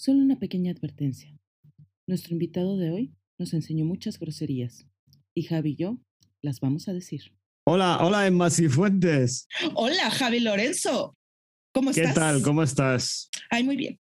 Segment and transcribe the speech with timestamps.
[0.00, 1.36] Solo una pequeña advertencia.
[2.06, 4.86] Nuestro invitado de hoy nos enseñó muchas groserías
[5.34, 5.98] y Javi y yo
[6.40, 7.32] las vamos a decir.
[7.64, 9.48] Hola, hola Emma Cifuentes.
[9.74, 11.16] Hola, Javi Lorenzo.
[11.74, 12.14] ¿Cómo ¿Qué estás?
[12.14, 12.42] tal?
[12.42, 13.28] ¿Cómo estás?
[13.50, 13.98] Ay, muy bien.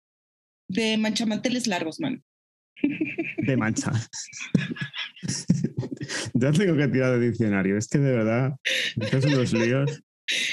[0.69, 2.23] De manchamanteles largos, man.
[3.39, 3.91] De mancha.
[6.35, 7.79] ya tengo que tirar de diccionario.
[7.79, 8.55] Es que de verdad,
[9.01, 10.03] estos son los líos.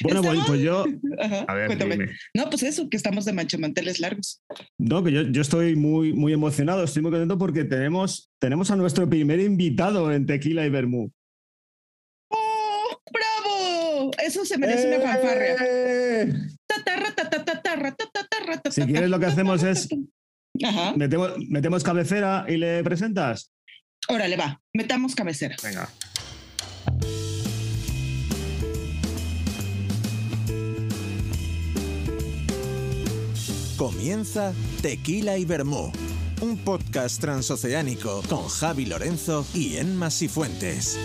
[0.04, 0.86] Bueno, pues, Estamos- pues yo.
[1.20, 1.96] Ajá, A ver, cuéntame.
[1.98, 2.12] dime.
[2.36, 4.42] No, pues eso, que estamos de manchamanteles largos.
[4.78, 8.76] No, que yo, yo estoy muy, muy emocionado, estoy muy contento porque tenemos, tenemos a
[8.76, 11.12] nuestro primer invitado en Tequila y Bermú.
[12.30, 14.12] ¡Oh, bravo!
[14.24, 15.56] Eso se merece una fanfarria.
[15.66, 16.34] ¡Eh!
[16.68, 19.88] Tatarra, tatatatarra, tatatatarra, Si quieres, lo que hacemos es-
[20.64, 20.94] Ajá.
[20.96, 23.52] Metemos, metemos cabecera y le presentas.
[24.08, 24.62] Órale, va.
[24.74, 25.56] Metamos cabecera.
[25.64, 25.90] Venga.
[33.78, 35.92] Comienza Tequila y Bermú,
[36.42, 41.00] un podcast transoceánico con Javi Lorenzo y Enma Sifuentes.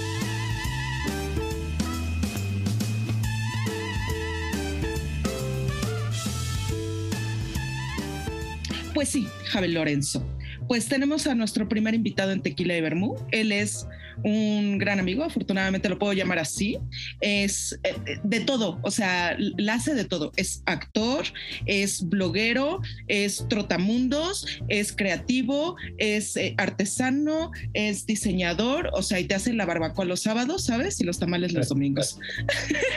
[8.93, 10.23] Pues sí, Javi Lorenzo.
[10.67, 13.17] Pues tenemos a nuestro primer invitado en Tequila y Bermú.
[13.31, 13.87] Él es
[14.25, 16.79] un gran amigo, afortunadamente lo puedo llamar así.
[17.21, 20.33] Es eh, de todo, o sea, la hace de todo.
[20.37, 21.25] Es actor,
[21.67, 29.35] es bloguero, es trotamundos, es creativo, es eh, artesano, es diseñador, o sea, y te
[29.35, 31.01] hace la barbacoa los sábados, ¿sabes?
[31.01, 32.19] Y los tamales los domingos.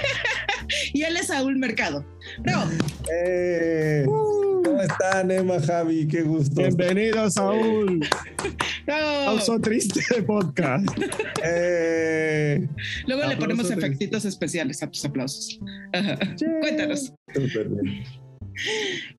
[0.93, 2.05] y él es Saúl Mercado.
[2.39, 2.71] Bravo.
[3.13, 4.03] ¡Eh!
[4.05, 6.07] ¿Cómo están, Emma, Javi?
[6.07, 6.61] Qué gusto.
[6.61, 8.05] Bienvenido, Saúl.
[8.85, 9.25] Bravo.
[9.25, 10.87] Pauso triste de podcast.
[11.43, 12.67] ¡Eh!
[13.07, 15.59] Luego le ponemos de- efectitos especiales a tus aplausos.
[15.93, 16.17] Ajá.
[16.61, 17.13] Cuéntanos.
[17.33, 18.03] Súper bien.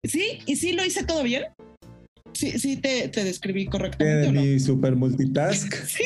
[0.05, 0.39] ¿Sí?
[0.47, 1.45] ¿Y sí lo hice todo bien?
[2.35, 4.41] Sí, sí te, te describí correctamente ¿Qué o no?
[4.43, 5.75] mi super multitask?
[5.87, 6.05] Sí.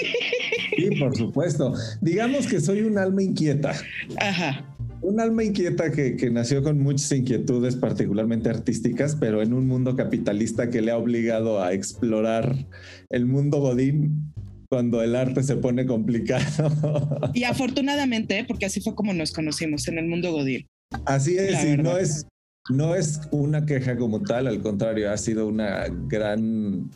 [0.76, 1.72] Sí, por supuesto.
[2.02, 3.72] Digamos que soy un alma inquieta.
[4.18, 4.75] Ajá.
[5.02, 9.94] Un alma inquieta que, que nació con muchas inquietudes, particularmente artísticas, pero en un mundo
[9.94, 12.66] capitalista que le ha obligado a explorar
[13.10, 14.32] el mundo godín
[14.68, 17.20] cuando el arte se pone complicado.
[17.34, 20.66] Y afortunadamente, porque así fue como nos conocimos en el mundo Godín.
[21.04, 22.26] Así es, y no es,
[22.70, 26.90] no es una queja como tal, al contrario, ha sido una gran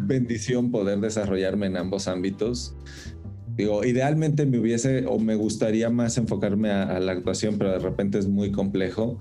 [0.00, 2.76] bendición poder desarrollarme en ambos ámbitos.
[3.56, 7.78] Digo, idealmente me hubiese o me gustaría más enfocarme a, a la actuación, pero de
[7.78, 9.20] repente es muy complejo.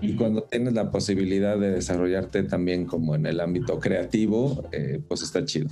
[0.00, 5.22] Y cuando tienes la posibilidad de desarrollarte también como en el ámbito creativo, eh, pues
[5.22, 5.68] está chido.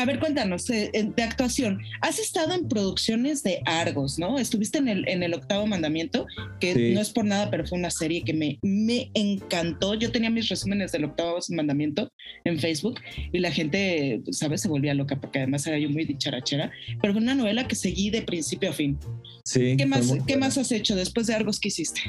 [0.00, 1.78] A ver, cuéntanos, eh, de actuación.
[2.00, 4.38] Has estado en producciones de Argos, ¿no?
[4.38, 6.26] Estuviste en el, en el octavo mandamiento,
[6.58, 6.94] que Sí.
[6.94, 9.92] no es por nada, pero fue una serie que me, me encantó.
[9.94, 12.10] Yo tenía mis resúmenes del octavo mandamiento
[12.44, 12.98] en Facebook
[13.30, 14.62] y la gente, ¿sabes?
[14.62, 16.70] Se volvía loca porque además era yo muy dicharachera,
[17.02, 18.98] pero fue una novela que seguí de principio a fin.
[19.44, 19.76] Sí.
[19.76, 22.00] ¿Qué más, ¿qué más has hecho después de Argos que hiciste?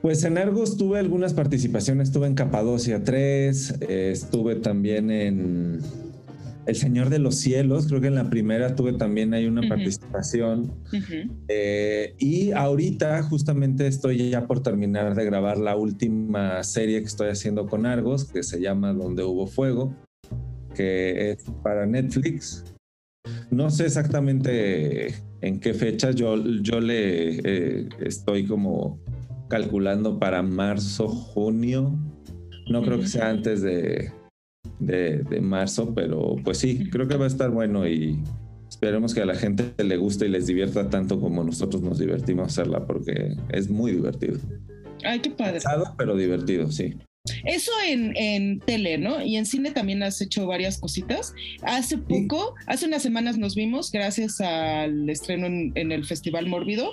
[0.00, 5.80] Pues en Argos tuve algunas participaciones, estuve en Capadocia 3, eh, estuve también en
[6.64, 9.68] El Señor de los Cielos, creo que en la primera tuve también ahí una Ujú.
[9.70, 10.60] participación.
[10.92, 11.44] Ujú.
[11.48, 17.30] Eh, y ahorita justamente estoy ya por terminar de grabar la última serie que estoy
[17.30, 19.92] haciendo con Argos, que se llama Donde hubo fuego,
[20.74, 22.64] que es para Netflix.
[23.50, 29.00] No sé exactamente en qué fecha, yo, yo le eh, estoy como
[29.48, 31.98] calculando para marzo, junio.
[32.70, 34.12] No creo que sea antes de,
[34.86, 38.18] de, de marzo, pero pues sí, creo que va a estar bueno y
[38.68, 42.48] esperemos que a la gente le guste y les divierta tanto como nosotros nos divertimos
[42.48, 44.38] hacerla, porque es muy divertido.
[45.04, 45.54] Ay, qué padre.
[45.54, 46.94] Pesado, pero divertido, sí.
[47.44, 49.22] Eso en, en tele, ¿no?
[49.22, 51.34] Y en cine también has hecho varias cositas.
[51.62, 56.90] Hace poco, hace unas semanas nos vimos, gracias al estreno en, en el Festival Mórbido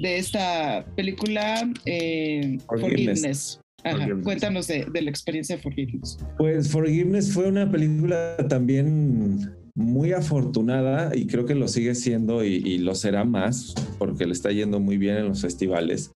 [0.00, 3.06] de esta película eh, Forgiveness.
[3.06, 3.60] Forgiveness.
[3.84, 3.96] Ajá.
[3.96, 4.24] Forgiveness.
[4.24, 6.18] Cuéntanos de, de la experiencia de Forgiveness.
[6.38, 12.56] Pues Forgiveness fue una película también muy afortunada y creo que lo sigue siendo y,
[12.56, 16.12] y lo será más porque le está yendo muy bien en los festivales.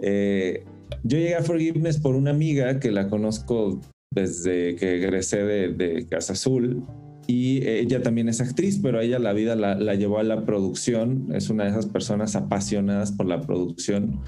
[0.00, 0.64] Eh,
[1.02, 3.80] yo llegué a Forgiveness por una amiga que la conozco
[4.12, 6.84] desde que egresé de, de Casa Azul
[7.26, 11.28] y ella también es actriz, pero ella la vida la, la llevó a la producción,
[11.34, 14.20] es una de esas personas apasionadas por la producción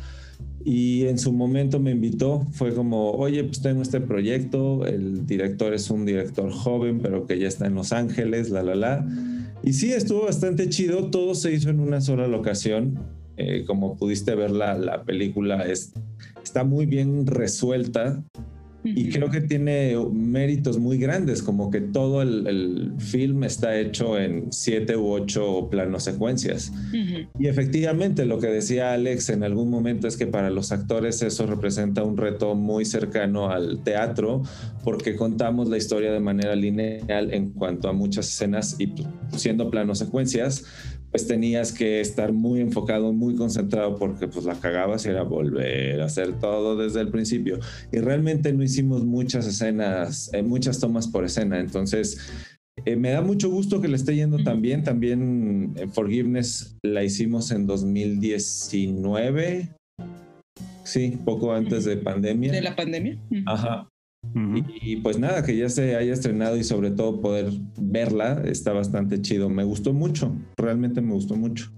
[0.64, 5.72] y en su momento me invitó, fue como, oye, pues tengo este proyecto, el director
[5.72, 9.08] es un director joven, pero que ya está en Los Ángeles, la, la, la.
[9.62, 12.98] Y sí, estuvo bastante chido, todo se hizo en una sola locación.
[13.36, 15.92] Eh, como pudiste ver, la, la película es,
[16.42, 18.24] está muy bien resuelta.
[18.94, 24.18] Y creo que tiene méritos muy grandes, como que todo el, el film está hecho
[24.18, 26.72] en siete u ocho planos secuencias.
[27.38, 31.46] Y efectivamente lo que decía Alex en algún momento es que para los actores eso
[31.46, 34.42] representa un reto muy cercano al teatro,
[34.84, 38.92] porque contamos la historia de manera lineal en cuanto a muchas escenas y
[39.36, 40.64] siendo planos secuencias
[41.16, 46.02] pues tenías que estar muy enfocado, muy concentrado porque pues la cagabas y era volver
[46.02, 47.58] a hacer todo desde el principio.
[47.90, 51.58] Y realmente no hicimos muchas escenas, eh, muchas tomas por escena.
[51.58, 52.18] Entonces,
[52.84, 54.84] eh, me da mucho gusto que le esté yendo también.
[54.84, 59.70] También en Forgiveness la hicimos en 2019.
[60.84, 62.52] Sí, poco antes de pandemia.
[62.52, 63.18] De la pandemia.
[63.46, 63.88] Ajá
[64.82, 67.50] y, pues nada, que ya se haya estrenado y sobre todo poder
[67.80, 69.48] verla está bastante chido.
[69.48, 71.72] Me gustó mucho, realmente me gustó mucho.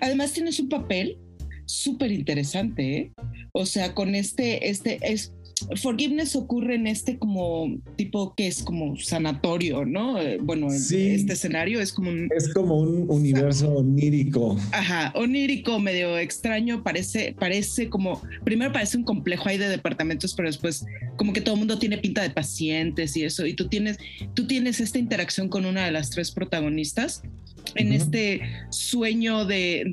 [0.00, 1.18] Además tienes un papel
[1.64, 3.12] súper interesante, ¿eh?
[3.52, 5.32] O sea, con este, este, es,
[5.76, 10.16] Forgiveness ocurre en este como tipo que es como sanatorio, ¿no?
[10.42, 12.28] Bueno, este escenario es como un...
[12.34, 14.58] Es como un universo onírico.
[14.72, 20.48] Ajá, onírico, medio extraño, parece, parece como, primero parece un complejo ahí de departamentos, pero
[20.48, 20.84] después
[21.16, 23.98] como que todo el mundo tiene pinta de pacientes y eso, y tú tienes,
[24.34, 27.22] tú tienes esta interacción con una de las tres protagonistas
[27.74, 29.84] en este sueño de,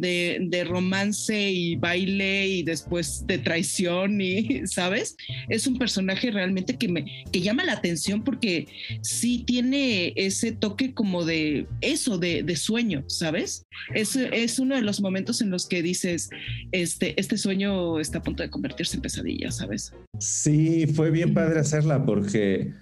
[0.50, 5.16] de, romance y baile y después de traición y, ¿sabes?
[5.50, 8.68] Es un personaje realmente que me que llama la atención porque
[9.02, 13.66] sí tiene ese toque como de eso, de, de sueño, ¿sabes?
[13.94, 16.30] Es, es uno de los momentos en los que dices,
[16.72, 19.94] este, este sueño está a punto de convertirse en pesadilla, ¿sabes?
[20.20, 22.74] Sí, fue bien padre hacerla porque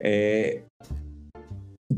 [0.00, 0.64] eh,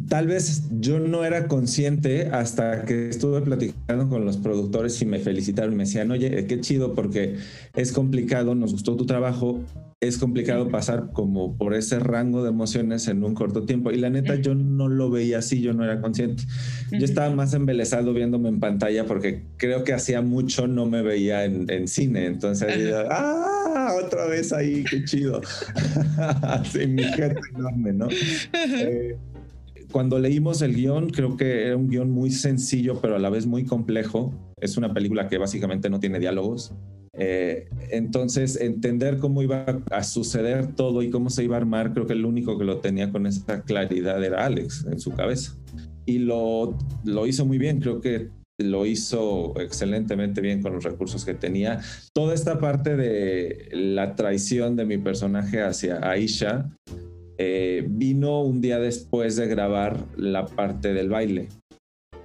[0.09, 5.19] Tal vez yo no era consciente hasta que estuve platicando con los productores y me
[5.19, 7.37] felicitaron me decían, oye, qué chido porque
[7.75, 9.65] es complicado, nos gustó tu trabajo,
[10.01, 13.91] es complicado pasar como por ese rango de emociones en un corto tiempo.
[13.91, 16.45] Y la neta, yo no lo veía así, yo no era consciente.
[16.93, 21.47] Yo estaba más embelesado viéndome en pantalla porque creo que hacía mucho no me veía
[21.47, 22.27] en, cine.
[22.27, 23.95] Entonces, ¡ah!
[24.05, 25.41] Otra vez ahí, qué chido.
[26.71, 28.09] sí, mi gente enorme, ¿no?
[29.91, 33.47] Cuando leímos el guion, creo que era un guion muy sencillo, pero a la vez
[33.47, 34.35] muy complejo.
[34.61, 36.75] Es una película que básicamente no tiene diálogos.
[37.15, 42.07] Eh, entonces, entender cómo iba a suceder todo y cómo se iba a armar, creo
[42.07, 45.57] que el único que lo tenía con esa claridad era Alex en su cabeza.
[46.07, 51.25] Y lo, lo hizo muy bien, creo que lo hizo excelentemente bien con los recursos
[51.25, 51.81] que tenía.
[52.13, 56.71] Toda esta parte de la traición de mi personaje hacia Aisha
[57.39, 61.49] eh, vino un día después de grabar la parte del baile.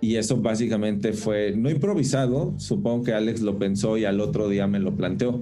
[0.01, 4.68] Y eso básicamente fue, no improvisado, supongo que Alex lo pensó y al otro día
[4.68, 5.39] me lo planteó.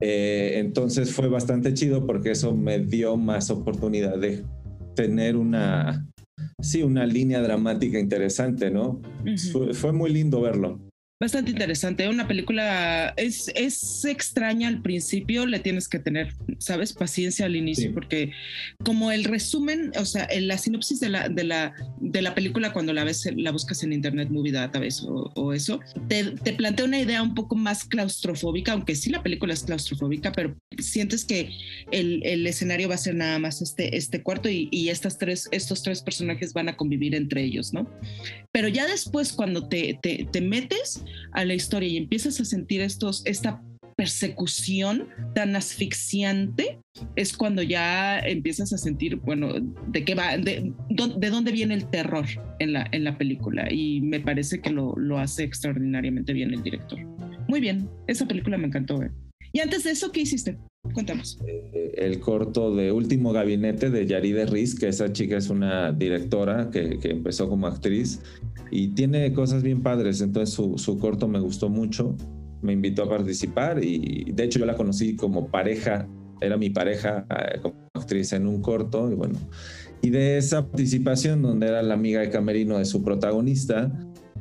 [0.00, 4.44] Eh, entonces fue bastante chido porque eso me dio más oportunidad de
[4.94, 6.06] tener una,
[6.60, 9.00] sí, una línea dramática interesante, ¿no?
[9.72, 10.85] fue muy lindo verlo.
[11.18, 12.06] Bastante interesante.
[12.10, 16.92] Una película es, es extraña al principio, le tienes que tener, ¿sabes?
[16.92, 18.32] Paciencia al inicio, porque
[18.84, 22.92] como el resumen, o sea, la sinopsis de la, de la, de la película cuando
[22.92, 27.00] la ves, la buscas en Internet Movie Database o, o eso, te, te, plantea una
[27.00, 31.48] idea un poco más claustrofóbica, aunque sí la película es claustrofóbica, pero sientes que
[31.92, 35.48] el, el escenario va a ser nada más este, este cuarto y, y, estas tres,
[35.50, 37.90] estos tres personajes van a convivir entre ellos, ¿no?
[38.52, 41.02] Pero ya después, cuando te, te, te metes,
[41.32, 43.62] a la historia y empiezas a sentir estos, esta
[43.96, 46.78] persecución tan asfixiante,
[47.16, 49.54] es cuando ya empiezas a sentir, bueno,
[49.88, 52.26] de qué va, de, de dónde viene el terror
[52.58, 53.72] en la, en la película.
[53.72, 56.98] Y me parece que lo, lo hace extraordinariamente bien el director.
[57.48, 59.02] Muy bien, esa película me encantó.
[59.02, 59.10] ¿eh?
[59.52, 60.58] Y antes de eso, ¿qué hiciste?
[60.92, 61.38] Cuéntanos.
[61.46, 66.70] Eh, el corto de Último Gabinete de Yaride Riz, que esa chica es una directora
[66.70, 68.20] que, empezó como actriz
[68.70, 70.20] y tiene cosas bien padres.
[70.20, 72.16] Entonces su, su, corto me gustó mucho.
[72.62, 76.08] Me invitó a participar y de hecho yo la conocí como pareja,
[76.40, 79.38] era mi pareja eh, como actriz en un corto y bueno.
[80.02, 83.92] Y de esa participación donde era la amiga de camerino de su protagonista,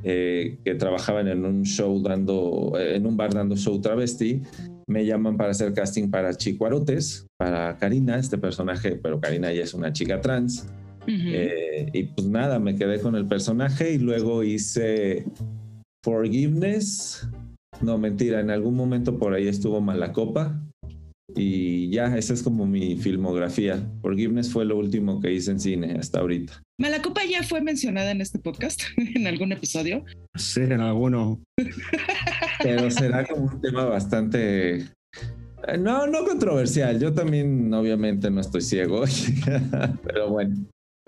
[0.07, 4.43] eh, que trabajaban en un show dando, en un bar dando show travesti,
[4.87, 9.73] me llaman para hacer casting para Chicuarotes, para Karina, este personaje, pero Karina ya es
[9.73, 10.67] una chica trans.
[11.07, 15.25] Eh, y pues nada, me quedé con el personaje y luego hice
[16.03, 17.27] Forgiveness.
[17.81, 20.61] No, mentira, en algún momento por ahí estuvo Malacopa.
[21.35, 23.85] Y ya, esa es como mi filmografía.
[24.01, 26.61] Forgiveness fue lo último que hice en cine hasta ahorita.
[26.79, 30.05] Malacopa ya fue mencionada en este podcast, en algún episodio.
[30.35, 31.41] Sí, en alguno.
[32.63, 34.85] Pero será como un tema bastante
[35.67, 36.99] Eh, no, no controversial.
[36.99, 39.03] Yo también, obviamente, no estoy ciego,
[40.03, 40.55] pero bueno.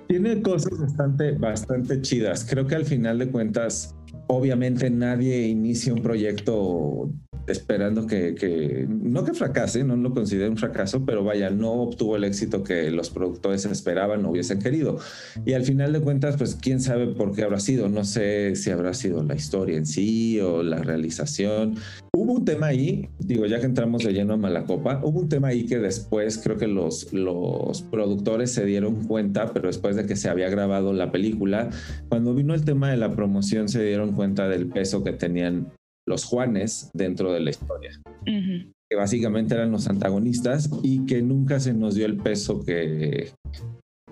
[0.07, 2.45] Tiene cosas bastante, bastante chidas.
[2.49, 3.93] Creo que al final de cuentas,
[4.27, 7.11] obviamente nadie inicia un proyecto
[7.47, 12.25] esperando que, no que fracase, no lo considero un fracaso, pero vaya, no obtuvo el
[12.25, 14.99] éxito que los productores esperaban o hubiesen querido.
[15.45, 17.89] Y al final de cuentas, pues quién sabe por qué habrá sido.
[17.89, 21.75] No sé si habrá sido la historia en sí o la realización.
[22.13, 25.49] Hubo un tema ahí, digo, ya que entramos de lleno a Malacopa, hubo un tema
[25.49, 30.15] ahí que después creo que los, los productores se dieron cuenta, pero después de que
[30.15, 31.69] se había grabado la película,
[32.09, 35.67] cuando vino el tema de la promoción se dieron cuenta del peso que tenían
[36.07, 37.91] los Juanes dentro de la historia.
[38.25, 43.31] Que básicamente eran los antagonistas y que nunca se nos dio el peso que,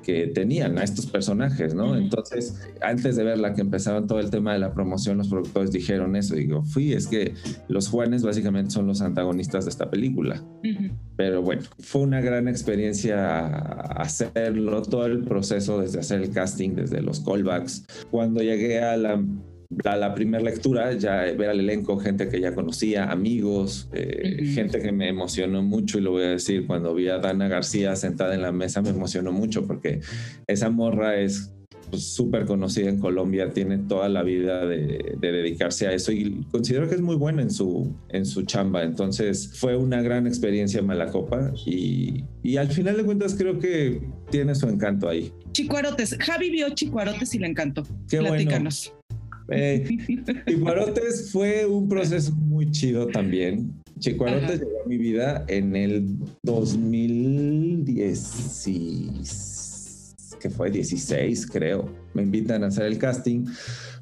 [0.03, 1.95] que tenían a estos personajes, ¿no?
[1.95, 6.17] Entonces, antes de verla que empezaban todo el tema de la promoción, los productores dijeron
[6.17, 6.35] eso.
[6.35, 7.33] Digo, fui, es que
[7.69, 10.43] los Juanes básicamente son los antagonistas de esta película.
[11.15, 17.01] Pero bueno, fue una gran experiencia hacerlo, todo el proceso desde hacer el casting, desde
[17.01, 17.85] los callbacks.
[18.11, 19.23] Cuando llegué a la
[19.83, 24.81] la, la primera lectura, ya ver al elenco, gente que ya conocía, amigos, eh, gente
[24.81, 28.35] que me emocionó mucho y lo voy a decir, cuando vi a Dana García sentada
[28.35, 30.01] en la mesa me emocionó mucho porque
[30.47, 31.51] esa morra es
[31.89, 36.89] pues, súper conocida en Colombia, tiene toda la vida de, dedicarse a eso y considero
[36.89, 38.83] que es muy buena en su, en su chamba.
[38.83, 44.01] Entonces fue una gran experiencia en Malacopa y, y al final de cuentas creo que
[44.29, 45.31] tiene su encanto ahí.
[45.51, 47.83] Chicuarotes, Javi vio Chicuarotes y le encantó.
[48.09, 48.93] Qué Platícanos.
[49.49, 49.85] Eh,
[50.47, 53.71] Chicuarotes fue un proceso muy chido también.
[53.99, 58.65] Chicuarotes llegó a mi vida en el 2010,
[60.39, 61.89] que fue 16 creo.
[62.13, 63.45] Me invitan a hacer el casting.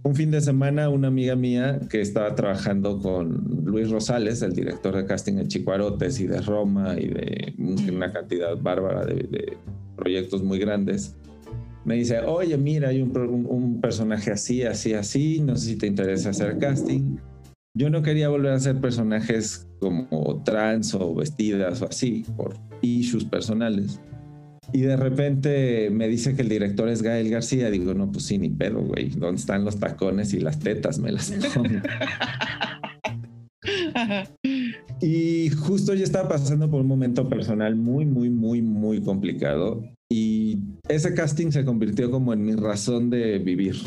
[0.04, 4.96] Un fin de semana una amiga mía que estaba trabajando con Luis Rosales, el director
[4.96, 7.54] de casting de Chicuarotes y de Roma y de
[7.92, 9.58] una cantidad bárbara de
[9.96, 11.16] proyectos muy grandes
[11.86, 16.30] me dice, oye, mira, hay un, personaje así, así, así, no sé si te interesa
[16.30, 17.18] hacer casting.
[17.75, 23.25] Yo no quería volver a hacer personajes como trans o vestidas o así, por issues
[23.25, 24.00] personales.
[24.72, 27.70] Y de repente me dice que el director es Gael García.
[27.70, 29.10] Digo, no, pues sí, ni pedo, güey.
[29.10, 31.00] ¿Dónde están los tacones y las tetas?
[31.00, 31.80] Me las pongo.
[35.02, 39.84] y justo yo estaba pasando por un momento personal muy, muy, muy, muy complicado.
[40.15, 43.77] Y ese casting se convirtió como en mi razón de vivir.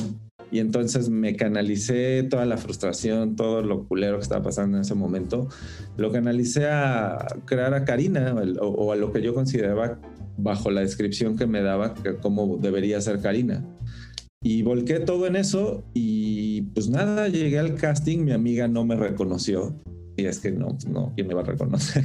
[0.51, 4.97] Y entonces me canalicé toda la frustración, todo lo culero que estaba pasando en ese
[4.97, 5.49] momento,
[5.97, 10.01] lo canalicé a crear a Karina o, a lo que yo consideraba
[10.37, 13.65] bajo la descripción que me daba que cómo debería ser Karina.
[14.43, 18.97] Y volqué todo en eso y pues nada, llegué al casting, mi amiga no me
[18.97, 19.81] reconoció
[20.17, 22.03] y es que no, no, ¿quién me va a reconocer?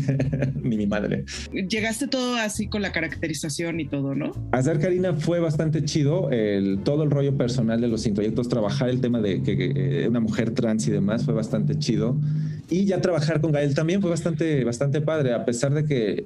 [0.61, 1.25] Ni mi madre.
[1.51, 4.31] Llegaste todo así con la caracterización y todo, ¿no?
[4.51, 6.29] Hacer Karina fue bastante chido.
[6.29, 10.51] El, todo el rollo personal de los introyectos, trabajar el tema de que, una mujer
[10.51, 12.19] trans y demás fue bastante chido.
[12.69, 16.25] Y ya trabajar con Gael también fue bastante, bastante padre, a pesar de que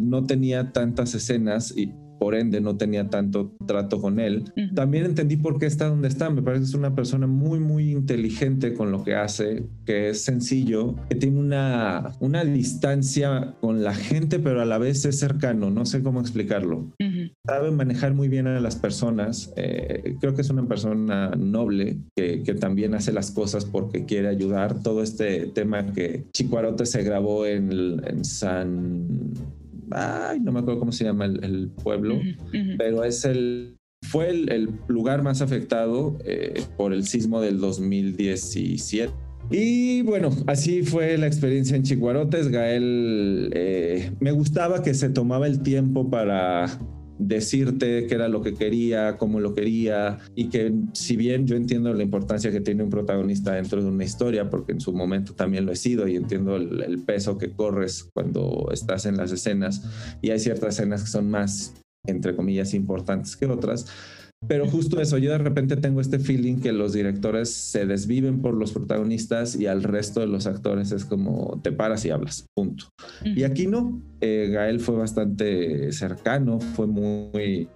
[0.00, 1.92] no tenía tantas escenas y
[2.26, 4.52] por ende no tenía tanto trato con él.
[4.74, 6.28] También entendí por qué está donde está.
[6.28, 10.24] Me parece que es una persona muy, muy inteligente con lo que hace, que es
[10.24, 15.70] sencillo, que tiene una, una distancia con la gente, pero a la vez es cercano.
[15.70, 16.90] No sé cómo explicarlo.
[17.46, 19.52] Sabe manejar muy bien a las personas.
[19.56, 24.26] Eh, creo que es una persona noble que, que, también hace las cosas porque quiere
[24.26, 24.82] ayudar.
[24.82, 29.06] Todo este tema que Chicuarote se grabó en, en San
[29.90, 32.20] ay, no me acuerdo cómo se llama el, pueblo,
[32.78, 39.12] pero es el, fue el, lugar más afectado eh, por el sismo del 2017.
[39.50, 42.48] Y bueno, así fue la experiencia en Chihuarotes.
[42.48, 46.66] Gael, eh, me gustaba que se tomaba el tiempo para
[47.18, 51.92] decirte qué era lo que quería, cómo lo quería, y que si bien yo entiendo
[51.92, 55.66] la importancia que tiene un protagonista dentro de una historia, porque en su momento también
[55.66, 59.82] lo he sido y entiendo el, peso que corres cuando estás en las escenas,
[60.22, 61.74] y hay ciertas escenas que son más,
[62.06, 63.86] entre comillas, importantes que otras,
[64.48, 68.54] pero justo eso, yo de repente tengo este feeling que los directores se desviven por
[68.54, 72.86] los protagonistas y al resto de los actores es como te paras y hablas, punto.
[73.24, 77.68] Y aquí no, eh, Gael fue bastante cercano, fue muy,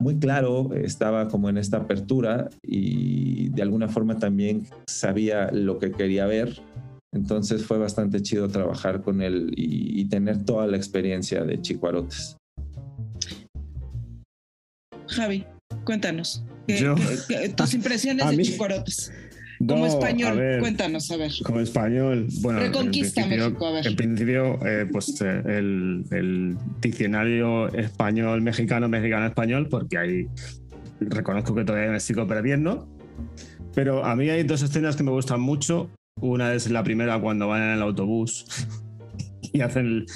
[0.00, 5.92] muy claro, estaba como en esta apertura y de alguna forma también sabía lo que
[5.92, 6.60] quería ver.
[7.12, 12.36] Entonces fue bastante chido trabajar con él y, y tener toda la experiencia de Chicuarotes.
[15.08, 15.44] Javi,
[15.84, 16.44] Cuéntanos.
[17.56, 18.36] tus impresiones de.
[19.66, 20.60] Como No, a español, ver.
[20.60, 21.32] cuéntanos, a ver.
[21.44, 23.86] Como español, bueno, Reconquista en México, a ver.
[23.86, 30.26] En principio, eh, pues eh, el, el diccionario español, mexicano, mexicano, español, porque ahí
[31.00, 32.88] reconozco que todavía me sigo perdiendo.
[33.74, 35.90] Pero a mí hay dos escenas que me gustan mucho.
[36.22, 38.46] Una es la primera cuando van en el autobús
[39.52, 40.06] y hacen,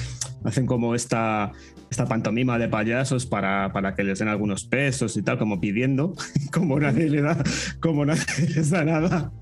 [0.45, 1.53] hacen como esta,
[1.95, 6.15] esta pantomima de payasos para, para que les den algunos pesos y tal, como pidiendo,
[6.53, 7.37] como nadie le da,
[7.81, 8.25] como nadie
[8.55, 9.33] les da nada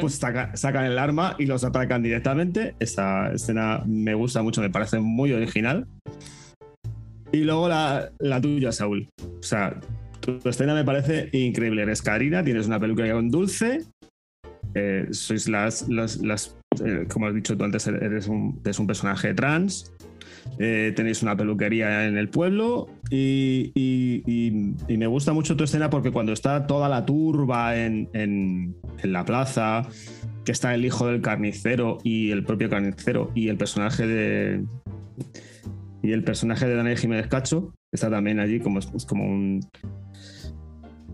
[0.00, 2.74] pues saca- sacan el arma y los atacan directamente.
[2.80, 5.86] Esa escena me gusta mucho, me parece muy original.
[7.30, 9.08] Y luego la, la tuya, Saúl.
[9.22, 9.78] O sea,
[10.18, 11.82] tu, tu escena me parece increíble.
[11.82, 13.84] Eres Karina, tienes una peluquería con Dulce.
[14.74, 18.86] eh, sois las, las, las eh, como has dicho tú antes, eres un, eres un
[18.88, 19.92] personaje trans.
[20.58, 23.72] Eh, tenéis una peluquería en el pueblo y,
[24.88, 29.86] me gusta mucho tu escena porque cuando está toda la turba en, la plaza,
[30.44, 34.64] que está el hijo del carnicero y el propio carnicero y el personaje de
[36.02, 39.60] y el personaje de Daniel Jiménez Cacho está también allí como, como un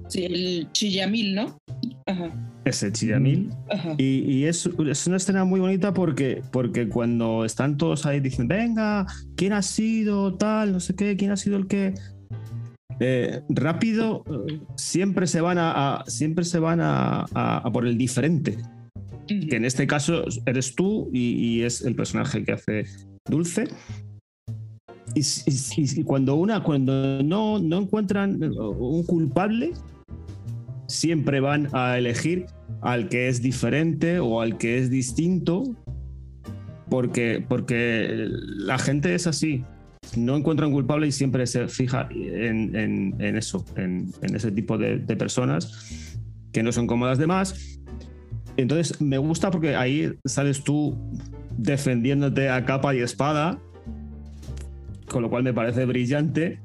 [0.08, 1.58] Sí, el chillamil, ¿no?
[2.06, 2.30] Ajá,
[2.64, 3.50] ese chillamil.
[3.98, 8.46] Y, y es, es una escena muy bonita porque, porque cuando están todos ahí dicen,
[8.48, 9.06] venga,
[9.36, 10.72] ¿quién ha sido tal?
[10.72, 11.94] No sé qué, ¿quién ha sido el que?
[13.00, 17.86] Eh, rápido, eh, siempre se van a, a- siempre se van a, a- a por
[17.86, 18.58] el diferente.
[19.26, 22.84] Que en este caso eres tú y, y es el personaje que hace
[23.28, 23.64] Dulce.
[25.14, 25.22] Y,
[25.76, 29.72] y cuando una, cuando no, no encuentran un culpable,
[30.94, 32.46] siempre van a elegir
[32.80, 35.64] al que es diferente o al que es distinto,
[36.88, 39.64] porque, porque la gente es así.
[40.16, 44.98] No encuentra un culpable y siempre se fija en, eso, en, en ese tipo de,
[44.98, 46.16] de personas
[46.52, 47.80] que no son como las demás.
[48.56, 50.96] Entonces me gusta porque ahí sales tú
[51.58, 53.58] defendiéndote a capa y espada,
[55.08, 56.60] con lo cual me parece brillante.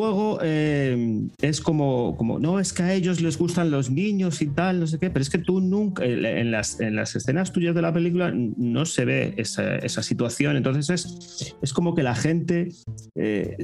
[0.00, 4.46] Luego eh, es como, como, no, es que a ellos les gustan los niños y
[4.46, 7.74] tal, no sé qué, pero es que tú nunca, en las, en las escenas tuyas
[7.74, 12.14] de la película no se ve esa, esa situación, entonces es, es como que la
[12.14, 12.68] gente
[13.14, 13.58] eh,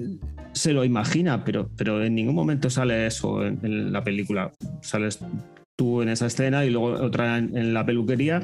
[0.53, 4.53] se lo imagina, pero, pero en ningún momento sale eso en, la película.
[4.83, 5.19] Sales
[5.79, 8.43] tú en esa escena y luego otra en, la peluquería.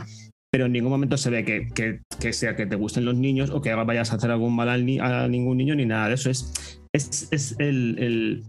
[0.50, 3.50] Pero en ningún momento se ve que, que- que sea que te gusten los niños
[3.50, 6.14] o que vayas a hacer algún mal al ni- a ningún niño ni nada de
[6.14, 6.28] eso.
[6.30, 8.42] Es, es, es el, el-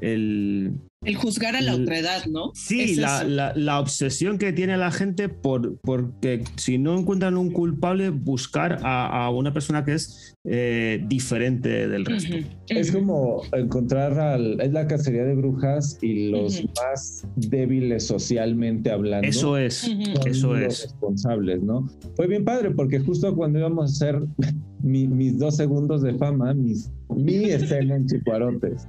[0.00, 2.50] el- El juzgar a la El- otredad, ¿no?
[2.54, 7.36] Sí, Es la, la- la obsesión que tiene la gente por porque si no encuentran
[7.36, 12.36] un culpable, buscar a, a una persona que es eh, diferente del resto.
[12.68, 14.60] Es como encontrar al.
[14.60, 19.26] Es la cacería de brujas y los más débiles socialmente hablando.
[19.26, 20.04] Eso es, Ujú.
[20.16, 20.82] son eso los es.
[20.84, 21.88] responsables, ¿no?
[22.16, 24.22] Fue bien padre porque justo cuando íbamos a hacer
[24.82, 28.86] mi- mis dos segundos de fama, mis, mi escena en Chicuarotes,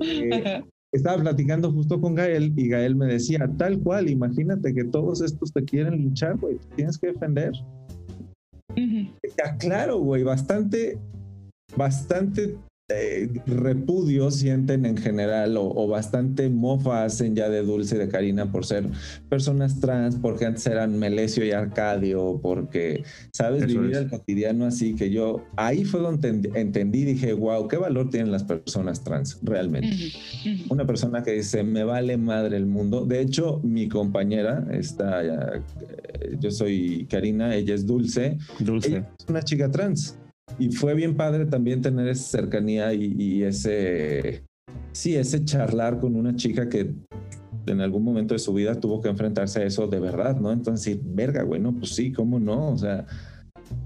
[0.00, 5.20] eh, estaba platicando justo con Gael y Gael me decía, tal cual, imagínate que todos
[5.20, 7.52] estos te quieren linchar, güey, te tienes que defender.
[8.76, 10.98] Ya, claro, güey, bastante,
[11.76, 12.56] bastante
[12.88, 18.08] eh, repudio sienten en general o, o bastante mofa hacen ya de Dulce y de
[18.08, 18.84] Karina por ser
[19.28, 23.64] personas trans, porque antes eran Melesio y Arcadio, porque, ¿sabes?
[23.64, 23.98] Eso Vivir es.
[23.98, 28.30] el cotidiano así que yo, ahí fue donde ent- entendí, dije, wow, qué valor tienen
[28.30, 29.88] las personas trans, realmente
[30.70, 33.04] una persona que dice, me vale madre el mundo.
[33.04, 35.60] De hecho, mi compañera, está, eh,
[36.38, 38.88] yo soy Karina, ella es Dulce, Dulce.
[38.90, 40.16] ella es una chica trans.
[40.58, 44.44] Y fue bien padre también tener esa cercanía y, ese,
[44.92, 46.94] sí, ese charlar con una chica que
[47.66, 50.52] en algún momento de su vida tuvo que enfrentarse a eso de verdad, ¿no?
[50.52, 52.70] Entonces, verga, güey, no, pues sí, ¿cómo no?
[52.70, 53.06] O sea,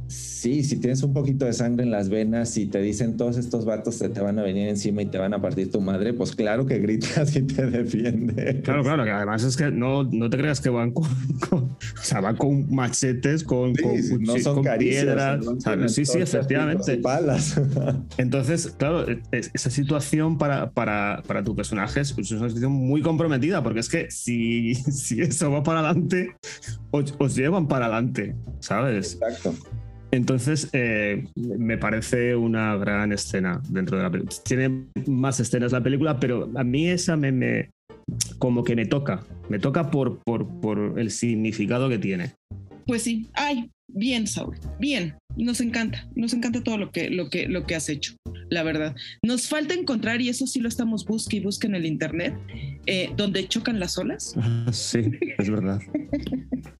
[0.09, 3.65] sí, si tienes un poquito de sangre en las venas y te dicen todos estos
[3.65, 6.35] vatos se te van a venir encima y te van a partir tu madre, pues
[6.35, 8.63] claro que gritas y te defiendes.
[8.63, 11.07] Claro, claro, que además es que no, no te creas que van con,
[11.51, 15.45] con- o sea, van con machetes, con, Sí, con, no son con caricias, piedras.
[15.45, 16.97] son o sea, con sí, sí, efectivamente.
[16.99, 17.61] palas.
[18.19, 23.03] Entonces, claro, es- esa situación para, para, para tu personaje es es una situación muy
[23.03, 26.35] comprometida, porque es que si, si eso va para adelante,
[26.91, 29.15] os, os llevan para adelante, ¿sabes?
[29.21, 29.55] Exacto.
[30.13, 34.37] Entonces, eh, me parece una gran escena dentro de la película.
[34.45, 37.71] Tiene más escenas la película, pero a mí esa me, me-
[38.39, 39.25] como que me toca.
[39.49, 42.33] Me toca por, por, por el significado que tiene.
[42.87, 45.15] Pues sí, ay, bien, Saúl, bien.
[45.37, 48.15] Nos encanta, nos encanta todo lo que, lo que, lo que has hecho,
[48.49, 48.97] la verdad.
[49.25, 52.35] Nos falta encontrar, y eso sí lo estamos busque y busque en el internet,
[52.87, 54.35] eh, donde chocan las olas.
[54.73, 55.03] Sí,
[55.39, 55.81] es verdad.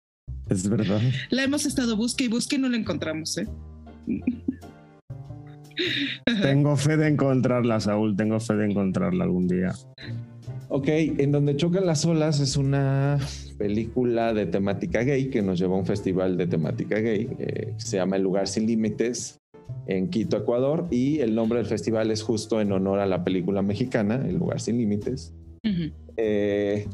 [0.51, 1.01] es verdad.
[1.31, 3.47] La hemos estado busque y busque y no la encontramos, ¿eh?
[6.43, 9.73] Tengo fe de encontrarla, Saúl, tengo fe de encontrarla algún día.
[10.69, 13.19] Ok, en donde chocan las olas es una
[13.59, 17.29] película de temática gay que nos llevó a un festival de temática gay.
[17.39, 19.41] Eh, se llama El lugar sin límites
[19.87, 23.63] en Quito, Ecuador, y el nombre del festival es justo en honor a la película
[23.63, 25.35] mexicana, El lugar sin límites.
[26.17, 26.87] Eh,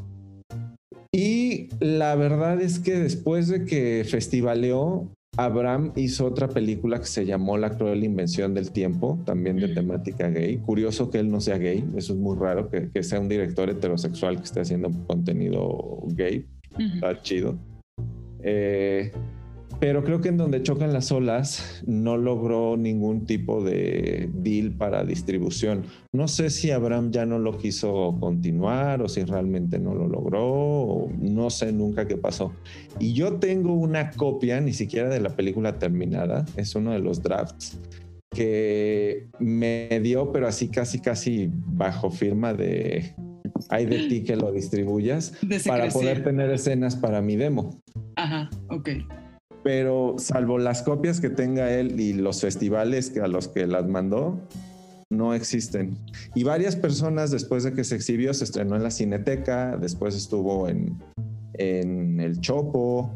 [1.11, 1.46] y
[1.79, 7.57] la verdad es que después de que festivaleó, Abraham hizo otra película que se llamó
[7.57, 10.57] La cruel invención del tiempo, también de temática gay.
[10.57, 14.37] Curioso que él no sea gay, eso es muy raro, que, sea un director heterosexual
[14.37, 16.45] que esté haciendo contenido gay.
[16.77, 17.57] Está chido.
[18.41, 19.11] Eh,
[19.79, 25.03] pero creo que en donde chocan las olas no logró ningún tipo de deal para
[25.03, 25.83] distribución.
[26.13, 31.09] No sé si Abraham ya no lo quiso continuar o si realmente no lo logró,
[31.19, 32.53] no sé nunca qué pasó.
[32.99, 37.21] Y yo tengo una copia, ni siquiera de la película terminada, es uno de los
[37.21, 37.79] drafts
[38.31, 43.15] que me dio, pero así casi casi bajo firma de
[43.69, 45.33] hay de ti que lo distribuyas
[45.65, 47.81] para poder tener escenas para mi demo.
[48.15, 48.89] Ajá, ok
[49.67, 54.39] pero salvo las copias que tenga él y los festivales a los que las mandó,
[55.09, 55.97] no existen.
[56.35, 60.69] Y varias personas después de que se exhibió, se estrenó en la Cineteca, después estuvo
[60.69, 60.97] en,
[61.55, 63.11] en el Chopo,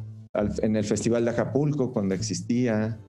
[0.61, 2.99] en el Festival de Acapulco cuando existía,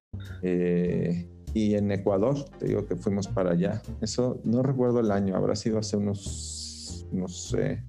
[0.43, 3.83] eh, y en Ecuador, te digo que fuimos para allá.
[4.01, 7.83] Eso no recuerdo el año, habrá sido hace unos, no sé.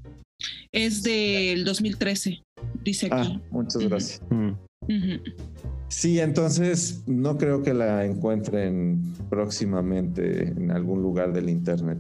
[0.72, 2.42] Es del 2013,
[2.84, 3.40] dice aquí.
[3.40, 4.20] Ah, muchas gracias.
[5.88, 12.00] Sí, entonces no creo que la encuentren próximamente en algún lugar del Internet.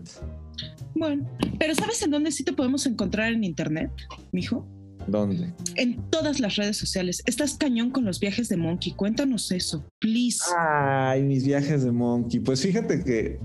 [0.95, 1.27] Bueno,
[1.59, 3.91] pero ¿sabes en dónde sí te podemos encontrar en Internet,
[4.31, 4.67] mijo?
[5.07, 5.53] ¿Dónde?
[5.75, 7.21] En todas las redes sociales.
[7.25, 8.93] Estás cañón con los viajes de Monkey.
[8.93, 10.39] Cuéntanos eso, please.
[10.57, 12.39] Ay, mis viajes de Monkey.
[12.39, 13.39] Pues fíjate que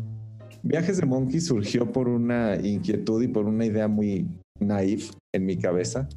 [0.63, 4.27] Viajes de Monkey surgió por una inquietud y por una idea muy
[4.61, 6.09] naif en mi cabeza,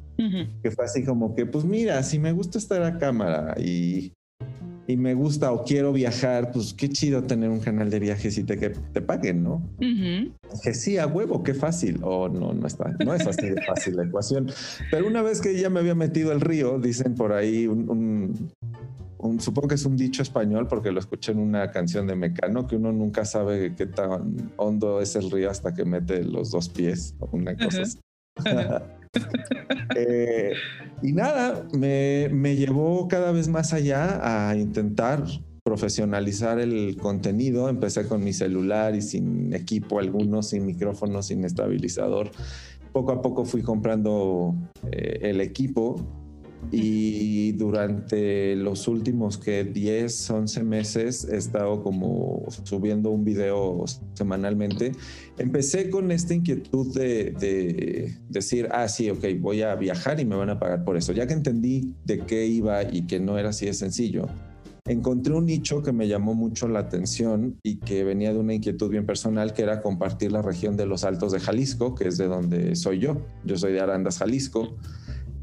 [0.62, 4.12] que fue así como que, pues mira, si me gusta estar a cámara y,
[4.86, 8.44] y, me gusta o quiero viajar, pues qué chido tener un canal de viajes y
[8.44, 9.62] te, que te paguen, ¿no?
[10.62, 12.00] Que sí, a huevo, qué fácil.
[12.02, 14.50] O no, no está, no es así de fácil la ecuación.
[14.90, 18.50] Pero una vez que ya me había metido el río, dicen por ahí un
[19.38, 22.76] supongo que es un dicho español porque lo escuché en una canción de Mecano, que
[22.76, 27.14] uno nunca sabe qué tan hondo es el río hasta que mete los dos pies,
[27.30, 27.82] una cosa
[29.96, 30.52] eh,
[31.02, 35.24] y nada, me, me llevó cada vez más allá a intentar
[35.62, 37.68] profesionalizar el contenido.
[37.68, 42.30] Empecé con mi celular y sin equipo alguno, sin micrófono, sin estabilizador.
[42.92, 44.54] Poco a poco fui comprando
[44.90, 46.21] eh, el equipo
[46.70, 54.92] y durante los últimos que 10, 11 meses he estado como subiendo un video semanalmente.
[55.38, 60.36] Empecé con esta inquietud de, de, decir, ah, sí, ok, voy a viajar y me
[60.36, 61.12] van a pagar por eso.
[61.12, 64.28] Ya que entendí de qué iba y que no era así de sencillo,
[64.84, 68.90] encontré un nicho que me llamó mucho la atención y que venía de una inquietud
[68.90, 72.26] bien personal, que era compartir la región de los Altos de Jalisco, que es de
[72.26, 73.24] donde soy yo.
[73.44, 74.76] Yo soy de Arandas, Jalisco.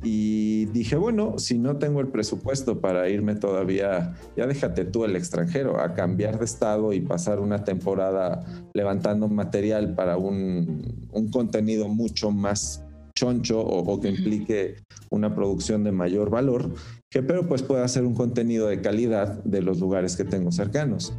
[0.01, 5.15] Y dije, bueno, si no tengo el presupuesto para irme todavía, ya déjate tú el
[5.15, 12.31] extranjero, a cambiar de estado y pasar una temporada levantando material para un, contenido mucho
[12.31, 14.75] más choncho o, que implique
[15.09, 16.73] una producción de mayor valor,
[17.09, 21.13] que pero pues pueda hacer un contenido de calidad de los lugares que tengo cercanos.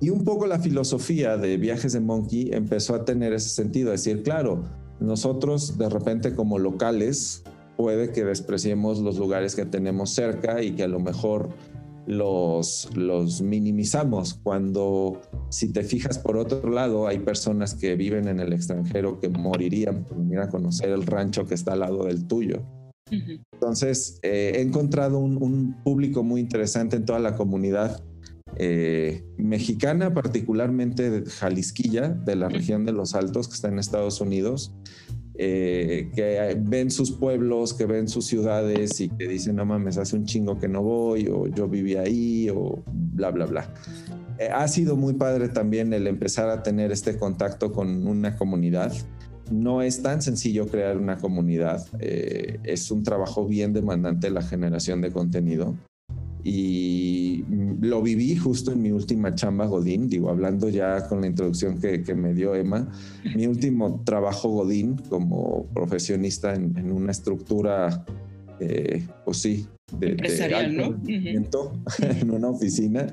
[0.00, 4.22] Y un poco la filosofía de Viajes de Monkey empezó a tener ese sentido, decir,
[4.22, 4.64] claro,
[5.00, 7.44] nosotros de repente como locales
[7.76, 11.50] puede que despreciemos los lugares que tenemos cerca y que a lo mejor
[12.06, 18.40] los, los minimizamos cuando si te fijas por otro lado hay personas que viven en
[18.40, 22.26] el extranjero que morirían por venir a conocer el rancho que está al lado del
[22.26, 22.62] tuyo.
[23.52, 28.02] Entonces eh, he encontrado un, público muy interesante en toda la comunidad
[28.56, 34.20] eh, mexicana, particularmente de Jalisquilla, de la región de los Altos que está en Estados
[34.20, 34.74] Unidos,
[35.36, 40.16] eh, que ven sus pueblos, que ven sus ciudades y que dicen, no mames, hace
[40.16, 43.74] un chingo que no voy, o yo viví ahí, o bla, bla, bla.
[44.38, 48.92] Eh, ha sido muy padre también el empezar a tener este contacto con una comunidad.
[49.50, 51.86] no es tan sencillo crear una comunidad.
[51.98, 55.74] Eh, es un trabajo bien demandante la generación de contenido.
[56.44, 57.42] Y
[57.80, 62.14] lo viví justo en mi última chamba Godín, digo, hablando ya con la introducción que,
[62.14, 62.86] me dio Emma,
[63.34, 68.04] mi último trabajo Godín como profesionista en, una estructura,
[68.60, 69.66] eh, pues sí,
[69.98, 71.00] de, empresarial, ¿no?
[71.06, 73.06] en una oficina,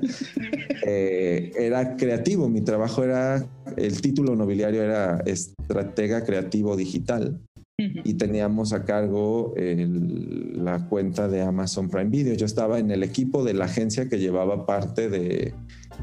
[0.86, 2.50] eh, era creativo.
[2.50, 3.46] Mi trabajo era,
[3.78, 7.40] el título nobiliario era estratega creativo digital
[7.78, 12.34] y teníamos a cargo la cuenta de Amazon Prime Video.
[12.34, 15.54] Yo estaba en el equipo de la agencia que llevaba parte de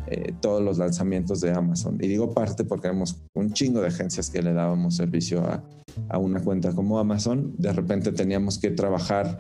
[0.08, 1.98] eh, todos los lanzamientos de Amazon.
[2.02, 5.64] Y digo parte porque éramos un chingo de agencias que le dábamos servicio a,
[6.10, 7.54] a una cuenta como Amazon.
[7.58, 9.40] De repente teníamos que trabajar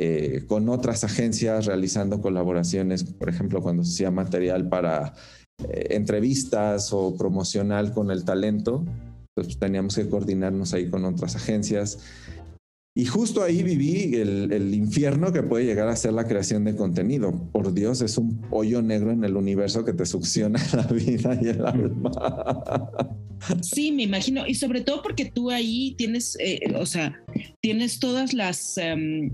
[0.00, 5.14] eh, con otras agencias realizando colaboraciones, por ejemplo, cuando se hacía material para
[5.68, 8.84] eh, entrevistas o promocional con el talento,
[9.44, 11.98] pues teníamos que coordinarnos ahí con otras agencias.
[12.94, 16.74] Y justo ahí viví el, el, infierno que puede llegar a ser la creación de
[16.74, 17.32] contenido.
[17.52, 21.48] Por Dios, es un hoyo negro en el universo que te succiona la vida y
[21.48, 22.10] el alma.
[23.62, 24.46] Sí, me imagino.
[24.48, 27.22] Y sobre todo porque tú ahí tienes, eh, o sea,
[27.60, 28.76] tienes todas las...
[28.78, 29.30] Em,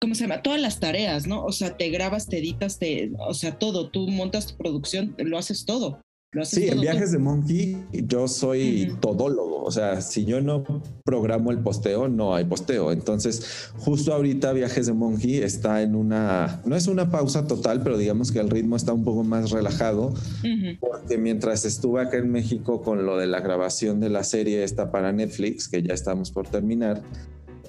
[0.00, 0.42] ¿cómo se llama?
[0.42, 1.44] Todas las tareas, ¿no?
[1.44, 5.38] O sea, te grabas, te editas, te, o sea, todo, tú montas tu producción, lo
[5.38, 6.00] haces todo.
[6.42, 10.64] Sí, en Viajes de Monkey yo soy todólogo, o sea, si yo no
[11.04, 12.92] programo el posteo, no hay posteo.
[12.92, 17.96] Entonces, justo ahorita Viajes de Monkey está en una, no es una pausa total, pero
[17.96, 20.14] digamos que el ritmo está un poco más relajado,
[20.80, 24.90] porque mientras estuve acá en México con lo de la grabación de la serie esta
[24.90, 27.02] para Netflix, que ya estamos por terminar,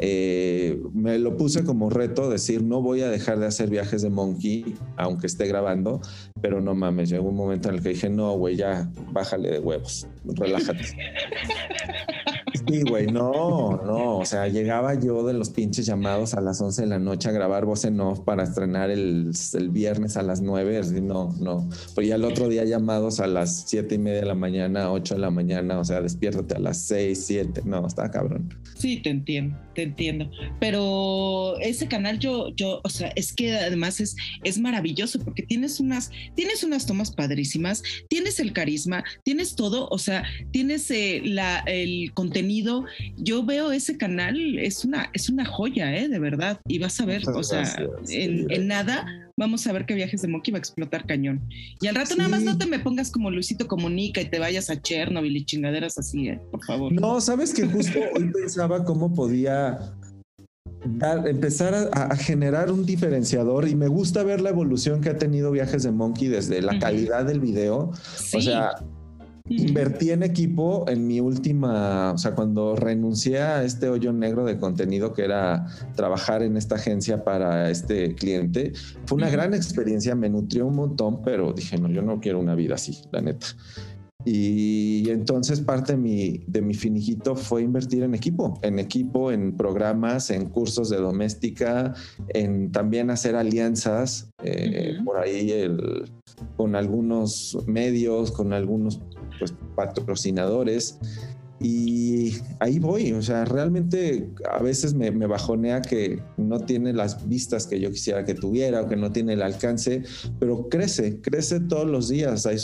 [0.01, 4.09] eh, me lo puse como reto, decir, no voy a dejar de hacer viajes de
[4.09, 5.99] Monkey, aunque esté grabando,
[6.41, 9.59] pero no mames, llegó un momento en el que dije, no, güey, ya, bájale de
[9.59, 10.85] huevos, relájate.
[12.53, 16.83] Sí, güey, no, no, o sea, llegaba yo de los pinches llamados a las 11
[16.83, 20.41] de la noche a grabar voz en off para estrenar el, el viernes a las
[20.41, 24.21] 9, así, no, no, pues ya el otro día llamados a las 7 y media
[24.21, 27.85] de la mañana, 8 de la mañana, o sea, despiértate a las 6, 7, no,
[27.85, 28.53] está cabrón.
[28.77, 33.99] Sí, te entiendo, te entiendo, pero ese canal yo, yo, o sea, es que además
[33.99, 39.87] es, es maravilloso porque tienes unas, tienes unas tomas padrísimas, tienes el carisma, tienes todo,
[39.91, 41.21] o sea, tienes eh,
[41.65, 42.38] el contenido
[43.17, 46.07] yo veo ese canal, es una, es una joya, ¿eh?
[46.07, 46.59] de verdad.
[46.67, 47.63] Y vas a ver, o sea,
[48.09, 49.05] en, nada
[49.37, 51.41] vamos a ver que Viajes de Monkey va a explotar cañón.
[51.81, 54.69] Y al rato nada más no te me pongas como Luisito Comunica y te vayas
[54.69, 56.41] a Chernobyl y chingaderas así, ¿eh?
[56.51, 56.91] por favor.
[56.91, 59.79] No, sabes que justo hoy pensaba cómo podía
[61.25, 65.83] empezar a, generar un diferenciador y me gusta ver la evolución que ha tenido Viajes
[65.83, 67.91] de Monkey desde la calidad del video.
[68.33, 68.71] O sea,
[69.49, 74.57] Invertí en equipo en mi última, o sea, cuando renuncié a este hoyo negro de
[74.57, 78.73] contenido que era trabajar en esta agencia para este cliente,
[79.05, 82.53] fue una gran experiencia, me nutrió un montón, pero dije, no, yo no quiero una
[82.53, 83.47] vida así, la neta.
[84.25, 89.55] Y entonces parte de mi, de mi finijito fue invertir en equipo, en equipo, en
[89.55, 91.93] programas, en cursos de doméstica,
[92.29, 96.11] en también hacer alianzas eh, por ahí el,
[96.57, 98.97] con algunos medios, con algunos
[99.39, 100.99] pues, patrocinadores.
[101.61, 107.67] Y ahí voy, o sea, realmente a veces me, bajonea que no tiene las vistas
[107.67, 110.03] que yo quisiera que tuviera o que no tiene el alcance,
[110.39, 112.55] pero crece, crece todos los días, hay,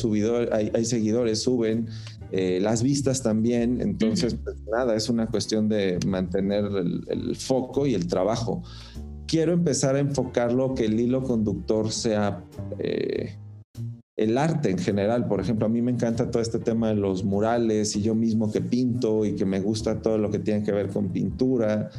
[0.73, 1.89] hay, seguidores, suben,
[2.31, 6.63] eh, las vistas también, entonces pues, nada, es una cuestión de mantener
[7.09, 8.63] el, foco y el trabajo.
[9.27, 12.45] Quiero empezar a enfocarlo que el hilo conductor sea...
[12.79, 13.35] Eh,
[14.15, 15.27] el arte en general.
[15.27, 18.51] Por ejemplo, a mí me encanta todo este tema de los murales y yo mismo
[18.51, 21.89] que pinto y que me gusta todo lo que tiene que ver con pintura.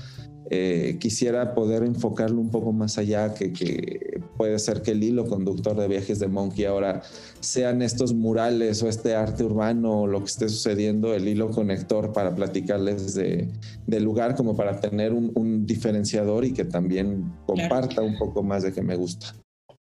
[0.49, 5.77] Eh, quisiera poder enfocarlo un poco más allá, que, puede ser que el hilo conductor
[5.77, 7.03] de viajes de Monkey ahora
[7.41, 12.13] sean estos murales o este arte urbano o lo que esté sucediendo, el hilo conector
[12.13, 13.49] para platicarles de,
[13.89, 18.73] del lugar como para tener un, diferenciador y que también comparta un poco más de
[18.73, 19.35] que me gusta.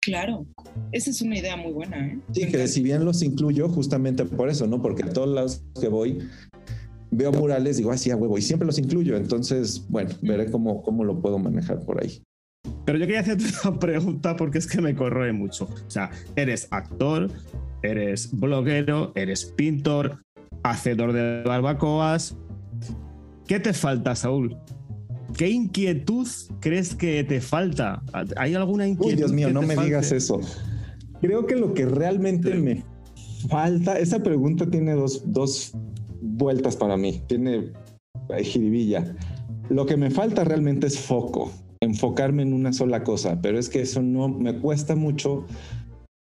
[0.08, 0.46] Claro,
[0.90, 2.06] esa es una idea muy buena.
[2.06, 2.18] ¿eh?
[2.32, 4.80] Sí, que si bien los incluyo justamente por eso, ¿no?
[4.80, 6.18] Porque a todos lados que voy
[7.10, 9.16] veo murales, digo, así a huevo, y siempre los incluyo.
[9.16, 12.22] Entonces, bueno, veré cómo, cómo lo puedo manejar por ahí.
[12.86, 15.64] Pero yo quería hacerte una pregunta porque es que me corroe mucho.
[15.64, 17.30] O sea, eres actor,
[17.82, 20.22] eres bloguero, eres pintor,
[20.62, 22.34] hacedor de barbacoas.
[23.46, 24.56] ¿Qué te falta, Saúl?
[25.36, 26.26] ¿Qué inquietud
[26.60, 28.02] crees que te falta?
[28.36, 29.12] ¿Hay alguna inquietud?
[29.12, 30.40] Uy, Dios mío, no me digas eso.
[31.20, 32.84] Creo que lo que realmente me
[33.48, 35.72] falta, esa pregunta tiene dos, dos
[36.20, 37.22] vueltas para mí.
[37.28, 37.72] Tiene
[38.42, 39.16] jiribilla.
[39.68, 43.82] Lo que me falta realmente es foco, enfocarme en una sola cosa, pero es que
[43.82, 45.44] eso no me cuesta mucho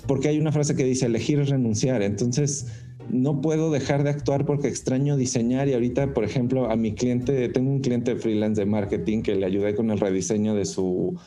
[0.08, 2.02] porque hay una frase que dice elegir es renunciar.
[2.02, 2.68] Entonces,
[3.12, 7.50] no puedo dejar de actuar porque extraño diseñar y ahorita, por ejemplo, a mi cliente,
[7.50, 11.18] tengo un cliente freelance de marketing que le ayudé con el rediseño de su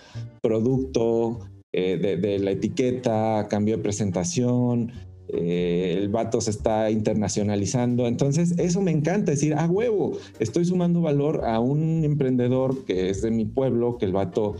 [0.41, 1.41] producto,
[1.73, 4.93] eh, de, la etiqueta, cambio de presentación,
[5.29, 8.07] eh, el vato se está internacionalizando.
[8.07, 13.23] Entonces, eso me encanta, decir, ah, huevo, estoy sumando valor a un emprendedor que es
[13.23, 14.55] de mi pueblo, que el vato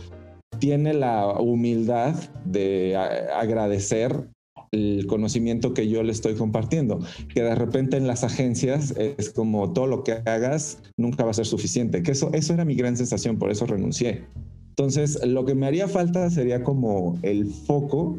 [0.59, 4.27] tiene la humildad de agradecer
[4.71, 6.99] el conocimiento que yo le estoy compartiendo,
[7.33, 11.33] que de repente en las agencias es como todo lo que hagas nunca va a
[11.33, 14.25] ser suficiente, que eso, eso era mi gran sensación, por eso renuncié.
[14.69, 18.17] Entonces, lo que me haría falta sería como el foco,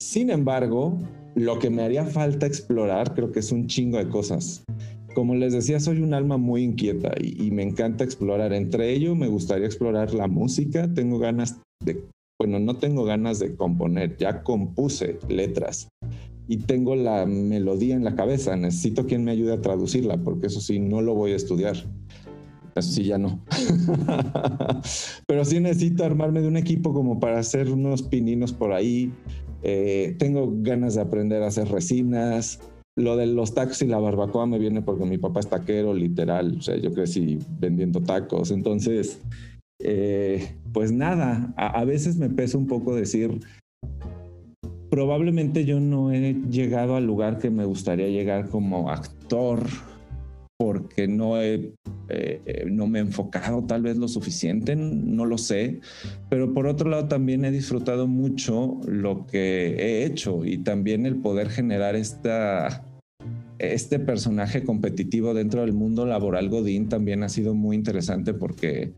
[0.00, 0.98] sin embargo,
[1.34, 4.64] lo que me haría falta explorar creo que es un chingo de cosas.
[5.14, 8.52] Como les decía, soy un alma muy inquieta y, y me encanta explorar.
[8.52, 10.92] Entre ello, me gustaría explorar la música.
[10.92, 12.02] Tengo ganas de
[12.42, 15.86] bueno, no tengo ganas de componer, ya compuse letras
[16.48, 20.60] y tengo la melodía en la cabeza, necesito quien me ayude a traducirla, porque eso
[20.60, 21.76] sí, no lo voy a estudiar.
[22.74, 23.44] Eso sí, ya no.
[25.28, 29.12] Pero sí necesito armarme de un equipo como para hacer unos pininos por ahí.
[29.62, 32.58] Eh, tengo ganas de aprender a hacer resinas.
[32.96, 36.56] Lo de los tacos y la barbacoa me viene porque mi papá es taquero, literal.
[36.58, 38.50] O sea, yo crecí vendiendo tacos.
[38.50, 39.20] Entonces,
[39.84, 43.40] eh, pues nada, a, veces me pesa un poco decir,
[44.90, 49.64] probablemente yo no he llegado al lugar que me gustaría llegar como actor
[50.56, 51.74] porque no he,
[52.08, 55.80] eh, no me he enfocado tal vez lo suficiente, no lo sé,
[56.30, 61.16] pero por otro lado también he disfrutado mucho lo que he hecho y también el
[61.16, 62.86] poder generar esta,
[63.58, 68.94] este personaje competitivo dentro del mundo laboral Godín también ha sido muy interesante porque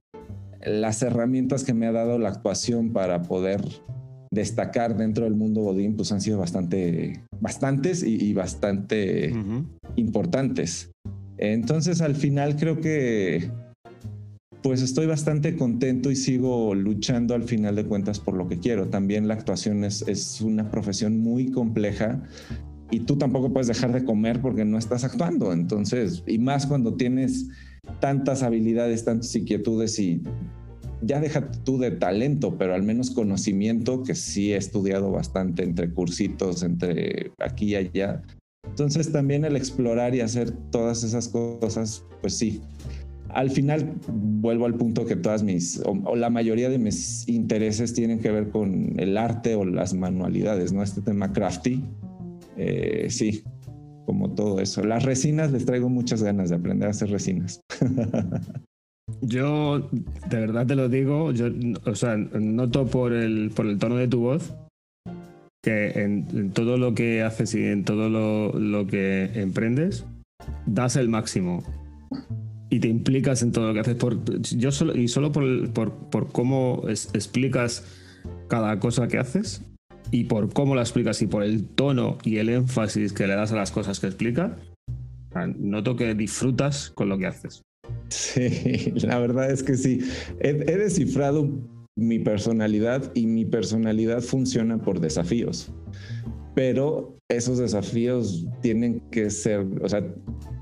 [0.65, 3.63] las herramientas que me ha dado la actuación para poder
[4.31, 9.33] destacar dentro del mundo Godín, pues han sido bastante, bastantes y, bastante
[9.97, 10.91] importantes.
[11.39, 13.51] Entonces, al final creo que
[14.63, 18.89] pues estoy bastante contento y sigo luchando al final de cuentas por lo que quiero.
[18.89, 22.23] También la actuación es, es una profesión muy compleja
[22.91, 25.53] y tú tampoco puedes dejar de comer porque no estás actuando.
[25.53, 27.51] Entonces, y más cuando tienes
[28.01, 30.23] tantas habilidades, tantas inquietudes y
[31.03, 35.91] ya deja tú de talento, pero al menos conocimiento que sí he estudiado bastante entre
[35.91, 38.23] cursitos, entre aquí y allá.
[38.67, 42.61] Entonces también el explorar y hacer todas esas cosas, pues sí.
[43.29, 48.21] Al final vuelvo al punto que todas mis, o, la mayoría de mis intereses tienen
[48.21, 50.83] que ver con el arte o las manualidades, ¿no?
[50.83, 51.85] Este tema crafty,
[52.57, 53.43] eh, sí,
[54.07, 54.85] como todo eso.
[54.85, 57.61] Las resinas les traigo muchas ganas de aprender a hacer resinas.
[59.21, 59.91] Yo,
[60.31, 61.49] de verdad te lo digo, yo,
[61.85, 64.55] o sea, noto por el, por el tono de tu voz
[65.63, 70.07] que en, todo lo que haces y en todo lo, que emprendes,
[70.67, 71.63] das el máximo
[72.71, 73.97] y te implicas en todo lo que haces.
[73.97, 77.85] Por, yo solo, y solo por, por, por cómo explicas
[78.49, 79.63] cada cosa que haces,
[80.15, 83.51] y por cómo la explicas y por el tono y el énfasis que le das
[83.51, 84.57] a las cosas que explica,
[85.59, 87.63] noto que disfrutas con lo que haces.
[88.11, 89.99] Sí, la verdad es que sí.
[90.39, 91.51] He, descifrado
[91.97, 95.73] mi personalidad y mi personalidad funciona por desafíos.
[96.55, 100.07] Pero esos desafíos tienen que ser, o sea,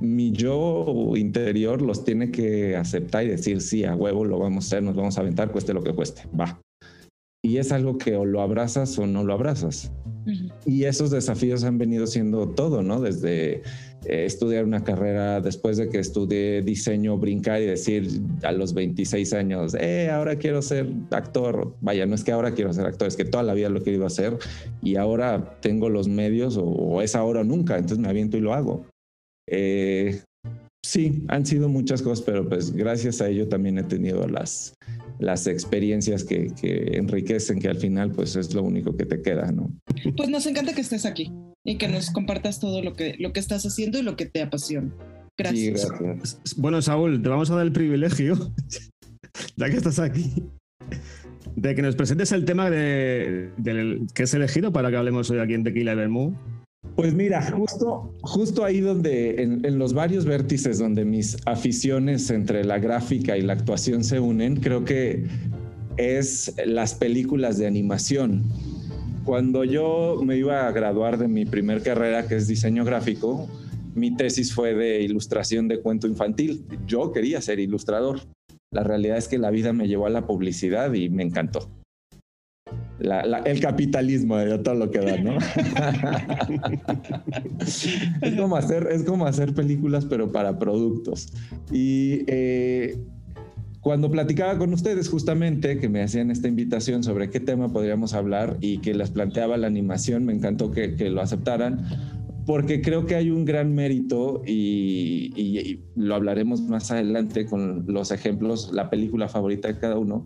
[0.01, 4.67] mi yo interior los tiene que aceptar y decir, sí, a huevo lo vamos a
[4.69, 6.59] hacer, nos vamos a aventar, cueste lo que cueste, va
[7.45, 9.91] y es algo que o lo abrazas o no lo abrazas.
[10.65, 13.01] Y esos desafíos han venido siendo todo, ¿no?
[13.01, 13.63] Desde
[14.05, 19.33] eh, estudiar una carrera, después de que estudié diseño, brincar y decir a los 26
[19.33, 21.75] años, eh, ahora quiero ser actor.
[21.81, 23.83] Vaya, no es que ahora quiero ser actor, es que toda la vida lo he
[23.83, 24.39] querido hacer
[24.81, 28.55] y ahora tengo los medios o, es ahora o nunca, entonces me aviento y lo
[28.55, 28.87] hago.
[29.49, 30.23] Eh,
[30.85, 34.75] sí, han sido muchas cosas, pero pues gracias a ello también he tenido las,
[35.23, 39.71] las experiencias que, enriquecen, que al final pues es lo único que te queda, ¿no?
[40.17, 41.33] Pues nos encanta que estés aquí
[41.65, 44.43] y que nos compartas todo lo que, lo que estás haciendo y lo que te
[44.43, 44.93] apasiona.
[45.39, 45.89] Gracias.
[46.57, 48.53] Bueno, Saúl, te vamos a dar el privilegio,
[49.57, 50.35] ya que estás aquí,
[51.57, 53.51] de que nos presentes el tema de,
[54.15, 56.37] que es elegido para que hablemos hoy aquí en Tequila Bermú
[57.03, 62.79] pues mira, justo, justo ahí donde, en, los varios vértices donde mis aficiones entre la
[62.79, 65.25] gráfica y la actuación se unen, creo que
[65.97, 68.45] es las películas de animación.
[69.25, 73.49] Cuando yo me iba a graduar de mi primer carrera, que es diseño gráfico,
[73.95, 76.65] mi tesis fue de ilustración de cuento infantil.
[76.87, 78.21] Yo quería ser ilustrador.
[78.71, 81.69] La realidad es que la vida me llevó a la publicidad y me encantó.
[83.45, 85.37] El capitalismo de todo lo que da, ¿no?
[87.61, 91.33] es, como hacer, es como hacer películas, pero para productos.
[91.71, 92.99] Y eh,
[93.81, 98.57] cuando platicaba con ustedes justamente, que me hacían esta invitación sobre qué tema podríamos hablar
[98.61, 101.85] y que les planteaba la animación, me encantó que, que lo aceptaran,
[102.47, 108.71] porque creo que hay un gran mérito y, lo hablaremos más adelante con los ejemplos,
[108.73, 110.25] la película favorita de cada uno.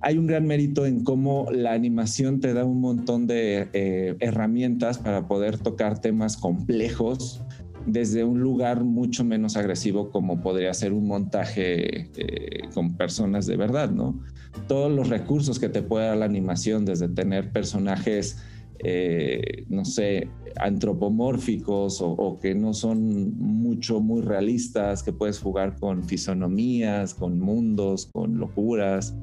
[0.00, 4.98] Hay un gran mérito en cómo la animación te da un montón de eh, herramientas
[4.98, 7.42] para poder tocar temas complejos
[7.86, 13.56] desde un lugar mucho menos agresivo como podría ser un montaje eh, con personas de
[13.56, 14.20] verdad, ¿no?
[14.66, 18.36] Todos los recursos que te puede dar la animación, desde tener personajes
[18.80, 26.04] eh, no sé, antropomórficos o, que no son mucho, muy realistas, que puedes jugar con
[26.04, 29.16] fisonomías, con mundos, con locuras.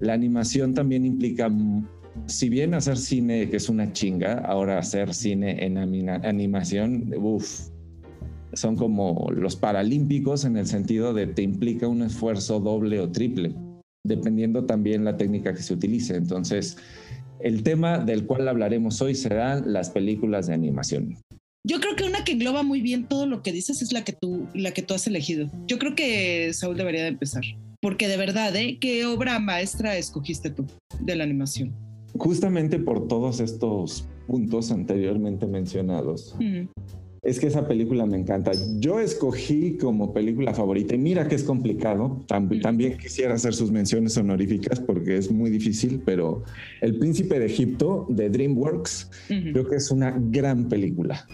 [0.00, 1.50] La animación también implica,
[2.26, 7.68] si bien hacer cine, que es una chinga, ahora hacer cine en animación, uff,
[8.52, 13.54] son como los paralímpicos en el sentido de te implica un esfuerzo doble o triple,
[14.04, 16.16] dependiendo también la técnica que se utilice.
[16.16, 16.76] Entonces,
[17.40, 21.16] el tema del cual hablaremos hoy serán las películas de animación.
[21.64, 24.12] Yo creo que una que engloba muy bien todo lo que dices es la que
[24.12, 25.50] tú, la que tú has elegido.
[25.66, 27.42] Yo creo que Saúl debería de empezar.
[27.80, 28.78] Porque de verdad, ¿eh?
[28.80, 30.66] ¿qué obra maestra escogiste tú
[31.00, 31.72] de la animación?
[32.14, 36.34] Justamente por todos estos puntos anteriormente mencionados.
[37.22, 38.50] Es que esa película me encanta.
[38.78, 44.16] Yo escogí como película favorita, y mira que es complicado, también quisiera hacer sus menciones
[44.16, 46.42] honoríficas porque es muy difícil, pero
[46.80, 51.28] El Príncipe de Egipto de DreamWorks creo que es una gran película.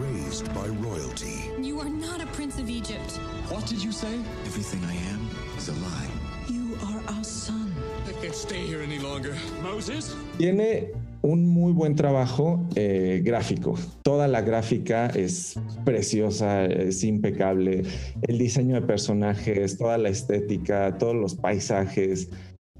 [0.00, 1.50] Raised by royalty.
[1.62, 3.18] You are not a prince of Egypt.
[3.50, 4.14] What did you say?
[4.46, 5.19] Everything I am
[5.60, 6.08] is a lie.
[6.48, 7.74] You are our son.
[8.08, 9.34] I can't stay here any longer.
[9.62, 10.16] Moses?
[10.38, 10.92] Tiene
[11.22, 13.74] un muy buen trabajo eh, gráfico.
[14.02, 17.82] Toda la gráfica es preciosa, es impecable.
[18.22, 22.30] El diseño de personajes, toda la estética, todos los paisajes,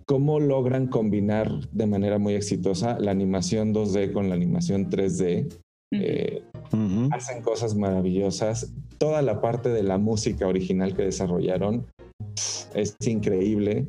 [0.06, 5.54] cómo logran combinar de manera muy exitosa la animación 2D con la animación 3D.
[5.92, 6.42] Eh,
[7.10, 8.72] hacen cosas maravillosas.
[8.96, 11.86] Toda la parte de la música original que desarrollaron
[12.74, 13.86] es increíble.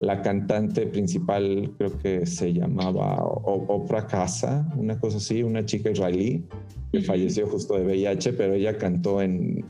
[0.00, 6.44] La cantante principal creo que se llamaba Oprah Casa, una cosa así, una chica israelí
[6.92, 9.64] que falleció justo de VIH, pero ella cantó en,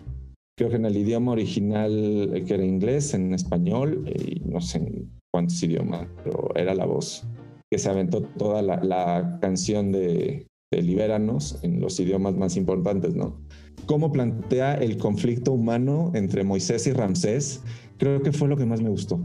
[0.58, 4.78] creo que en el idioma original eh, que era inglés, en español y no sé
[4.78, 7.26] en cuántos idiomas, pero era la voz
[7.70, 13.38] que se aventó toda la, canción de, de Libéranos en los idiomas más importantes, ¿no?
[13.86, 17.62] Cómo plantea el conflicto humano entre Moisés y Ramsés,
[17.98, 19.20] creo que fue lo que más me gustó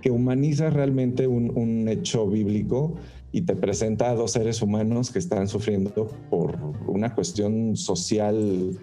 [0.00, 2.94] que humaniza realmente un, hecho bíblico
[3.32, 8.78] y te presenta a dos seres humanos que están sufriendo por una cuestión social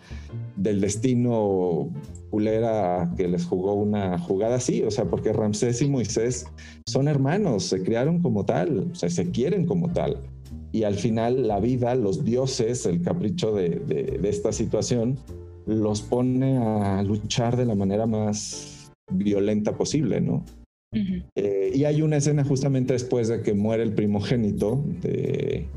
[0.56, 1.90] del destino
[2.30, 6.48] culera que les jugó una jugada así, o sea, porque Ramsés y Moisés
[6.86, 10.22] son hermanos, se criaron como tal, o sea, se quieren como tal.
[10.72, 15.18] Y al final la vida, los dioses, el capricho de, de esta situación,
[15.66, 18.75] los pone a luchar de la manera más
[19.12, 20.44] violenta posible, ¿no?
[21.36, 25.68] Eh, y hay una escena justamente después de que muere el primogénito de,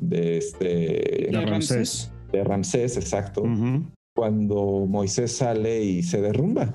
[0.00, 2.10] de este de Ramsés.
[2.32, 3.44] De Ramsés, exacto.
[4.16, 6.74] Cuando Moisés sale y se derrumba.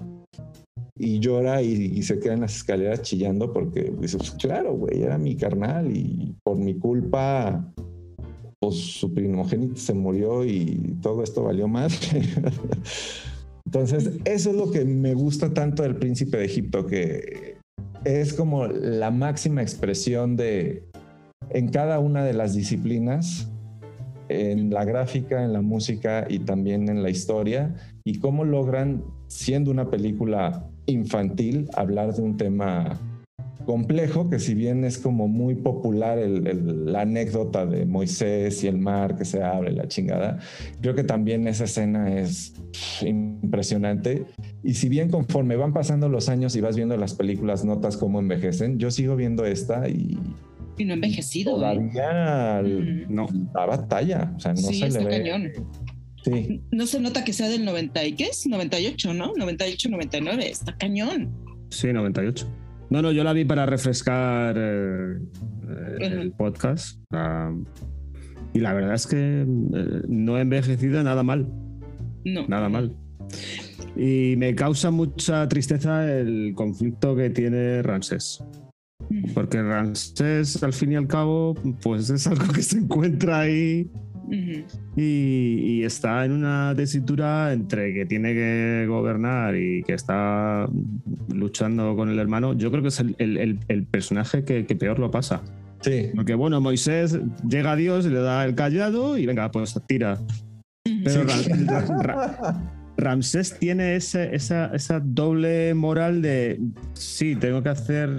[0.95, 5.17] Y llora y, se queda en las escaleras chillando porque dice, pues, claro, güey, era
[5.17, 7.73] mi carnal y por mi culpa
[8.59, 11.99] pues su primogénito se murió y todo esto valió más.
[13.73, 17.57] Entonces, eso es lo que me gusta tanto del príncipe de Egipto, que
[18.05, 20.83] es como la máxima expresión de
[21.49, 23.49] en cada una de las disciplinas,
[24.29, 29.71] en la gráfica, en la música y también en la historia, y cómo logran, siendo
[29.71, 32.99] una película infantil, hablar de un tema
[33.65, 39.15] complejo, que si bien es como muy popular la anécdota de Moisés y el mar
[39.17, 40.39] que se abre, la chingada,
[40.81, 42.53] creo que también esa escena es
[43.01, 44.25] impresionante.
[44.63, 48.19] Y si bien conforme van pasando los años y vas viendo las películas, notas cómo
[48.19, 50.17] envejecen, yo sigo viendo esta y...
[50.77, 51.51] Y no envejecido.
[51.51, 51.55] ¿eh?
[51.55, 52.63] Todavía
[53.07, 53.27] no.
[53.53, 55.09] da batalla, o sea, no se le ve...
[55.09, 55.51] Cañón.
[56.23, 56.61] Sí.
[56.71, 59.33] No se nota que sea del 90 y qué es 98, ¿no?
[59.35, 61.31] 98, 99, está cañón.
[61.69, 62.47] Sí, 98.
[62.93, 65.17] No, no, yo la vi para refrescar eh,
[65.99, 66.99] el podcast.
[68.53, 71.51] y la verdad es que eh, no he envejecido nada mal.
[72.23, 72.47] No.
[72.47, 72.95] nada mal.
[73.95, 78.43] Y me causa mucha tristeza el conflicto que tiene Ramsés.
[79.33, 83.89] Porque Ramsés, al fin y al cabo, pues es algo que se encuentra ahí
[84.95, 90.67] y, y está en una tesitura entre que tiene que gobernar y que está
[91.33, 92.53] luchando con el hermano.
[92.53, 95.41] Yo creo que es el, el- el- el personaje que, que peor lo pasa.
[95.81, 96.09] Sí.
[96.15, 100.17] Porque bueno, Moisés llega a Dios, le da el callado y venga, pues tira.
[101.03, 101.51] Pero Sí.
[102.97, 106.59] Ram- Ra- Ra- Ramsés tiene ese- esa, esa doble moral de
[106.93, 108.09] sí, tengo que hacer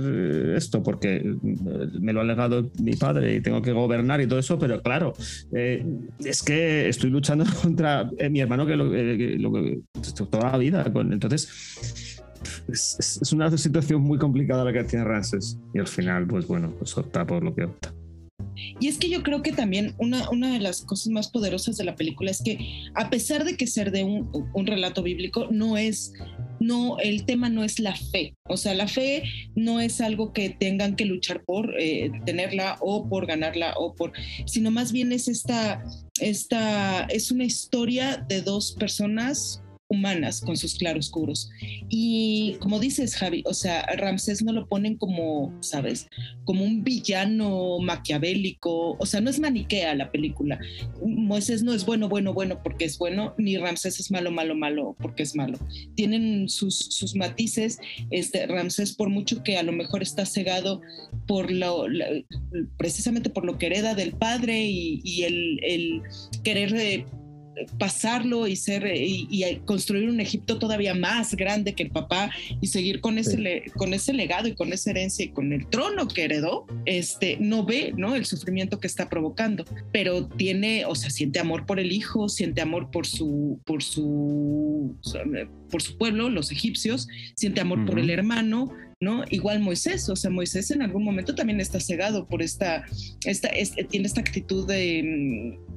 [0.56, 1.36] esto porque eh,
[2.00, 5.14] me lo ha legado mi padre y tengo que gobernar y todo eso, pero claro,
[5.52, 5.84] eh,
[6.24, 9.52] es que estoy luchando contra eh, mi hermano que lo, eh, que lo
[10.30, 10.84] toda la vida.
[10.94, 12.20] Entonces,
[12.68, 16.46] es, es- es una situación muy complicada la que tiene Ramsés y al final, pues
[16.46, 17.92] bueno, pues opta por lo que opta.
[18.80, 21.84] Y es que yo creo que también una, una de las cosas más poderosas de
[21.84, 22.58] la película es que
[22.94, 26.12] a pesar de que ser de un, relato bíblico, no es,
[26.60, 28.34] no, el tema no es la fe.
[28.48, 29.24] O sea, la fe
[29.54, 34.12] no es algo que tengan que luchar por eh, tenerla o por ganarla o por,
[34.46, 35.84] sino más bien es esta,
[36.20, 39.63] esta, es una historia de dos personas
[39.94, 41.50] humanas con sus claroscuros.
[41.88, 46.08] Y como dices, Javi, o sea, Ramsés no lo ponen como, ¿sabes?
[46.44, 50.58] Como un villano maquiavélico, o sea, no es maniquea la película.
[51.04, 54.96] Moisés no es bueno, bueno, bueno porque es bueno, ni Ramsés es malo, malo, malo
[55.00, 55.58] porque es malo.
[55.94, 57.78] Tienen sus, sus matices.
[58.10, 60.80] Este, Ramsés, por mucho que a lo mejor está cegado
[61.26, 61.86] por lo,
[62.76, 66.02] precisamente por lo que hereda del padre y, y el, el
[66.42, 67.06] querer eh,
[67.78, 72.30] pasarlo y ser eh, y, y construir un Egipto todavía más grande que el papá
[72.60, 73.70] y seguir con ese Sí.
[73.76, 77.64] con ese legado y con esa herencia y con el trono que heredó este no
[77.64, 81.92] ve no el sufrimiento que está provocando pero tiene o sea siente amor por el
[81.92, 84.96] hijo siente amor por su por su
[85.70, 88.70] por su pueblo los egipcios siente amor por el hermano
[89.00, 89.24] ¿no?
[89.30, 92.84] Igual Moisés, o sea, Moisés en algún momento también está cegado por esta,
[93.24, 95.74] esta, este- tiene esta actitud de mm,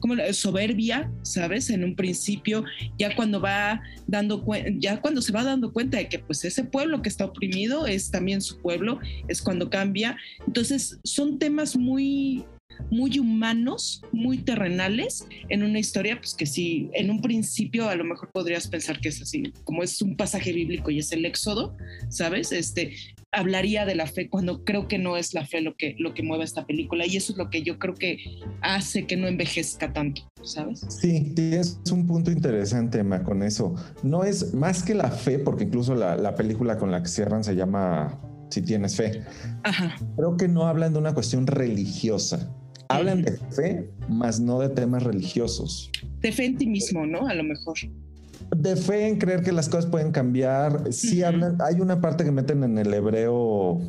[0.00, 1.70] como soberbia, ¿sabes?
[1.70, 2.64] En un principio,
[2.98, 4.44] ya cuando va dando
[4.78, 8.10] ya cuando se va dando cuenta de que pues ese pueblo que está oprimido es
[8.10, 10.16] también su pueblo, es cuando cambia.
[10.46, 12.44] Entonces, son temas muy
[12.90, 18.04] muy humanos, muy terrenales en una historia pues que sí, en un principio a lo
[18.04, 21.76] mejor podrías pensar que es así, como es un pasaje bíblico y es el éxodo,
[22.08, 22.52] ¿sabes?
[22.52, 22.94] Este,
[23.32, 26.22] hablaría de la fe cuando creo que no es la fe lo que, lo que
[26.22, 28.18] mueve esta película y eso es lo que yo creo que
[28.60, 30.86] hace que no envejezca tanto, ¿sabes?
[30.88, 33.74] Sí, tienes un punto interesante, Emma, con eso.
[34.02, 37.42] No es más que la fe, porque incluso la, la película con la que cierran
[37.42, 38.20] se llama
[38.50, 39.22] Si tienes fe.
[39.62, 42.54] Ajá, Creo que no hablan de una cuestión religiosa.
[42.96, 45.90] Hablan de fe, más no de temas religiosos.
[46.20, 47.26] de fe en ti mismo, ¿no?
[47.26, 47.76] A lo mejor.
[48.56, 50.92] De fe en creer que las cosas pueden cambiar.
[50.92, 53.80] Sí hablan, hay una parte que meten en el hebreo,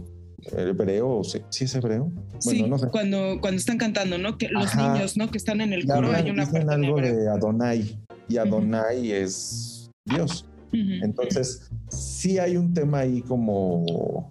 [0.56, 2.12] hebreo, sí, sí es hebreo.
[2.40, 2.88] sí, Bueno, no sé.
[2.90, 4.38] cuando, cuando están cantando, ¿no?
[4.38, 4.94] Que los Ajá.
[4.94, 5.30] niños, ¿no?
[5.30, 8.00] Que están en el coro, hablan- hay una dicen parte en algo de Adonai
[8.30, 8.38] y.
[8.38, 10.46] Adonai es Dios.
[10.72, 14.28] Entonces, sí hay un tema ahí como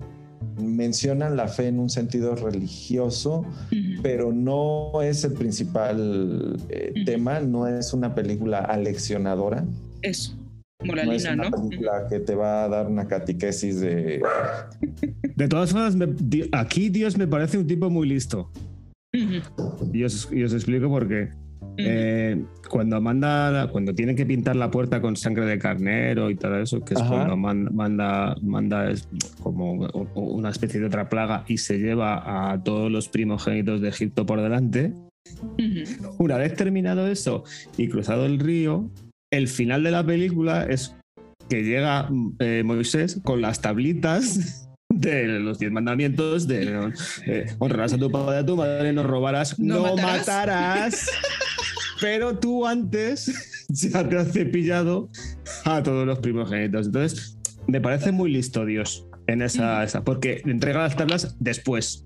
[0.58, 3.44] mencionan la fe en un sentido religioso,
[4.02, 9.64] pero no es el principal eh, tema, no es una película aleccionadora,
[10.02, 11.50] Eso, no es moralina, una ¿no?
[11.68, 14.22] película que te va a dar una catequesis de...
[15.36, 18.50] De todas formas, me- di- aquí Dios me parece un tipo muy listo.
[19.92, 21.30] Y os, y os explico por qué.
[21.78, 26.58] Eh, cuando manda, cuando tienen que pintar la puerta con sangre de carnero y todo
[26.58, 27.08] eso, que es Ajá.
[27.10, 29.08] cuando man- manda, manda es
[29.42, 29.72] como
[30.14, 34.40] una especie de otra plaga y se lleva a todos los primogénitos de Egipto por
[34.42, 34.92] delante.
[36.18, 37.44] Una vez terminado eso
[37.76, 38.90] y cruzado el río,
[39.32, 40.94] el final de la película es
[41.48, 42.08] que llega
[42.38, 46.90] eh, Moisés con las tablitas de los diez mandamientos de
[47.26, 50.18] eh, honrarás a tu padre y a tu madre, no robarás, No no, matarás.
[50.18, 51.10] matarás.
[52.02, 55.08] pero tú antes ya te has cepillado
[55.64, 56.86] a todos los primogénitos.
[56.86, 57.38] Entonces,
[57.68, 62.04] me parece muy listo Dios en esa, esa porque entrega las tablas después.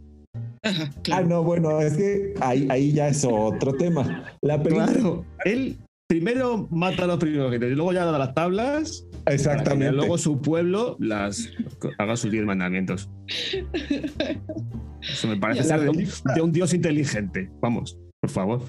[0.63, 4.35] Ajá, Ah, no, bueno, es que ahí, ahí ya es otro tema.
[4.43, 4.87] La película...
[4.87, 5.79] Claro, él
[6.09, 9.93] primero mata a los primogénitos y luego ya da las tablas Exactamente.
[9.93, 11.49] luego su pueblo las
[11.99, 13.09] haga sus diez mandamientos.
[15.01, 17.51] Eso me parece ser de un dios inteligente.
[17.63, 18.61] Vamos, por favor.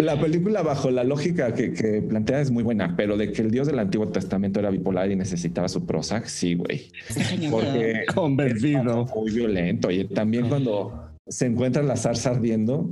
[0.00, 3.50] La película bajo la lógica que, que plantea es muy buena, pero de que el
[3.50, 6.90] dios del Antiguo Testamento era bipolar y necesitaba su Prozac, sí, güey.
[7.50, 9.06] Porque Convencido.
[9.14, 9.90] muy violento.
[9.90, 12.88] Y también cuando se encuentra la zarza ardiendo,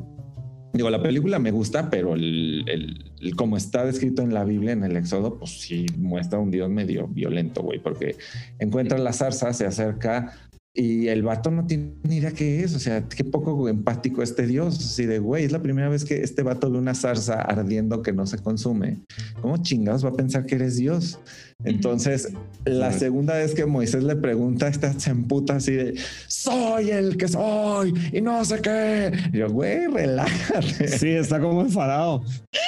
[0.73, 4.85] Digo, la película me gusta, pero el, el, como está descrito en la Biblia, en
[4.85, 8.17] el Éxodo, pues sí muestra un Dios medio violento, güey, porque
[8.59, 10.37] encuentra la zarza, se acerca
[10.75, 14.47] y el vato no tiene ni idea qué es, o sea, qué poco empático este
[14.47, 18.03] Dios, así de, güey, es la primera vez que este vato ve una zarza ardiendo
[18.03, 18.99] que no se consume.
[19.41, 21.19] ¿Cómo chingados va a pensar que eres Dios?
[21.65, 22.33] Entonces,
[22.65, 25.99] la segunda vez que Moisés le pregunta, esta se emputa así de,
[26.29, 29.11] soy el que soy y no sé qué.
[29.33, 30.87] Y yo, güey, relájate.
[30.87, 32.23] Sí, está como enfadado.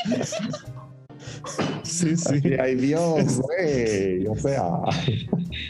[1.83, 2.41] Sí, sí.
[2.59, 4.27] Ay, Dios, güey.
[4.27, 4.71] O sea.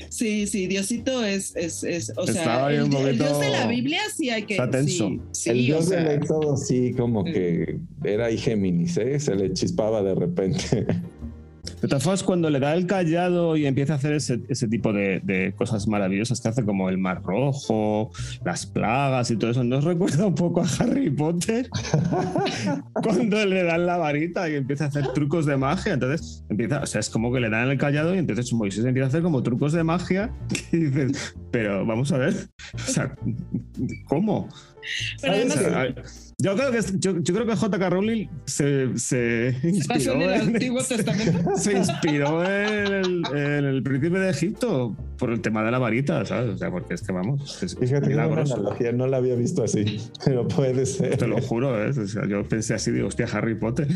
[0.08, 4.42] Sí, sí, Diosito es, es, es o sea, el, Dios de la Biblia sí hay
[4.42, 4.54] que.
[4.54, 5.10] Está tenso.
[5.32, 9.18] Sí, el Dios del Éxodo sí, como que era ahí Géminis, ¿eh?
[9.18, 10.86] Se le chispaba de repente.
[11.98, 16.40] Formas, cuando le da el callado y empieza a hacer ese, tipo de, cosas maravillosas
[16.40, 18.10] que hace como el mar rojo,
[18.44, 21.68] las plagas y todo eso, ¿nos recuerda un poco a Harry Potter?
[23.02, 25.94] cuando le dan la varita y empieza a hacer trucos de magia.
[25.94, 29.06] Entonces, empieza, o sea, es como que le dan el callado y entonces Moisés empieza
[29.06, 30.32] a hacer como trucos de magia
[30.72, 32.34] y dices, pero vamos a ver,
[32.74, 33.14] o sea,
[34.06, 34.48] ¿cómo?
[35.20, 37.90] Pero además, yo creo que, yo, creo que J.K.
[37.90, 41.56] Rowling se, se inspiró en el Antiguo Testamento.
[41.56, 46.54] Se inspiró en el, en príncipe de Egipto por el tema de la varita, ¿sabes?
[46.54, 47.62] O sea, porque es que vamos.
[47.62, 51.16] Es, Fíjate que analogía no la había visto así, pero puede ser.
[51.16, 51.90] Te lo juro, ¿eh?
[51.90, 53.88] O sea, yo pensé así, digo, hostia, Harry Potter.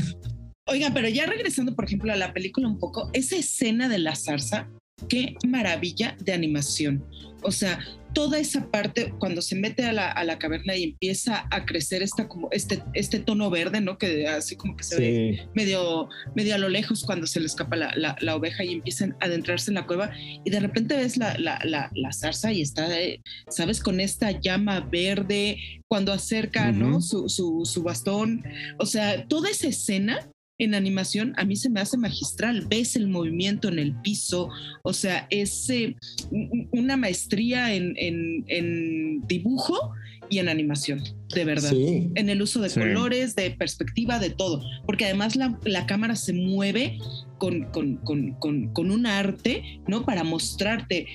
[0.66, 4.16] Oiga, pero ya regresando, por ejemplo, a la película un poco, esa escena de la
[4.16, 4.68] zarza,
[5.09, 7.05] qué maravilla de animación.
[7.42, 7.78] O sea,
[8.14, 12.48] toda esa parte cuando se mete a la, caverna y empieza a crecer esta, como
[12.50, 13.98] este, este tono verde, ¿no?
[13.98, 17.76] Que así como que se ve medio, medio a lo lejos cuando se le escapa
[17.76, 20.10] la, oveja y empiezan a adentrarse en la cueva
[20.44, 22.88] y de repente ves la, zarza y está,
[23.48, 23.80] ¿sabes?
[23.80, 25.58] Con esta llama verde
[25.88, 27.00] cuando acerca, ¿no?
[27.00, 28.44] Su, su, su bastón.
[28.78, 32.66] O sea, toda esa escena en animación a mí se me hace magistral.
[32.68, 34.50] Ves el movimiento en el piso,
[34.82, 35.96] o sea, es eh,
[36.72, 39.92] una maestría en, dibujo
[40.30, 41.02] y en animación,
[41.34, 41.72] de verdad.
[41.74, 44.62] En el uso de colores, de perspectiva, de todo.
[44.86, 46.98] Porque además la, la cámara se mueve
[47.39, 50.05] con, con, un arte, ¿no?
[50.05, 51.07] Para mostrarte,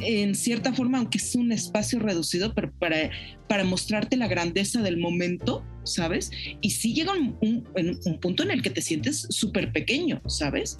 [0.00, 3.10] en cierta forma, aunque es un espacio reducido, pero para,
[3.48, 6.30] para mostrarte la grandeza del momento, ¿sabes?
[6.60, 10.78] Y sí llega un, un punto en el que te sientes súper pequeño, ¿sabes?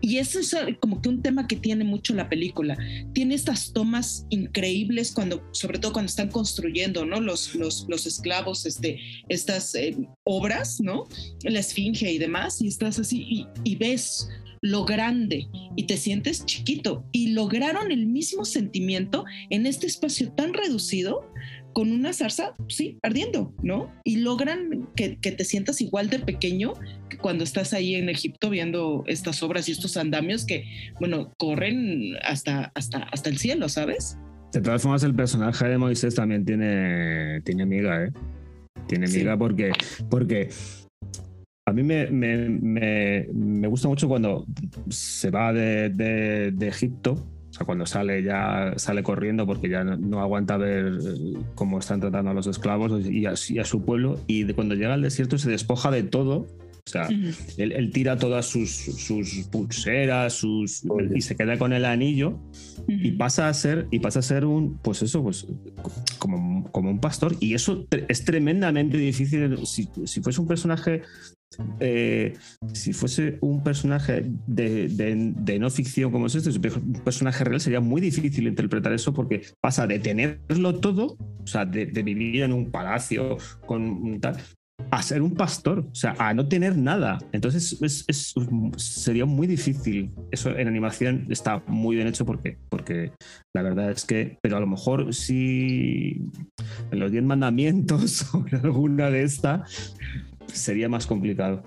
[0.00, 2.76] Y eso es como que un tema que tiene mucho la película.
[3.12, 7.20] Tiene estas tomas increíbles cuando, sobre todo cuando están construyendo, ¿no?
[7.20, 11.08] Los, los, los esclavos, este, estas eh, obras, ¿no?
[11.42, 14.28] La esfinge y demás, y estás así y ves
[14.60, 17.04] lo grande y te sientes chiquito.
[17.12, 21.30] Y lograron el mismo sentimiento en este espacio tan reducido
[21.78, 23.88] con una zarza, sí, ardiendo, ¿no?
[24.02, 26.72] Y logran que, te sientas igual de pequeño
[27.08, 30.64] que cuando estás ahí en Egipto viendo estas obras y estos andamios que,
[30.98, 34.18] bueno, corren hasta, hasta, hasta el cielo, ¿sabes?
[34.52, 38.12] De todas formas, el personaje de Moisés también tiene, tiene miga, ¿eh?
[38.88, 39.70] Tiene miga porque,
[40.10, 40.48] porque
[41.64, 44.44] a mí me, me, me, gusta mucho cuando
[44.88, 47.24] se va de, de, de Egipto
[47.64, 52.34] cuando sale ya sale corriendo porque ya no, aguanta ver eh, cómo están tratando a
[52.34, 54.20] los esclavos y a, su pueblo.
[54.26, 56.46] Y cuando llega al desierto se despoja de todo.
[56.86, 57.06] O sea,
[57.58, 60.84] él, tira todas sus, sus pulseras, sus,
[61.14, 62.38] y se queda con el anillo
[62.86, 65.46] y pasa a ser y pasa a ser un, pues eso, pues
[66.18, 67.36] como, como un pastor.
[67.40, 69.66] Y eso es tremendamente difícil.
[69.66, 71.02] Si, si fuese un personaje
[71.80, 72.36] eh,
[72.72, 78.00] si fuese un personaje de, no ficción como es este, un personaje real, sería muy
[78.00, 83.38] difícil interpretar eso porque pasa de tenerlo todo, o sea, de, vivir en un palacio
[83.66, 84.36] con tal,
[84.90, 87.18] a ser un pastor, o sea, a no tener nada.
[87.32, 87.78] Entonces
[88.76, 90.12] sería muy difícil.
[90.30, 93.12] Eso en animación está muy bien hecho porque, porque
[93.54, 96.22] la verdad es que, pero a lo mejor si
[96.90, 99.94] en los 10 mandamientos o en alguna de estas
[100.52, 101.62] sería más complicado.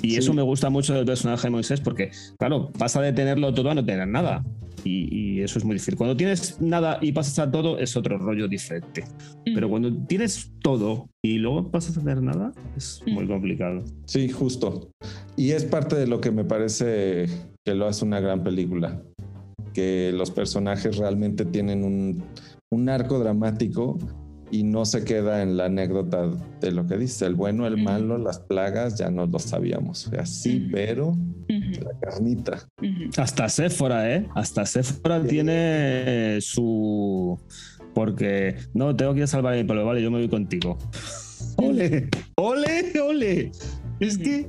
[0.00, 3.70] Y eso me gusta mucho del personaje de Moisés porque, claro, pasa de tenerlo todo
[3.70, 4.42] a no tener nada.
[4.84, 5.96] Y, eso es muy difícil.
[5.96, 9.04] Cuando tienes nada y pasas a todo es otro rollo diferente.
[9.46, 9.54] Mm.
[9.54, 13.10] Pero cuando tienes todo y luego pasas a tener nada es mm.
[13.12, 13.84] muy complicado.
[14.06, 14.90] Sí, justo.
[15.36, 17.26] Y es parte de lo que me parece
[17.64, 19.02] que lo hace una gran película.
[19.72, 22.22] Que los personajes realmente tienen un,
[22.70, 23.98] un arco dramático
[24.52, 26.30] y no se queda en la anécdota
[26.60, 30.08] de lo que dice, el bueno, el malo, las plagas, ya no lo sabíamos.
[30.18, 31.16] Así, pero
[31.48, 32.68] la carnita.
[33.16, 34.28] Hasta Sephora, ¿eh?
[34.34, 37.40] Hasta Sephora tiene su...
[37.94, 40.78] Porque no, tengo que ir a salvar a mi pueblo, vale, yo me voy contigo.
[41.56, 43.52] ole, ole, ole.
[44.00, 44.48] Es que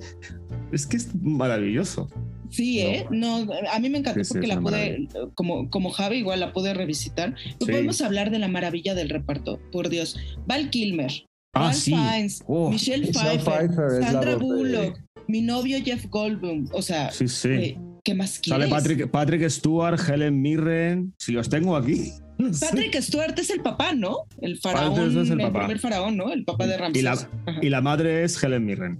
[0.73, 2.09] es que es maravilloso.
[2.53, 3.07] Sí, ¿eh?
[3.09, 7.35] No, a mí me encantó porque la pude, como, como Javi, igual la pude revisitar.
[7.59, 10.15] podemos hablar de la maravilla del reparto, por Dios.
[10.45, 11.11] Val Kilmer,
[11.53, 13.71] ah, Fiennes, oh, Michelle, Pfeiffer,
[14.03, 16.69] Sandra Bullock, mi novio Jeff Goldblum.
[16.73, 17.09] O sea,
[18.03, 18.61] ¿qué más quieres?
[18.61, 22.11] Sale Patrick, Patrick Stewart, Helen Mirren, si los tengo aquí.
[22.59, 24.27] Patrick Stewart es el papá, ¿no?
[24.41, 26.31] El faraón, el, primer faraón, ¿no?
[26.31, 27.01] El papá de Ramsés.
[27.01, 28.99] Y la, y la madre es Helen Mirren.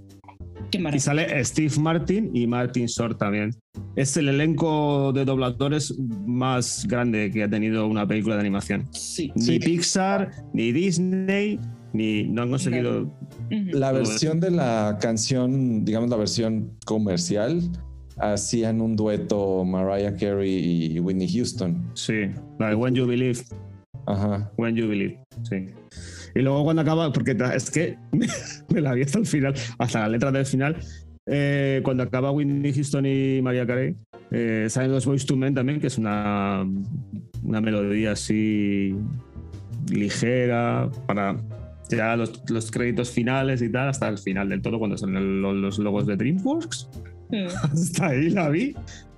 [0.74, 3.54] Y sale Steve Martin y Martin Short también.
[3.96, 5.96] Es el elenco de dobladores
[6.26, 8.88] más grande que ha tenido una película de animación.
[8.92, 9.32] Sí.
[9.34, 11.60] Ni Pixar, ni Disney,
[11.92, 13.10] ni no han conseguido.
[13.50, 17.62] La versión de la canción, digamos la versión comercial,
[18.18, 21.90] hacían un dueto Mariah Carey y Whitney Houston.
[21.94, 23.40] Sí, la de When You Believe.
[24.06, 24.52] Ajá.
[24.58, 25.18] When You Believe,
[25.48, 25.66] sí.
[26.34, 27.96] Y luego cuando acaba, porque es que
[28.72, 30.76] me la vi hasta el final, hasta la letra del final,
[31.26, 33.94] eh, cuando acaba Whitney Houston y María Carey,
[34.30, 36.66] eh, salen los Voice to Men también, que es una,
[37.42, 38.94] una melodía así
[39.90, 41.36] ligera para
[41.90, 45.78] ya los, los, créditos finales y tal, hasta el final del todo, cuando son los,
[45.78, 46.88] logos de DreamWorks.
[47.62, 48.74] Hasta ahí la vi.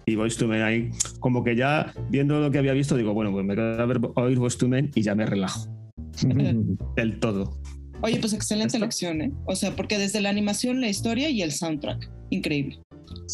[0.09, 3.33] Y Voice to Men ahí, como que ya viendo lo que había visto, digo, bueno,
[3.33, 5.76] pues me quedo a ver oír Voice to Men y ya me relajo.
[6.97, 7.59] del todo.
[8.03, 9.33] Oye, pues excelente elección, ¿eh?
[9.47, 12.81] O sea, porque desde la animación, la historia y el soundtrack, increíble.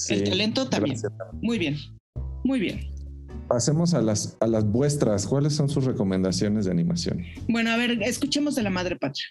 [0.09, 0.99] el talento también.
[1.41, 1.77] Muy bien,
[2.45, 2.81] muy bien.
[3.49, 5.27] Pasemos a las, a las vuestras.
[5.27, 7.23] ¿Cuáles son sus recomendaciones de animación?
[7.49, 9.27] Bueno, a ver, escuchemos de la madre patria.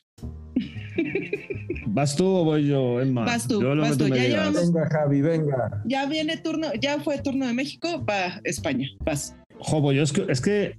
[1.87, 3.25] ¿Vas tú o voy yo, Emma?
[3.25, 4.07] Vas tú, vas tú.
[4.07, 4.71] Ya llevamos...
[4.71, 5.83] Venga, Javi, venga.
[5.85, 8.87] Ya viene turno, ya fue turno de México para España.
[9.03, 9.35] Vas.
[9.63, 10.75] Jobo, yo es que, es que,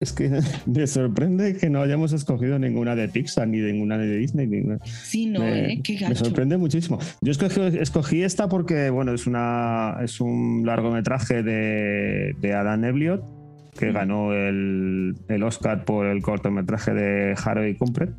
[0.00, 0.30] es que
[0.66, 4.46] me sorprende que no hayamos escogido ninguna de Pixar ni ninguna de Disney.
[4.46, 4.78] Ninguna.
[4.84, 5.80] Sí, no, me, ¿eh?
[5.82, 6.08] Qué gacho.
[6.10, 6.98] Me sorprende muchísimo.
[7.22, 13.24] Yo escogí, escogí, esta porque, bueno, es, una, es un largometraje de, de Adam Elliot
[13.78, 18.10] que ganó el, el, Oscar por el cortometraje de Harvey Kumpret.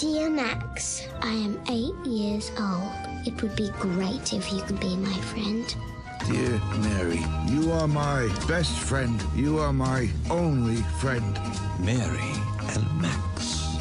[0.00, 3.26] Dear Max, I am eight years old.
[3.26, 5.93] It would be great if you could be my friend.
[6.26, 7.20] Dear Mary,
[7.52, 9.22] you are my best friend.
[9.36, 11.38] You are my only friend.
[11.84, 12.32] Mary
[12.74, 13.76] and Max.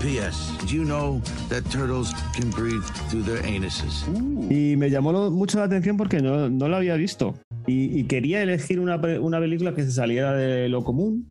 [0.00, 0.50] P.S.
[0.64, 1.20] Do you know
[1.50, 4.06] that turtles can breathe through their anuses?
[4.48, 7.34] Y me llamó mucho la atención porque no, no lo había visto.
[7.66, 11.28] Y, y quería elegir una, una, película que se saliera de lo común.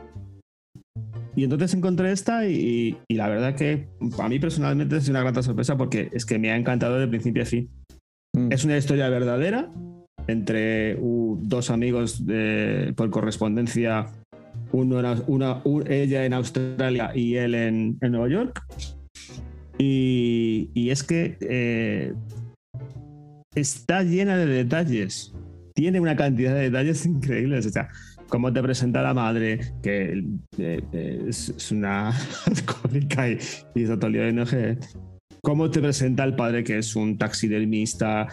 [1.35, 3.87] Y entonces encontré esta y, y, la verdad que
[4.19, 7.41] a mí personalmente es una grata sorpresa porque es que me ha encantado de principio
[7.41, 7.71] a fin.
[8.33, 8.51] Mm.
[8.51, 9.71] Es una historia verdadera
[10.27, 12.23] entre dos amigos
[12.95, 14.07] por correspondencia,
[14.71, 18.63] una, ella en Australia y él en, Nueva York.
[19.77, 22.13] Y, es que eh,
[23.55, 25.33] está llena de detalles,
[25.73, 27.65] tiene una cantidad de detalles increíbles.
[27.65, 27.89] O sea,
[28.27, 30.23] cómo te presenta la madre, que
[30.57, 32.09] eh, es, una
[32.45, 33.37] alcohólica y,
[33.75, 34.77] y es de
[35.41, 38.27] cómo te presenta el padre, que es un taxidermista,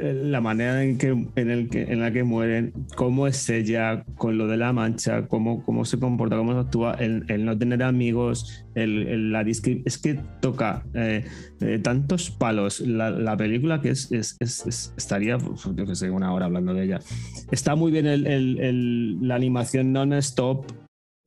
[0.00, 4.38] la manera en, que, en, el que, en la que mueren, cómo es ella con
[4.38, 9.32] lo de la mancha, cómo, cómo se comporta, cómo actúa, el, no tener amigos, el,
[9.32, 11.24] la es que toca eh,
[11.60, 14.36] eh, tantos palos la, película que es, es,
[14.96, 15.38] estaría,
[15.74, 17.00] yo que sé, una hora hablando de ella.
[17.50, 18.06] Está muy bien
[19.26, 20.66] la animación non-stop,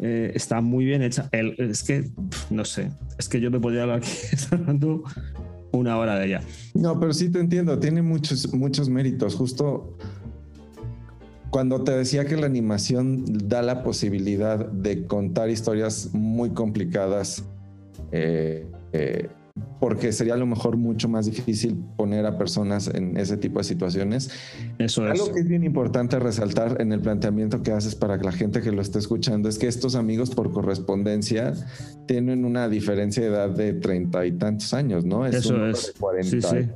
[0.01, 1.29] eh, está muy bien hecha.
[1.31, 2.09] es que,
[2.49, 4.09] no sé, es que yo me podría hablar aquí
[5.71, 6.41] una hora de ella.
[6.73, 9.35] No, pero sí te entiendo, tiene muchos, muchos méritos.
[9.35, 9.95] Justo
[11.49, 17.43] cuando te decía que la animación da la posibilidad de contar historias muy complicadas,
[18.11, 19.29] eh, eh,
[19.79, 23.63] porque sería a lo mejor mucho más difícil poner a personas en ese tipo de
[23.63, 24.29] situaciones.
[24.77, 25.19] Eso es.
[25.19, 28.71] Algo que es bien importante resaltar en el planteamiento que haces para la gente que
[28.71, 31.53] lo esté escuchando es que estos amigos por correspondencia
[32.07, 35.25] tienen una diferencia de edad de treinta y tantos años, ¿no?
[35.25, 35.93] Es Eso es.
[35.93, 36.69] De 40 sí, sí.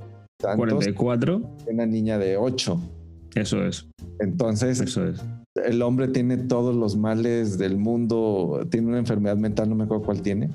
[0.55, 1.41] 44.
[1.67, 2.79] Una niña de 8.
[3.35, 3.87] Eso es.
[4.19, 5.23] Entonces, Eso es.
[5.55, 10.03] el hombre tiene todos los males del mundo, tiene una enfermedad mental, no me acuerdo
[10.03, 10.49] cuál tiene.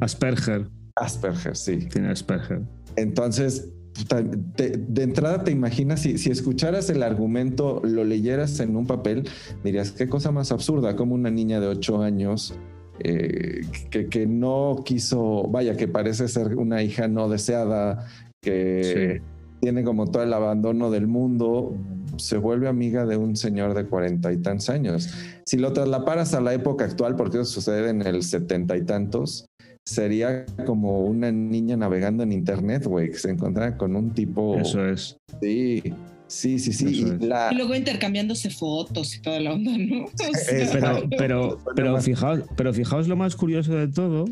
[0.00, 0.68] Asperger.
[1.00, 1.78] Asperger, sí.
[1.88, 2.62] Tiene Asperger.
[2.96, 3.72] Entonces,
[4.08, 9.28] de entrada te imaginas, si, si, escucharas el argumento, lo leyeras en un papel,
[9.64, 12.54] dirías, qué cosa más absurda, como una niña de 8 años
[13.00, 18.06] eh, que, que, no quiso, vaya, que parece ser una hija no deseada,
[18.40, 19.22] que
[19.60, 21.76] tiene como todo el abandono del mundo,
[22.16, 25.10] se vuelve amiga de un señor de cuarenta y tantos años.
[25.44, 29.49] Si lo traslaparas a la época actual, porque eso sucede en el setenta y tantos,
[29.94, 34.56] sería como una niña navegando en internet, güey, que se encuentra con un tipo.
[34.58, 35.16] Eso es.
[35.40, 35.82] Sí,
[36.28, 36.86] sí, sí, sí.
[36.86, 37.22] Eso Y es.
[37.22, 40.04] la- Y luego intercambiándose fotos y toda la onda, ¿no?
[40.04, 40.28] O sea,
[40.58, 44.24] Eh, Pero, pero, pero, fijaos, pero fijaos lo más curioso de todo,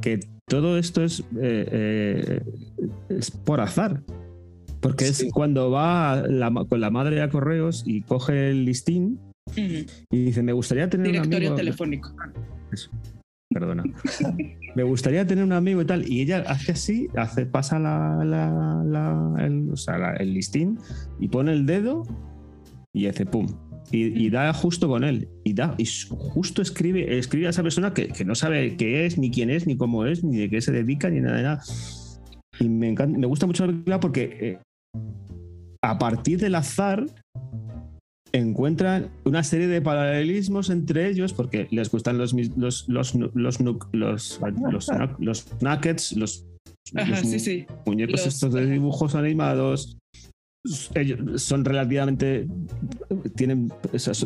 [0.00, 2.40] que todo esto es, eh, eh,
[3.08, 4.02] es por azar.
[4.80, 5.26] Porque Sí.
[5.26, 9.18] es cuando va la con la madre a correos y coge el listín
[9.56, 11.56] y dice, me gustaría tener un Directorio amigo...
[11.56, 12.12] telefónico.
[13.52, 13.82] Perdona.
[14.76, 16.08] me gustaría tener un amigo y tal.
[16.08, 19.34] Y ella hace así, hace, pasa la, la-
[20.18, 20.78] el, listín
[21.18, 22.04] y pone el dedo
[22.92, 23.46] y hace pum.
[23.92, 25.28] Y, da justo con él.
[25.42, 29.18] Y da, y justo escribe, escribe a esa persona que, que no sabe qué es,
[29.18, 31.62] ni quién es, ni cómo es, ni de qué se dedica, ni nada de nada.
[32.60, 34.58] Y me encanta, me gusta mucho la porque eh,
[35.82, 37.04] a partir del azar
[38.32, 43.60] encuentran una serie de paralelismos entre ellos porque les gustan los los los los
[43.92, 44.40] los
[44.72, 46.16] los, los nuggets,
[47.86, 49.96] muñecos estos de dibujos animados
[50.94, 52.46] ellos son relativamente
[53.36, 53.72] tienen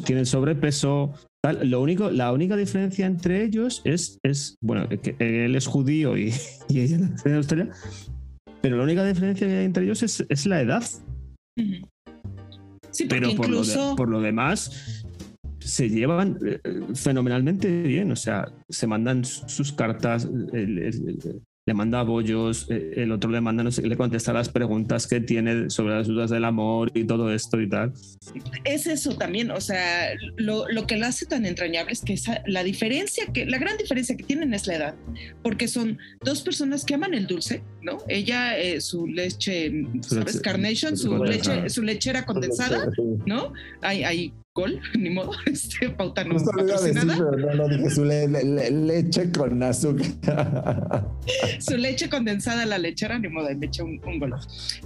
[0.04, 1.70] tienen sobrepeso tal.
[1.70, 6.32] lo único la única diferencia entre ellos es es bueno que él es judío y,
[6.68, 7.70] y ella nace en Australia
[8.62, 10.82] pero la única diferencia que hay entre ellos es, es la edad
[11.56, 11.86] Ujú.
[12.94, 15.04] Sí, pero por lo, de- por lo demás
[15.58, 16.60] se llevan eh,
[16.94, 22.92] fenomenalmente bien, o sea, se mandan su- sus cartas, el- el- le manda bollos, eh,
[22.96, 26.28] el otro le manda, no sé, le contesta las preguntas que tiene sobre las dudas
[26.28, 27.92] del amor y todo esto y tal.
[28.64, 32.42] es eso también, o sea, lo, lo que lo hace tan entrañable es que esa-
[32.46, 34.94] la diferencia, que la gran diferencia que tienen es la edad,
[35.42, 37.96] porque son dos personas que aman el dulce, ¿no?
[38.08, 40.40] Ella, eh, su leche, ¿sabes?
[40.40, 42.88] Carnation, su leche, su lechera condensada,
[43.24, 43.54] ¿no?
[43.80, 47.16] Hay, hay gol, ni modo, este, pauta no decir, patrocinada.
[47.16, 47.90] pero no lo dije.
[47.90, 51.06] Su le- le- le- leche con azúcar.
[51.58, 54.34] su leche condensada a la lechera, ni modo, le echa un, un gol.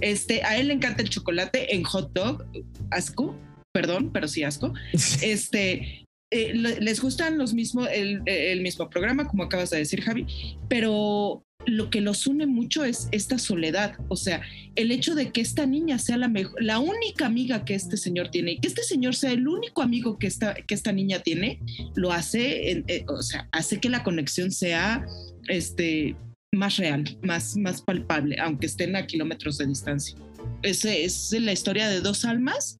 [0.01, 2.45] Este, a él le encanta el chocolate en hot dog,
[2.91, 3.35] asco,
[3.73, 4.73] perdón, pero sí asco.
[5.21, 10.01] Este, eh, le- les gustan los mismos, el, el mismo programa, como acabas de decir,
[10.01, 10.25] Javi,
[10.67, 14.41] pero lo que los une mucho es esta soledad, o sea,
[14.75, 18.29] el hecho de que esta niña sea la mejor, la única amiga que este señor
[18.29, 21.59] tiene y que este señor sea el único amigo que esta, que esta niña tiene,
[21.95, 25.05] lo hace, eh, o sea, hace que la conexión sea,
[25.47, 26.15] este,
[26.51, 30.15] más real, más, más palpable, aunque estén a kilómetros de distancia.
[30.61, 32.77] Ese es la historia de dos almas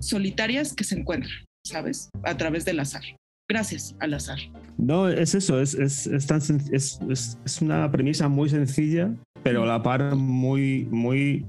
[0.00, 2.10] solitarias que se encuentran, ¿sabes?
[2.22, 3.02] A través del azar.
[3.48, 4.38] Gracias al azar.
[4.78, 9.64] No, es eso, es, es, es tan es, es- es una premisa muy sencilla, pero
[9.64, 11.44] a la par muy, muy,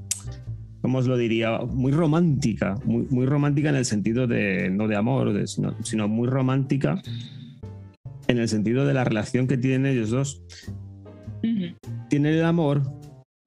[0.82, 1.60] ¿cómo os lo diría?
[1.60, 6.08] Muy romántica, muy, muy romántica en el sentido de, no de amor, de- sino, sino
[6.10, 7.02] muy romántica
[8.28, 10.42] en el sentido de la relación que tienen ellos dos.
[11.44, 11.76] Ujú.
[12.10, 12.82] Tiene el amor,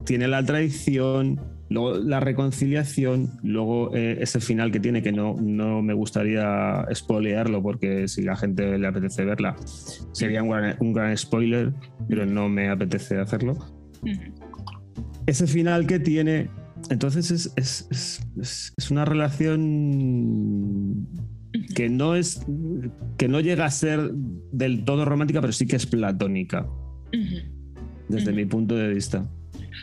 [0.05, 1.38] tiene la traición,
[1.71, 7.62] luego la reconciliación, luego eh, ese final que tiene que no, no me gustaría spoilearlo
[7.62, 9.57] porque si la gente le apetece verla
[10.12, 11.73] sería un gran, un gran spoiler,
[12.09, 13.57] pero no me apetece hacerlo.
[15.27, 16.49] Ese final que tiene,
[16.91, 21.07] entonces es, es- es- una relación
[21.75, 22.47] que no es
[23.19, 24.11] que no llega a ser
[24.53, 26.66] del todo romántica, pero sí que es platónica.
[28.09, 29.29] Desde mi punto de vista.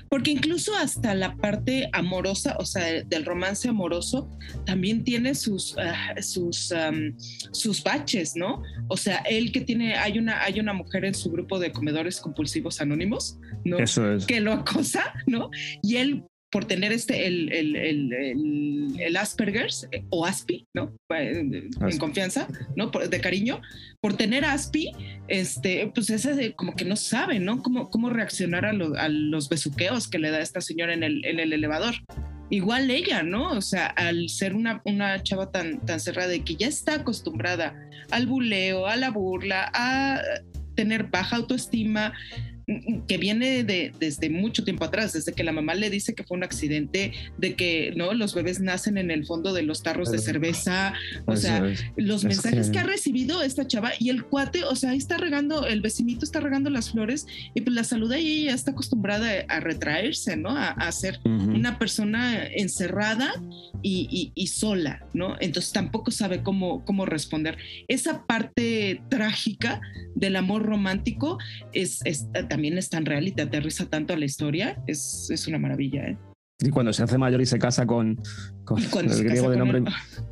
[0.09, 4.29] Porque incluso hasta la parte amorosa, o sea, del romance amoroso,
[4.65, 7.15] también tiene sus, ah, sus, am,
[7.51, 8.61] sus baches, ¿no?
[8.87, 12.19] O sea, él que tiene, hay una, hay una mujer en su grupo de comedores
[12.19, 13.77] compulsivos anónimos, ¿no?
[13.79, 14.25] Eso es.
[14.25, 15.49] que lo acosa, ¿no?
[15.81, 20.95] Y él, por tener este, el, el, el, el, Asperger's eh, o Aspi, ¿no?
[21.13, 21.97] Eh, En Aspi.
[21.99, 22.91] confianza, ¿no?
[22.91, 23.61] Por- de cariño,
[23.99, 24.91] por tener Aspi,
[25.27, 27.61] este, pues ese de- como que no sabe, ¿no?
[27.61, 31.25] Cómo, cómo reaccionar a, lo- a los besuqueos que le da esta señora en el,
[31.25, 31.95] en el elevador.
[32.51, 33.51] Igual ella, ¿no?
[33.51, 37.75] O sea, al ser una, una chava tan, tan cerrada y que ya está acostumbrada
[38.11, 40.21] al buleo, a la burla, a
[40.75, 42.13] tener baja autoestima,
[43.07, 46.37] que viene de, desde mucho tiempo atrás, desde que la mamá le dice que fue
[46.37, 50.17] un accidente, de que no los bebés nacen en el fondo de los tarros de
[50.19, 50.93] cerveza,
[51.25, 51.59] o sea,
[51.95, 55.17] los Es mensajes que- ha recibido esta chava y el cuate, o sea, ahí está
[55.17, 59.29] regando, el vecinito está regando las flores y pues la saluda y ella está acostumbrada
[59.47, 60.49] a retraerse, ¿no?
[60.49, 63.33] A, a ser una persona encerrada
[63.81, 65.35] y, y- y sola, ¿no?
[65.39, 67.57] Entonces tampoco sabe cómo, cómo responder.
[67.87, 69.81] Esa parte trágica
[70.15, 71.37] del amor romántico
[71.73, 72.25] es, es-
[72.55, 74.81] también es tan real y te aterriza tanto a la historia.
[74.87, 76.17] Es, es una maravilla, ¿eh?
[76.61, 78.15] Y cuando se hace mayor y se casa con,
[78.63, 79.85] con cuando el griego de con nombre, él,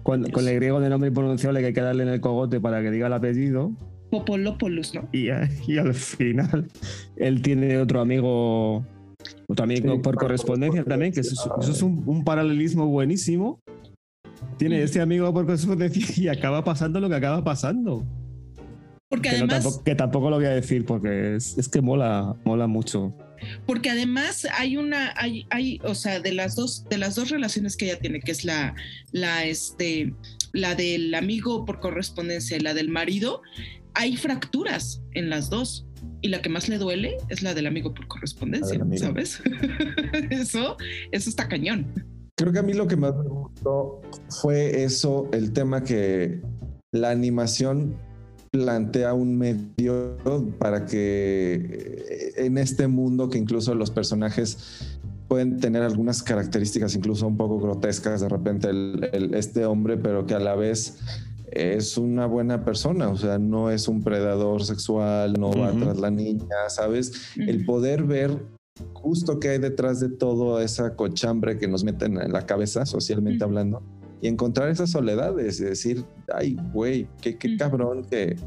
[0.04, 2.82] cuando- con el griego de nombre impronunciable que hay que darle en el cogote para
[2.82, 3.72] que diga el apellido,
[4.10, 5.10] Popolopoulos, ¿no?
[5.12, 5.28] Y,
[5.68, 6.68] y al final
[7.18, 8.86] él tiene otro amigo,
[9.50, 12.88] otro amigo Sí, por por correspondencia también, que eso, es- eso es un, un paralelismo
[12.88, 13.60] buenísimo.
[14.58, 18.06] Tiene este amigo por correspondencia y acaba pasando lo que acaba pasando.
[19.14, 21.82] Porque Que, no además, tampoco, que tampoco lo voy a decir porque es, es que
[21.82, 23.16] mola, mola mucho.
[23.68, 27.78] porque además hay una, hay, hay, o sea, de las dos, de las dos relaciones
[27.78, 28.74] que ella tiene, que es la,
[29.12, 30.16] la, este,
[30.52, 33.44] la del amigo por correspondencia y la del marido,
[33.94, 35.86] hay fracturas en las dos.
[36.22, 39.06] Y la que más le duele es la del amigo por correspondencia, amigo.
[39.06, 39.44] ¿sabes?
[40.32, 40.76] eso,
[41.12, 41.86] eso está cañón.
[42.36, 44.02] Creo que a mí lo que más me gustó
[44.42, 46.42] fue eso, el tema que
[46.92, 47.96] la animación
[48.64, 50.16] plantea un medio
[50.60, 54.92] para que eh, en este mundo que incluso los personajes
[55.28, 60.28] pueden tener algunas características incluso un poco grotescas de repente el- el- este hombre, pero
[60.28, 61.00] que a la vez
[61.52, 66.12] es una buena persona, o sea, no es un predador sexual, no va tras la
[66.12, 67.12] niña, ¿sabes?
[67.38, 68.38] el poder ver
[68.94, 73.44] justo qué hay detrás de toda esa cochambre que nos meten en la cabeza, socialmente
[73.44, 73.82] hablando,
[74.24, 78.38] y encontrar esas soledades y decir, ay, güey, qué, qué cabrón que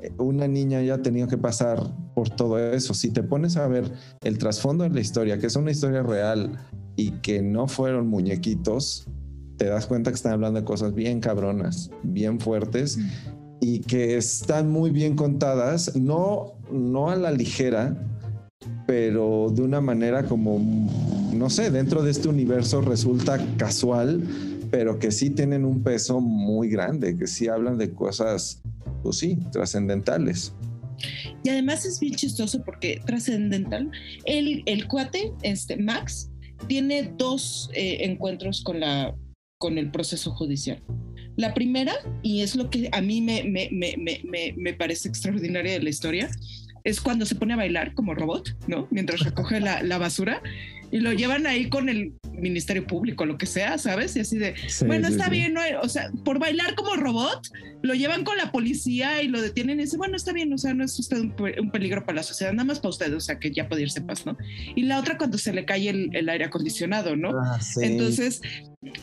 [0.00, 1.82] eh, una niña haya tenido que pasar
[2.14, 2.94] por todo eso.
[2.94, 3.90] Si te pones a ver
[4.22, 6.56] el trasfondo de la historia, que es una historia real
[6.94, 9.08] y que no fueron muñequitos,
[9.56, 12.96] te das cuenta que están hablando de cosas bien cabronas, bien fuertes
[13.60, 18.00] y que están muy bien contadas, no, no a la ligera,
[18.86, 20.60] pero de una manera como,
[21.34, 24.22] no sé, dentro de este universo resulta casual,
[24.70, 28.62] pero que sí tienen un peso muy grande, que sí hablan de cosas,
[29.02, 30.52] pues sí, trascendentales.
[31.42, 33.90] Y además es bien chistoso porque trascendental.
[34.24, 36.30] El, el cuate, este, Max,
[36.68, 39.14] tiene dos eh, encuentros con, la,
[39.58, 40.82] con el proceso judicial.
[41.36, 41.92] La primera,
[42.22, 46.30] y es lo que a mí me, me, me, me, parece extraordinaria de la historia,
[46.82, 48.88] es cuando se pone a bailar como robot, ¿no?
[48.90, 50.42] Mientras recoge la, la basura
[50.90, 54.14] y lo llevan ahí con el Ministerio Público, lo que sea, ¿sabes?
[54.16, 55.30] Y así de, Sí, bueno, sí, está sí.
[55.30, 55.60] bien, ¿no?
[55.82, 57.48] o sea, por bailar como robot,
[57.82, 60.74] lo llevan con la policía y lo detienen y dicen, bueno, está bien, o sea,
[60.74, 63.20] no es usted un, pe- un peligro para la sociedad, nada más para usted, o
[63.20, 64.36] sea, que ya puede irse en paz, ¿no?
[64.74, 67.30] Y la otra cuando se le cae el, el aire acondicionado, ¿no?
[67.86, 68.40] Entonces,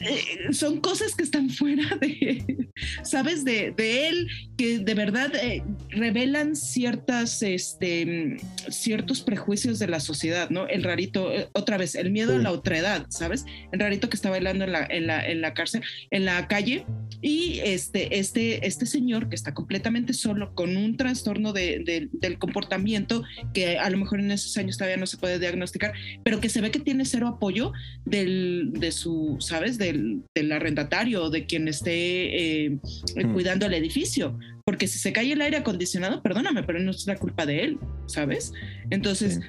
[0.01, 2.69] eh, son cosas que están fuera de,
[3.03, 3.43] ¿sabes?
[3.45, 4.27] De, de él,
[4.57, 8.38] que de verdad eh, revelan ciertas, este,
[8.69, 10.67] ciertos prejuicios de la sociedad, ¿no?
[10.67, 13.45] El rarito, eh, otra vez, el miedo a la otredad, ¿sabes?
[13.71, 15.81] El rarito que está bailando en la, en la, en la cárcel,
[16.11, 16.86] en la calle,
[17.21, 22.38] y este, este, este señor que está completamente solo con un trastorno de- de- del
[22.38, 23.23] comportamiento
[23.53, 26.59] que a lo mejor en esos años todavía no se puede diagnosticar, pero que se
[26.61, 27.71] ve que tiene cero apoyo
[28.05, 29.72] del, de su, ¿sabes?
[29.78, 32.69] Del, del arrendatario, de quien esté eh,
[33.15, 33.34] Mm.
[33.34, 34.38] cuidando el edificio.
[34.65, 37.78] Porque si se cae el aire acondicionado, perdóname, pero no es la culpa de él,
[38.07, 38.53] ¿sabes?
[38.91, 39.39] Entonces,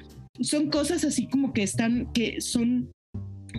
[0.41, 2.91] son cosas así como que están, que son,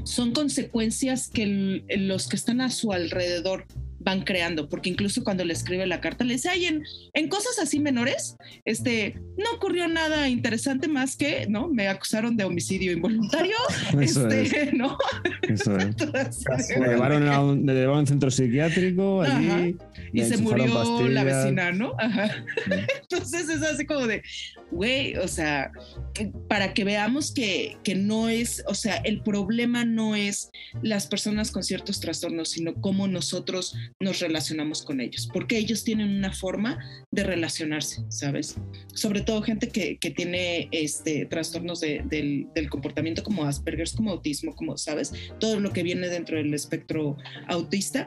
[0.05, 3.65] son consecuencias que el- los que están a su alrededor
[4.07, 7.59] van creando, porque incluso cuando le escribe la carta le dice, ay, en, en cosas
[7.59, 11.67] así menores, este, no ocurrió nada interesante más que, ¿no?
[11.67, 13.57] Me acusaron de homicidio involuntario,
[14.01, 14.97] Eso este, es, ¿no?
[15.43, 15.85] eso es.
[16.01, 16.45] Entonces,
[16.79, 19.49] Me llevaron a un, llevaron a un centro psiquiátrico allí.
[19.49, 19.67] Ajá.
[20.13, 21.95] y se murió la vecina, ¿no?
[21.99, 22.31] Ajá.
[23.03, 24.23] Entonces es así como de,
[24.71, 25.73] güey, o sea,
[26.49, 30.51] para que veamos que, que no es, o sea, el problema no es
[30.81, 36.11] las personas con ciertos trastornos, sino cómo nosotros nos relacionamos con ellos, porque ellos tienen
[36.19, 36.79] una forma
[37.11, 38.57] de relacionarse, ¿sabes?
[38.93, 44.11] Sobre todo gente que, que tiene este, trastornos de- del, del comportamiento como Asperger, como
[44.11, 45.13] autismo, como, ¿sabes?
[45.41, 47.17] Todo lo que viene dentro del espectro
[47.49, 48.07] autista.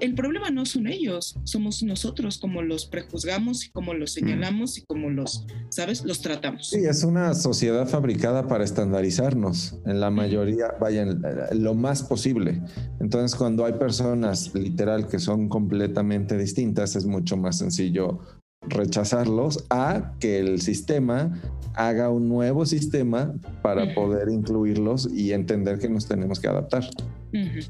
[0.00, 4.82] El problema no son ellos, somos nosotros como los prejuzgamos y como los señalamos y
[4.82, 6.04] como los, ¿sabes?
[6.04, 6.70] Los tratamos.
[6.70, 11.22] Sí, es una sociedad fabricada para estandarizarnos en la mayoría, vaya, en
[11.64, 12.60] lo más posible.
[13.00, 18.20] Entonces, cuando hay personas literal que son completamente distintas, es mucho más sencillo
[18.68, 21.40] rechazarlos a que el sistema
[21.74, 26.84] haga un nuevo sistema para poder incluirlos y entender que nos tenemos que adaptar.
[27.32, 27.60] Ujú.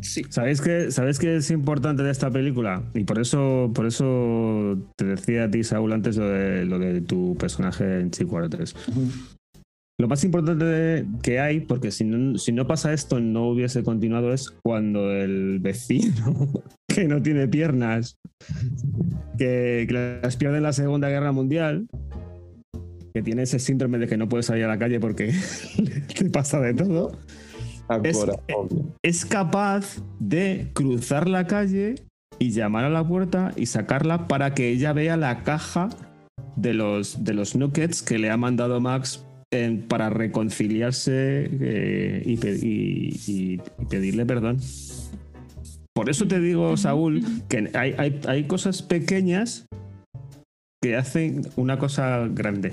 [0.00, 0.22] Sí.
[0.28, 2.82] ¿Sabéis qué, ¿Sabéis qué es importante de esta película?
[2.94, 7.00] Y por eso, por eso te decía a ti, Saúl, antes lo de, lo de
[7.00, 8.74] tu personaje en Chico 3.
[10.04, 14.34] Lo más importante que hay, porque si no, si no pasa esto, no hubiese continuado,
[14.34, 16.52] es cuando el vecino,
[16.88, 18.18] que no tiene piernas,
[19.38, 21.86] que, que las pierde en la Segunda Guerra Mundial,
[23.14, 25.32] que tiene ese síndrome de que no puede salir a la calle porque
[26.20, 27.12] le pasa de todo,
[28.02, 28.82] Es- Agorafobia.
[29.02, 31.94] es capaz de cruzar la calle
[32.38, 35.88] y llamar a la puerta y sacarla para que ella vea la caja
[36.56, 39.24] de los, de los nuggets que le ha mandado Max
[39.54, 44.58] en- para reconciliarse eh, y, pe- y- y- y pedirle perdón.
[45.94, 49.66] Por eso te digo, Saúl, que hay, hay, hay cosas pequeñas
[50.82, 52.72] que hacen una cosa grande.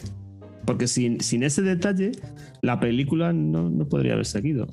[0.66, 2.12] Porque sin, sin ese detalle,
[2.62, 4.68] la película no, no podría haber seguido.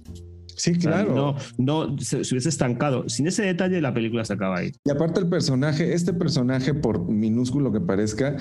[0.59, 1.37] Sí, O sea, claro.
[1.57, 3.09] no, no se, se hubiese estancado.
[3.09, 4.73] Sin ese detalle, la película se acaba ahí.
[4.85, 8.37] Y aparte el personaje, este personaje, por minúsculo que parezca,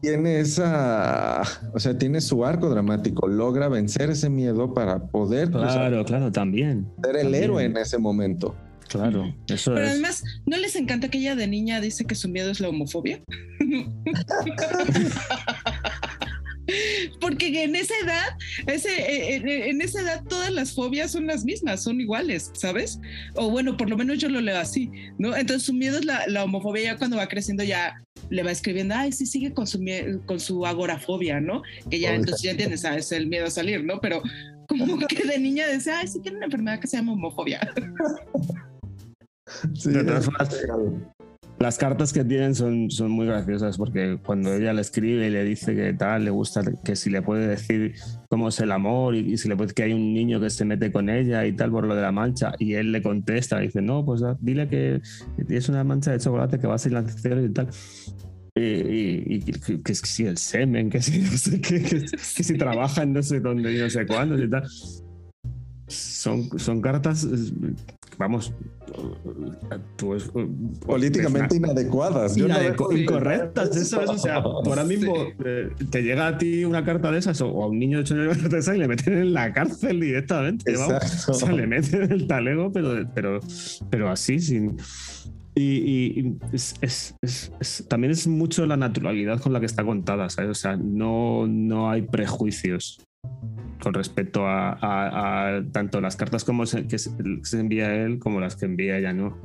[0.00, 1.42] tiene esa,
[1.74, 6.32] o sea, tiene su arco dramático, logra vencer ese miedo para poder pues, Claro, claro,
[6.32, 6.86] también.
[7.04, 7.44] ser el también.
[7.44, 8.56] héroe en ese momento.
[8.88, 9.92] Claro, eso Pero es.
[9.92, 13.22] además, ¿no les encanta que ella de niña dice que su miedo es la homofobia?
[17.20, 18.36] Porque en esa edad,
[18.66, 23.00] ese, eh, en, en esa edad todas las fobias son las mismas, son iguales, ¿sabes?
[23.34, 25.36] O bueno, por lo menos yo lo leo así, ¿no?
[25.36, 27.94] Entonces su miedo es la, la homofobia, ya cuando va creciendo ya
[28.30, 29.80] le va escribiendo, ay, sí, sigue con su,
[30.26, 31.62] con su agorafobia, ¿no?
[31.90, 32.20] Que ya Oiga.
[32.20, 34.00] entonces ya entiendes, ah, es el miedo a salir, ¿no?
[34.00, 34.22] Pero
[34.68, 37.60] como que de niña decía, ay, sí tiene una enfermedad que se llama homofobia.
[39.74, 41.12] Sí, De todas es formas, pegado.
[41.62, 45.44] Las cartas que tienen son, son muy graciosas porque cuando ella le escribe y le
[45.44, 47.94] dice que tal, le gusta, que si le puede decir
[48.28, 50.64] cómo es el amor y, y si le puede que hay un niño que se
[50.64, 53.80] mete con ella y tal por lo de la mancha y él le contesta, dice,
[53.80, 55.00] no, pues dile que
[55.48, 57.68] es una mancha de chocolate que va a ser lancero y tal.
[58.56, 61.20] Y, y- y que, que si el semen, que si
[61.60, 64.64] qué, que, que si trabaja en no sé dónde y no sé cuándo y tal.
[65.86, 67.24] Son, son cartas,
[68.22, 68.52] vamos,
[69.96, 70.30] pues,
[70.86, 72.36] políticamente inadecuadas.
[72.36, 75.14] Yo no Inadecu- incorrectas, eso es, o sea, ahora mismo
[75.44, 78.14] eh, te llega a ti una carta de esas o a un niño de 8
[78.14, 81.28] años de esas y le meten en la cárcel directamente, vamos.
[81.28, 83.40] O sea, le meten el talego, pero, pero,
[83.90, 84.76] pero así, sin...
[85.54, 89.66] Y, y- y es- es- es- es- también es mucho la naturalidad con la que
[89.66, 90.50] está contada, ¿sabes?
[90.50, 93.04] O sea, no, no hay prejuicios
[93.82, 97.94] con respecto a, a- a tanto las cartas como se, que se, que se envía
[98.04, 99.36] él como las que envía ella, ¿no?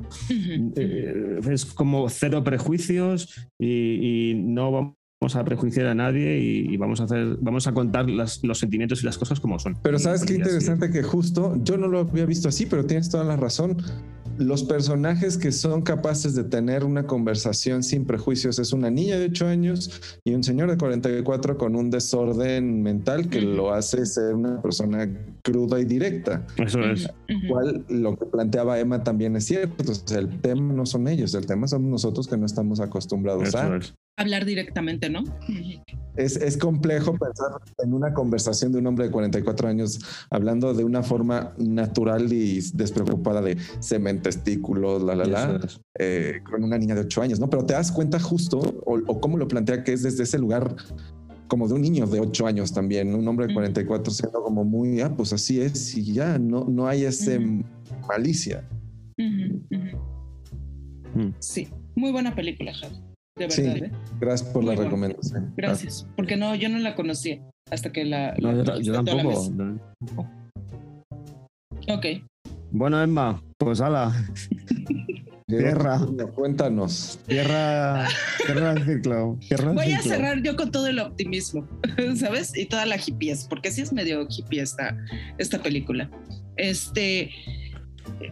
[0.76, 6.76] Eh, es como cero prejuicios y, y no vamos a prejuiciar a nadie y, y
[6.76, 9.76] vamos a hacer vamos a contar las- los sentimientos y las cosas como son.
[9.82, 10.40] Pero sabes qué así.
[10.42, 13.76] interesante que justo yo no lo había visto así, pero tienes toda la razón.
[14.38, 19.26] Los personajes que son capaces de tener una conversación sin prejuicios es una niña de
[19.26, 24.34] 8 años y un señor de 44 con un desorden mental que lo hace ser
[24.34, 25.08] una persona
[25.50, 26.46] cruda y directa.
[26.56, 27.08] Eso es.
[27.48, 29.90] Cual lo que planteaba Emma también es cierto.
[29.90, 33.48] O sea, el tema no son ellos, el tema somos nosotros que no estamos acostumbrados
[33.48, 33.76] Eso a.
[33.76, 33.94] es.
[34.16, 35.22] Hablar directamente, ¿no?
[36.16, 37.52] Es, es complejo pensar
[37.84, 42.60] en una conversación de un hombre de 44 años hablando de una forma natural y
[42.74, 45.60] despreocupada de semen, testículos, la, la, la,
[46.00, 47.48] eh, con una niña de 8 años, ¿no?
[47.48, 50.74] Pero te das cuenta justo, o, o cómo lo plantea, que es desde ese lugar
[51.48, 53.60] como de un niño de 8 años también, un hombre de Ujú.
[53.60, 57.40] 44 siendo como muy, ah, pues así es y ya, no, no hay ese
[58.08, 58.64] malicia.
[61.14, 61.30] Mm.
[61.38, 62.96] Sí, muy buena película, Javi.
[63.36, 63.62] De Sí.
[63.62, 63.92] verdad, ¿eh?
[64.20, 65.52] Gracias por Muy la recomendación.
[65.56, 66.06] Gracias.
[66.16, 67.40] Porque no, yo no la conocía
[67.70, 68.34] hasta que la.
[68.40, 69.50] No, la yo, la tampoco.
[69.50, 69.78] mesa.
[71.88, 72.06] Ok.
[72.70, 74.12] Bueno, Emma, pues ala,
[75.48, 76.00] Tierra.
[76.34, 77.18] Cuéntanos.
[77.26, 77.46] el
[78.84, 79.38] ciclo.
[79.40, 81.66] cierra el Voy a cerrar yo con todo el optimismo,
[82.16, 82.54] ¿sabes?
[82.54, 84.94] Y toda la hippies, porque sí es medio hippie esta,
[85.38, 86.10] esta película.
[86.56, 87.30] Este.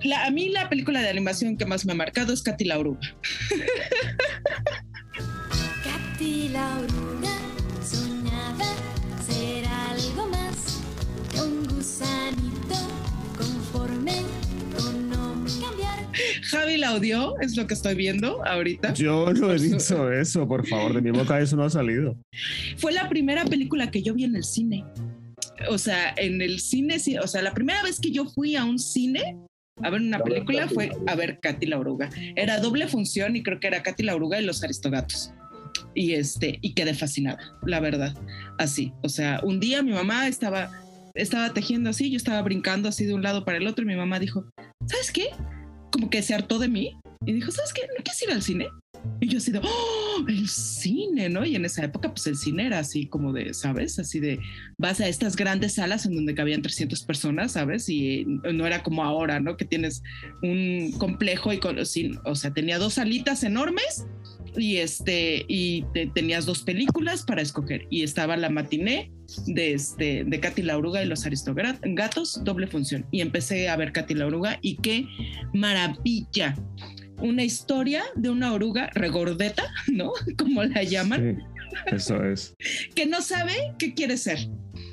[0.02, 2.78] La, a mí la película de animación que más me ha marcado es Katy la
[2.78, 3.00] oruga.
[5.84, 7.38] Katy la oruga
[7.82, 8.66] soñaba
[9.26, 10.82] ser algo más
[11.32, 12.35] que un gusanito
[16.50, 18.94] Javi la odió, es lo que estoy viendo ahorita.
[18.94, 22.16] Yo no he dicho eso, por favor, de mi boca eso no ha salido.
[22.76, 24.84] Fue la primera película que yo vi en el cine.
[25.70, 28.64] O sea, en el cine, sí, o sea, la primera vez que yo fui a
[28.64, 29.36] un cine
[29.82, 32.08] a ver una película fue a ver Katy la oruga.
[32.34, 35.32] Era doble función y creo que era Katy la oruga y los aristogatos.
[35.94, 38.16] Y este, y quedé fascinada, la verdad.
[38.58, 40.70] Así, o sea, un día mi mamá estaba
[41.16, 43.96] estaba tejiendo así, yo estaba brincando así de un lado para el otro y mi
[43.96, 44.44] mamá dijo,
[44.86, 45.28] ¿sabes qué?
[45.96, 46.92] Como que se hartó de mí
[47.24, 47.80] y dijo, ¿sabes qué?
[47.96, 48.68] ¿No quieres ir al cine?
[49.18, 50.24] Y yo así de, ¡oh!
[50.28, 51.46] El cine, ¿no?
[51.46, 53.98] Y en esa época, pues el cine era así como de, ¿sabes?
[53.98, 54.38] Así de,
[54.76, 57.88] vas a estas grandes salas en donde cabían 300 personas, ¿sabes?
[57.88, 59.56] Y no era como ahora, ¿no?
[59.56, 60.02] Que tienes
[60.42, 64.04] un complejo y con, o sea, tenía dos salitas enormes
[64.56, 67.86] y este, y te- tenías dos películas para escoger.
[67.90, 69.10] Y estaba la matiné
[69.46, 73.06] de, este, de Katy la Oruga y los Aristogatos, doble función.
[73.10, 75.06] Y empecé a ver Katy la Oruga y qué
[75.54, 76.54] maravilla.
[77.18, 80.12] Una historia de una oruga regordeta, ¿no?
[80.38, 81.38] Como la llaman.
[81.38, 81.94] Sí.
[81.94, 82.54] Eso es.
[82.94, 84.38] que no sabe qué quiere ser.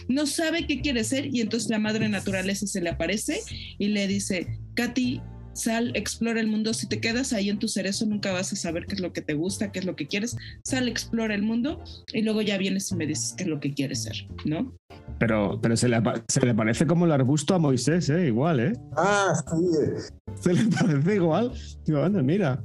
[0.09, 3.39] No sabe qué quiere ser y entonces la madre naturaleza se le aparece
[3.77, 5.21] y le dice, Katy,
[5.53, 6.73] sal, explora el mundo.
[6.73, 9.21] Si te quedas ahí en tu cerezo, nunca vas a saber qué es lo que
[9.21, 10.35] te gusta, qué es lo que quieres.
[10.63, 13.73] Sal, explora el mundo y luego ya vienes y me dices qué es lo que
[13.73, 14.73] quieres ser, ¿no?
[15.19, 18.27] Pero, pero se, le, se le parece como el arbusto a Moisés, ¿eh?
[18.27, 18.73] Igual, ¿eh?
[18.97, 20.11] Ah, sí.
[20.41, 21.51] Se le parece igual.
[21.85, 22.63] Digo, anda, mira.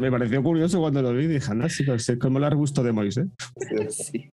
[0.00, 1.26] Me pareció curioso cuando lo vi.
[1.26, 3.26] Dije, anda, sí, pero es como el arbusto de Moisés.
[3.90, 4.30] Sí.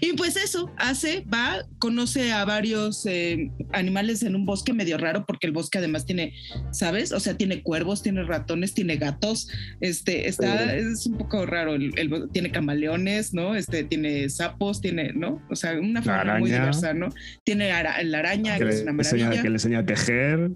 [0.00, 5.24] Y pues eso, hace, va, conoce a varios eh, animales en un bosque medio raro,
[5.26, 6.25] porque el bosque además tiene,
[6.72, 7.12] ¿sabes?
[7.12, 9.48] O sea, tiene cuervos, tiene ratones, tiene gatos,
[9.80, 10.76] este, está, Sí.
[10.92, 13.54] es un poco raro, el, tiene camaleones, ¿no?
[13.54, 15.42] Este, tiene sapos, tiene, ¿no?
[15.50, 17.08] O sea, una fauna muy diversa, ¿no?
[17.44, 19.86] Tiene ara- la araña, Que que es le, una enseña, maravilla que le enseña a
[19.86, 20.50] tejer.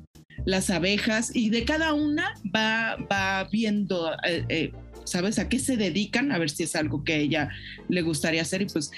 [0.47, 4.72] las abejas y de cada una va, va viendo, eh, eh,
[5.05, 5.38] ¿sabes?
[5.38, 7.48] A qué se dedican, a ver si es algo que a ella
[7.88, 8.90] le gustaría hacer y pues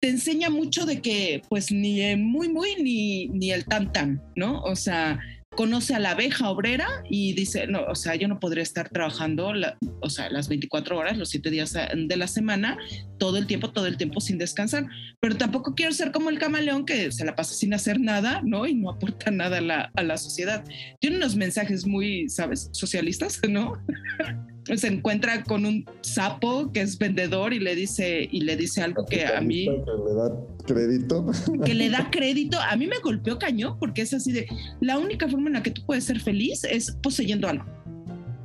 [0.00, 4.22] te enseña mucho de que pues ni el muy muy ni, ni el tan tan,
[4.36, 4.62] ¿no?
[4.62, 5.20] O sea,
[5.56, 9.52] conoce a la abeja obrera y dice, no, o sea, yo no podría estar trabajando,
[10.00, 12.78] o sea, las 24 horas, los 7 días a- de la semana,
[13.18, 14.86] todo el tiempo, todo el tiempo sin descansar,
[15.20, 18.66] pero tampoco quiero ser como el camaleón que se la pasa sin hacer nada, ¿no?
[18.66, 20.64] Y no aporta nada a la, a la sociedad.
[21.00, 22.68] Tiene unos mensajes muy, ¿sabes?
[22.72, 23.72] Socialistas, ¿no?
[24.76, 29.04] se encuentra con un sapo que es vendedor y le dice y le dice algo
[29.06, 30.30] que a mí Que le da
[30.66, 31.26] crédito.
[31.64, 32.58] que le da crédito.
[32.60, 34.46] A mí me golpeó cañón porque es así de
[34.80, 37.64] la única forma en la que tú puedes ser feliz es poseyendo algo.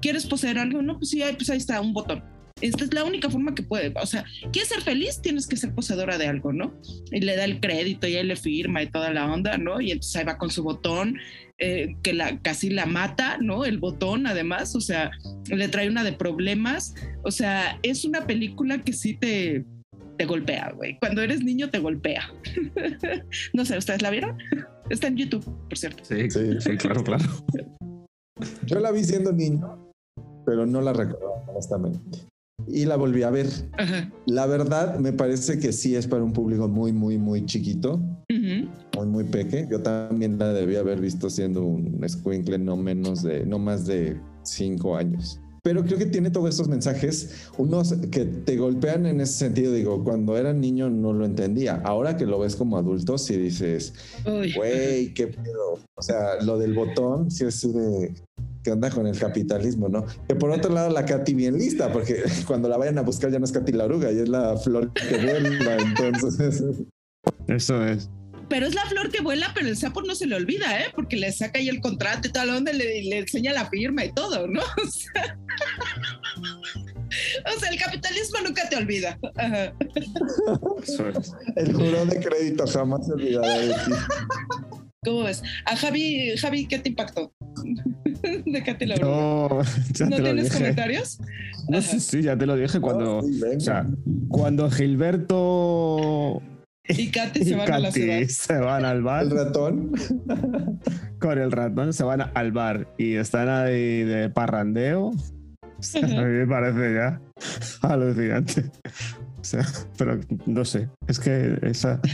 [0.02, 2.24] Quieres poseer algo no pues sí ahí- pues ahí está un botón
[2.68, 5.74] esta es la única forma que puede, o sea, quieres ser feliz, tienes que ser
[5.74, 6.74] poseedora de algo, ¿no?
[7.12, 9.82] Y le da el crédito y ahí le firma y toda la onda, ¿no?
[9.82, 11.18] Y entonces ahí va con su botón,
[11.58, 13.66] eh, que la, casi la mata, ¿no?
[13.66, 15.12] El botón, además, o sea,
[15.50, 16.94] le trae una de problemas,
[17.24, 19.66] o sea, es una película que sí te,
[20.18, 20.98] te golpea, güey.
[21.00, 22.30] Cuando eres niño te golpea.
[23.54, 24.38] no sé, ¿ustedes la vieron?
[24.90, 26.04] Está en YouTube, por cierto.
[26.04, 26.60] Sí, Sí.
[26.60, 27.24] sí, claro, claro.
[28.66, 29.92] Yo la vi siendo niño,
[30.46, 32.20] pero no la recuerdo, honestamente.
[32.68, 33.48] Y la volví a ver.
[33.78, 34.12] Ajá.
[34.26, 37.94] La verdad, me parece que sí es para un público muy, muy, muy chiquito,
[38.30, 38.70] Ujú.
[38.98, 39.68] muy, muy peque.
[39.70, 44.20] Yo también la debía haber visto siendo un escuincle no menos de, no más de
[44.44, 45.40] cinco años.
[45.64, 49.74] Pero creo que tiene todos estos mensajes, unos que te golpean en ese sentido.
[49.74, 51.82] Digo, cuando era niño no lo entendía.
[51.84, 53.96] Ahora que lo ves como adulto, sí dices,
[54.56, 55.80] güey, qué pedo.
[55.96, 58.14] O sea, lo del botón, sí es de
[58.66, 60.08] qué onda con el capitalismo, ¿no?
[60.28, 63.38] Que por otro lado, la Katy bien lista, porque cuando la vayan a buscar ya
[63.38, 65.78] no es Katy la oruga, y es la flor que vuela.
[65.78, 66.64] Entonces,
[67.48, 68.10] Eso es.
[68.50, 70.86] Pero es la flor que vuela, pero el sapo no se le olvida, ¿eh?
[70.96, 74.04] Porque le saca ahí el contrato y toda la onda, le, le enseña la firma
[74.04, 74.62] y todo, ¿no?
[74.84, 75.38] O sea,
[77.56, 79.18] o sea, el capitalismo nunca te olvida.
[79.38, 79.74] Ajá.
[80.84, 81.32] Eso es.
[81.56, 83.92] el juro de crédito jamás se olvidará de ti.
[85.06, 85.44] ¿Cómo ves?
[85.66, 87.32] A Javi, Javi, ¿qué te impactó?
[88.46, 88.96] De Katy la.
[88.98, 89.62] No,
[89.94, 90.58] ya ¿No te lo tienes dije.
[90.58, 91.20] comentarios?
[91.70, 93.22] No, sí, sí, ya te lo dije cuando.
[93.22, 93.58] Sí, venga.
[93.58, 93.86] O sea,
[94.30, 96.42] cuando Gilberto
[96.88, 98.20] Y Katy y se van a la ciudad.
[98.20, 99.92] Katy se van al bar el ratón.
[101.20, 105.08] con el ratón, se van al bar y están ahí de parrandeo.
[105.08, 107.22] O sea, a mí me parece ya
[107.82, 108.66] alucinante.
[109.46, 109.64] Sea,
[109.98, 112.02] pero no sé, es que esa.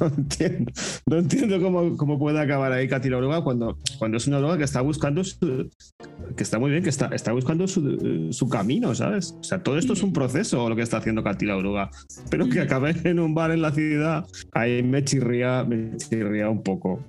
[0.00, 0.72] No entiendo,
[1.06, 4.56] no entiendo cómo, cómo puede acabar ahí Katy la oruga cuando, cuando es una oruga
[4.56, 5.68] que está buscando su,
[6.36, 9.34] que está muy bien, que está, está buscando su, su camino, ¿sabes?
[9.38, 11.90] O sea, todo esto es un proceso lo que está haciendo Katy la oruga,
[12.30, 16.62] pero que acabe en un bar en la ciudad, ahí me chirría, me chirría un
[16.62, 17.04] poco.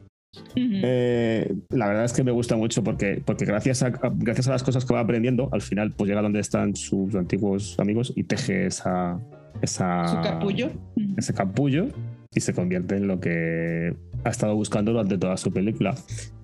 [0.55, 4.51] Eh, la verdad es que me gusta mucho porque, porque gracias, a, a- gracias a
[4.51, 8.23] las cosas que va aprendiendo, al final pues llega donde están sus antiguos amigos y
[8.23, 9.19] teje esa,
[9.61, 10.71] esa, Su capullo.
[11.17, 11.88] Ese capullo
[12.33, 13.93] y se convierte en lo que
[14.23, 15.95] ha estado buscando durante toda su película.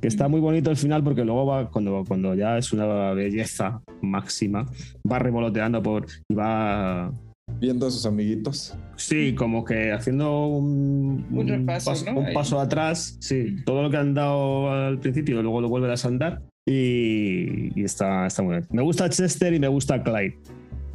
[0.02, 3.82] Que está muy bonito al final porque luego va, cuando, cuando ya es una belleza
[4.02, 4.66] máxima,
[5.10, 7.12] va revoloteando por y va
[7.60, 8.78] Viendo a sus amiguitos.
[8.98, 12.20] Sí, como que haciendo un, Un repaso, paso, ¿no?
[12.20, 16.08] un paso atrás, sí, todo lo que han dado al principio, luego lo vuelven a
[16.08, 18.68] andar y, y está, está muy bien.
[18.70, 20.38] Me gusta Chester y me gusta Clyde.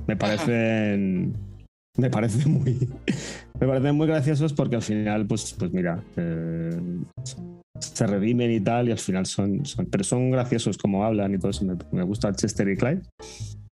[0.07, 1.33] Me parecen,
[1.97, 2.89] me parecen muy,
[3.61, 6.79] me parecen muy graciosos porque al final, pues, pues mira, eh,
[7.79, 11.39] se redimen y tal y al final son, son, pero son graciosos como hablan y
[11.39, 11.65] todo eso.
[11.65, 13.03] Me, me gusta Chester y Clyde.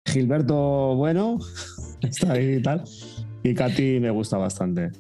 [0.08, 1.40] Gilberto, bueno,
[2.02, 2.84] está ahí y tal.
[3.44, 4.92] Y Katy me gusta bastante.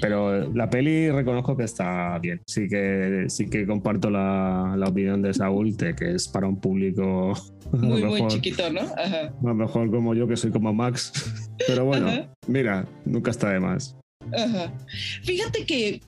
[0.00, 2.40] Pero la peli reconozco que está bien.
[2.46, 6.60] Sí que, sí que comparto la, la opinión de Saúl de que es para un
[6.60, 7.34] público
[7.72, 8.80] Muy, muy chiquito, ¿no?
[8.80, 9.28] Ajá.
[9.28, 11.12] a lo mejor como yo, que soy como Max.
[11.66, 12.34] Pero bueno, Ajá.
[12.46, 13.96] mira, nunca está de más.
[14.32, 14.72] Ajá.
[15.22, 16.00] Fíjate que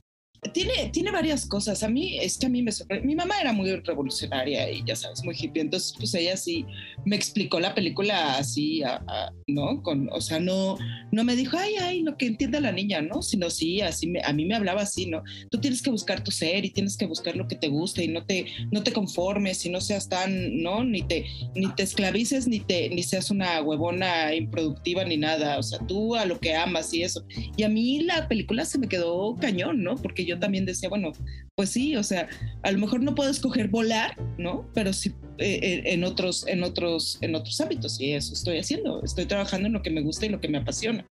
[0.53, 1.83] tiene, tiene varias cosas.
[1.83, 3.05] A mí, es que a mí me sorprende.
[3.05, 5.61] Mi mamá era muy revolucionaria y ya sabes, muy hippie.
[5.61, 6.65] Entonces, pues ella sí
[7.05, 9.81] me explicó la película así, a- a- ¿no?
[9.83, 10.77] Con, o sea, no,
[11.11, 13.21] no me dijo, ay, ay, lo que entienda la niña, ¿no?
[13.21, 15.23] Sino sí, así me- a mí me hablaba así, ¿no?
[15.49, 18.07] Tú tienes que buscar tu ser y tienes que buscar lo que te guste y
[18.07, 20.83] no te, no te conformes y no seas tan, ¿no?
[20.83, 25.57] Ni te, ni te esclavices, ni, te, ni seas una huevona improductiva ni nada.
[25.59, 27.23] O sea, tú a lo que amas y eso.
[27.57, 29.95] Y a mí la película se me quedó cañón, ¿no?
[29.95, 31.11] Porque yo también decía, bueno,
[31.55, 32.27] pues sí, o sea,
[32.63, 34.69] a lo mejor no puedo escoger volar, ¿no?
[34.73, 39.03] Pero sí eh, eh, en otros, en otros, en otros ámbitos y eso estoy haciendo.
[39.03, 41.05] Estoy trabajando en lo que me gusta y lo que me apasiona.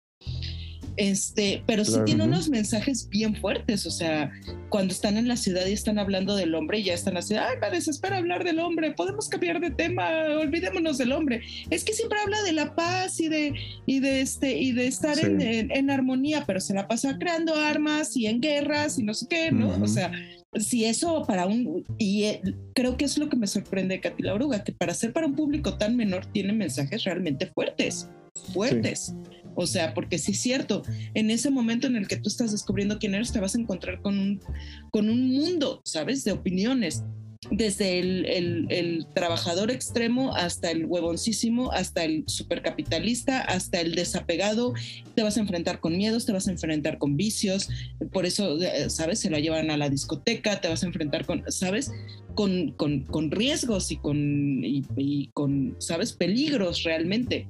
[0.97, 2.33] Este, pero sí Claro, tiene ujú.
[2.33, 4.31] unos mensajes bien fuertes, o sea,
[4.69, 7.57] cuando están en la ciudad y están hablando del hombre y ya están así, ay,
[7.61, 10.09] me desespera hablar del hombre, podemos cambiar de tema,
[10.41, 11.43] olvidémonos del hombre.
[11.71, 13.55] Es que siempre habla de la paz y de,
[13.87, 15.27] y de este, y de estar Sí.
[15.27, 19.15] en, en- en armonía, pero se la pasa creando armas y en guerras y no
[19.15, 19.69] sé qué, ¿no?
[19.71, 19.85] Ujú.
[19.85, 20.13] O sea,
[20.57, 22.41] si eso para un, y eh,
[22.75, 25.27] creo que es lo que me sorprende de Katy la Oruga, que para ser para
[25.27, 28.09] un público tan menor tiene mensajes realmente fuertes,
[28.53, 29.13] fuertes.
[29.55, 30.83] O sea, porque sí es cierto,
[31.15, 34.01] en ese momento en el que tú estás descubriendo quién eres, te vas a encontrar
[34.03, 34.41] con un,
[34.91, 36.25] con un mundo, ¿sabes?
[36.25, 37.03] De opiniones.
[37.51, 38.25] Desde el,
[38.71, 44.73] el- trabajador extremo hasta el huevoncísimo, hasta el supercapitalista, hasta el desapegado.
[45.15, 47.69] Te vas a enfrentar con miedos, te vas a enfrentar con vicios.
[48.13, 49.19] Por eso, eh, ¿sabes?
[49.19, 51.93] Se la llevan a la discoteca, te vas a enfrentar con, ¿sabes?
[52.35, 56.15] Con, con, con riesgos y con, y con, ¿sabes?
[56.15, 57.47] Peligros realmente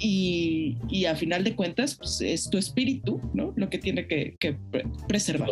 [0.00, 3.52] y, y a final de cuentas pues, es tu espíritu, ¿no?
[3.56, 5.48] Lo que tiene que, que pre- preservar.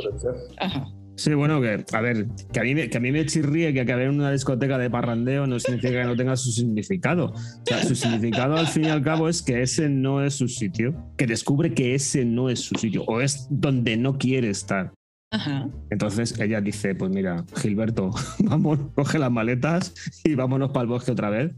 [0.59, 0.89] Ajá.
[1.16, 3.81] Sí, bueno, que a ver, que a mí, me- que a mí me chirríe que
[3.81, 7.33] acabe en una discoteca de parrandeo no significa que no tenga su significado.
[7.35, 10.47] O sea, su significado al fin y al cabo es que ese no es su
[10.47, 14.93] sitio, que descubre que ese no es su sitio o es donde no quiere estar.
[15.30, 15.68] Ajá.
[15.90, 18.10] Entonces ella dice, pues mira, Gilberto,
[18.40, 19.92] vamos, coge las maletas
[20.24, 21.52] y vámonos para el bosque otra vez,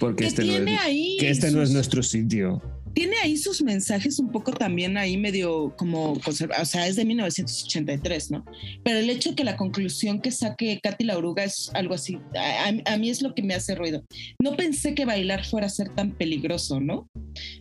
[0.00, 2.60] porque Que este, no es, ahí que este no es sus- nuestro sitio.
[2.94, 7.04] Tiene ahí sus mensajes un poco también ahí medio como, conserva- o sea, es de
[7.04, 8.44] 1983, ¿no?
[8.84, 12.18] Pero el hecho de que la conclusión que saque Katy la oruga es algo así,
[12.36, 14.04] a, a- mí es lo que me hace ruido.
[14.42, 17.08] No pensé que bailar fuera a ser tan peligroso, ¿no?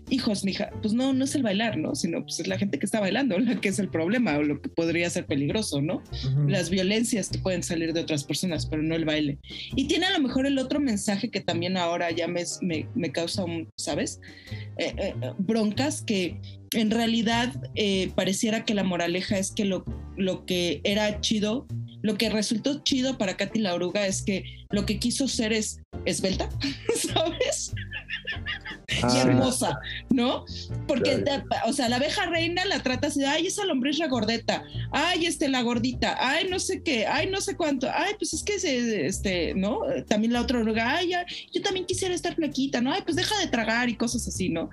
[0.09, 1.93] Hijos, mija, pues no, no es el bailar, ¿no?
[1.93, 4.61] Sino pues es la gente que está bailando la que es el problema o lo
[4.61, 6.01] que podría ser peligroso, ¿no?
[6.47, 9.37] las violencias que pueden salir de otras personas, pero no el baile.
[9.75, 13.11] Y tiene a lo mejor el otro mensaje que también ahora ya me, me, me
[13.11, 14.19] causa, un, ¿sabes?
[14.77, 16.39] Eh, eh, broncas que
[16.73, 19.83] en realidad eh, pareciera que la moraleja es que lo,
[20.17, 21.65] lo que era chido,
[22.01, 25.79] lo que resultó chido para Katy la oruga es que lo que quiso ser es
[26.05, 26.49] esbelta,
[27.13, 27.73] ¿sabes?
[28.89, 29.79] y Ah, hermosa,
[30.09, 30.45] ¿no?
[30.87, 31.43] Porque, Claro.
[31.49, 35.25] te- o sea, la abeja reina la trata así, de, ay, esa lombriz gordeta, ay,
[35.25, 38.55] este, la gordita, ay, no sé qué, ay, no sé cuánto, ay, pues es que,
[39.05, 39.81] este, ¿no?
[40.07, 42.91] También la otra oruga, ay, ya, yo también quisiera estar flaquita, ¿no?
[42.93, 44.69] Ay, pues deja de tragar y cosas así, ¿no?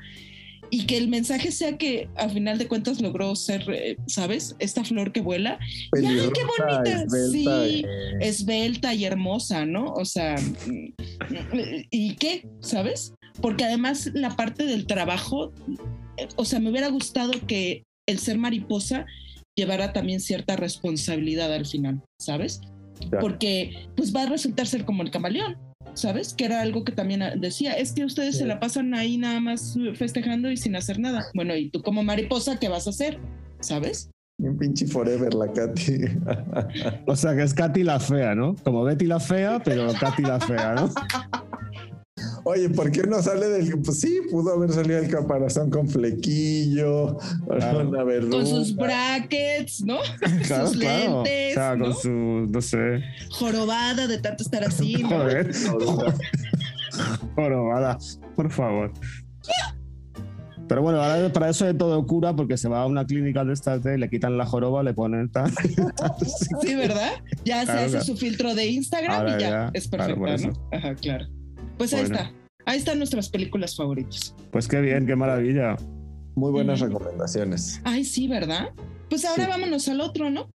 [0.70, 4.56] Y que el mensaje sea que a final de cuentas logró ser, eh, ¿sabes?
[4.58, 5.58] Esta flor que vuela.
[6.00, 7.02] Y, ay, qué bonita.
[7.02, 9.92] esbelta, sí, eh, esbelta y hermosa, ¿no?
[9.92, 12.48] O sea, mm, ¿y qué?
[12.60, 13.14] ¿Sabes?
[13.40, 15.52] Porque además la parte del trabajo,
[16.16, 19.06] eh, o sea, me hubiera gustado que el ser mariposa
[19.56, 22.60] llevara también cierta responsabilidad al final, ¿sabes?
[23.20, 25.56] Porque pues va a resultar ser como el camaleón,
[25.94, 26.34] ¿sabes?
[26.34, 29.40] Que era algo que también ah, decía, es que ustedes se la pasan ahí nada
[29.40, 31.26] más festejando y sin hacer nada.
[31.34, 33.18] Bueno, y tú como mariposa, ¿qué vas a hacer?
[33.60, 34.10] ¿Sabes?
[34.38, 36.00] Un pinche forever la Katy.
[37.06, 38.56] O sea, que es Katy la fea, ¿no?
[38.64, 40.90] Como Betty la fea, pero Katy la fea, ¿no?
[42.44, 43.80] Oye, ¿por qué no sale del.?
[43.80, 47.16] Pues sí, pudo haber salido el caparazón con flequillo,
[47.48, 47.88] Claro.
[47.88, 48.36] una verruga.
[48.36, 49.96] Con sus brackets, ¿no?
[50.46, 51.22] Claro, sus claro.
[51.24, 51.84] lentes, o sea, ¿no?
[51.86, 54.94] con su, no sé, jorobada de tanto estar así.
[55.02, 55.08] ¿no?
[55.08, 55.50] joder,
[57.34, 57.98] jorobada,
[58.36, 58.92] por favor.
[60.66, 63.52] Pero bueno, ahora para eso de todo cura, porque se va a una clínica de
[63.52, 65.50] estas de le quitan la joroba, le ponen tal.
[66.62, 67.10] Sí, ¿verdad?
[67.44, 68.04] Ya Claro, se hace claro.
[68.04, 70.68] su filtro de Instagram Ahora y ya, ya, es claro, perfecta, por ¿no?
[70.78, 71.26] Ajá, claro.
[71.78, 72.14] Pues ahí Bueno.
[72.16, 72.32] está.
[72.66, 74.34] Ahí están nuestras películas favoritas.
[74.50, 75.76] Pues qué bien, qué maravilla.
[76.34, 77.80] Muy buenas recomendaciones.
[77.84, 78.70] Ay, sí, ¿verdad?
[79.10, 79.50] Pues ahora Sí.
[79.50, 80.48] vámonos al otro, ¿no?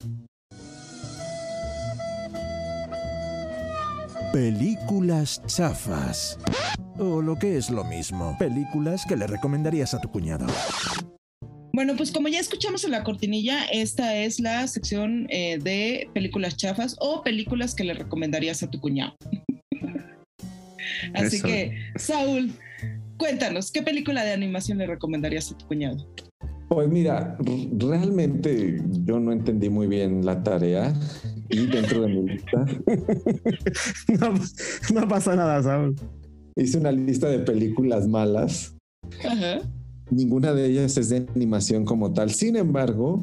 [4.33, 6.39] Películas chafas.
[6.99, 10.47] O lo que es lo mismo, películas que le recomendarías a tu cuñado.
[11.75, 16.57] Bueno, pues como ya escuchamos en la cortinilla, esta es la sección eh, de películas
[16.57, 19.15] chafas o películas que le recomendarías a tu cuñado.
[21.15, 21.47] Así Eso.
[21.47, 22.53] que, Saúl,
[23.17, 26.07] cuéntanos, ¿qué película de animación le recomendarías a tu cuñado?
[26.69, 27.37] Pues mira,
[27.79, 30.93] realmente yo no entendí muy bien la tarea
[31.49, 32.67] y dentro de mi lista
[34.21, 34.35] No,
[35.01, 35.95] no pasa nada, Saúl.
[36.57, 38.75] hice una lista de películas malas.
[39.25, 39.61] Ajá.
[40.11, 42.31] Ninguna de ellas es de animación como tal.
[42.31, 43.23] Sin embargo,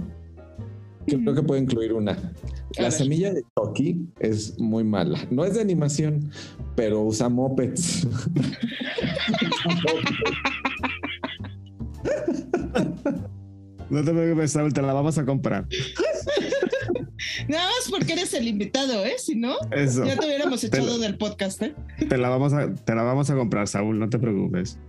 [1.07, 2.17] creo que puedo incluir una.
[2.77, 5.19] La semilla de Chucky es muy mala.
[5.29, 6.31] No es de animación,
[6.75, 8.07] pero usa mopeds.
[13.89, 15.67] No te preocupes, Saúl, te la vamos a comprar.
[17.47, 19.13] Nada más porque eres el invitado, ¿eh?
[19.17, 20.03] Si no, Eso.
[20.05, 21.75] ya te hubiéramos echado del podcast, ¿eh?
[22.09, 24.79] Te la vamos a, te la vamos a comprar, Saúl, no te preocupes.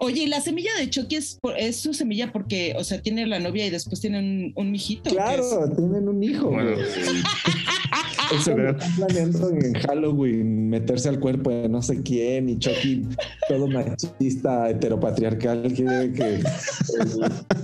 [0.00, 3.26] Oye, ¿y la semilla de Chucky es, por- es su semilla porque, o sea, tiene
[3.26, 5.10] la novia y después tiene un, un mijito.
[5.10, 5.42] Claro,
[5.76, 6.50] tienen un hijo.
[6.50, 6.70] Bueno.
[6.76, 6.82] güey.
[8.30, 12.48] Es Sí, cuando pero- están planeando en Halloween meterse al cuerpo de no sé quién
[12.50, 13.06] y Chucky,
[13.48, 16.44] todo machista, heteropatriarcal, quiere que el,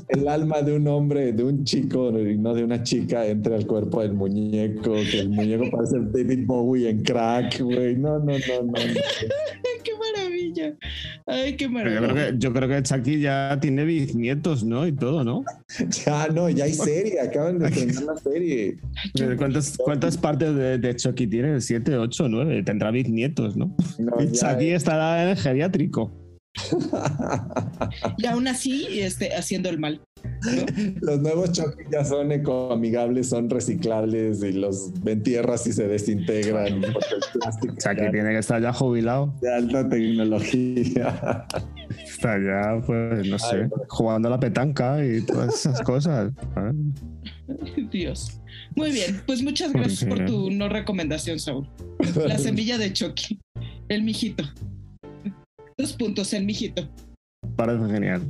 [0.08, 3.66] el alma de un hombre, de un chico y no de una chica entre al
[3.66, 7.94] cuerpo del muñeco, que el muñeco parece el David Bowie en crack, güey.
[7.96, 8.72] No, no, no, no.
[9.84, 10.74] Qué maravilla.
[11.26, 12.12] Ay, qué yo maravilla.
[12.12, 14.86] creo que, yo creo que Chucky ya tiene bisnietos, ¿no?
[14.86, 15.44] Y todo, ¿no?
[16.06, 18.76] Ya no, ya hay serie, acaban de estrenar la serie.
[19.36, 21.60] ¿Cuántas, cuántas partes de, de Chucky tiene?
[21.60, 22.62] ¿Siete, ocho, nueve?
[22.62, 23.74] Tendrá bisnietos, ¿no?
[23.98, 26.12] No, Y ya- Chucky estará en el geriátrico.
[28.18, 30.00] Y aún así, este, haciendo el mal.
[31.00, 36.80] Los nuevos Chucky ya son ecoamigables, son reciclables y los ven tierras y se desintegran.
[36.80, 39.34] porque el plástico Chucky ya- tiene que estar ya jubilado.
[39.42, 41.46] de alta tecnología.
[42.04, 46.32] Está ya, pues, no sé, Ay, jugando a la petanca y todas esas cosas.
[47.92, 48.40] Dios.
[48.76, 51.68] Muy bien, pues muchas gracias por tu no recomendación, Saúl.
[52.26, 53.40] La semilla de Chucky.
[53.88, 54.44] El mijito.
[55.76, 56.88] Dos puntos, el mijito.
[57.56, 58.22] Parece genial.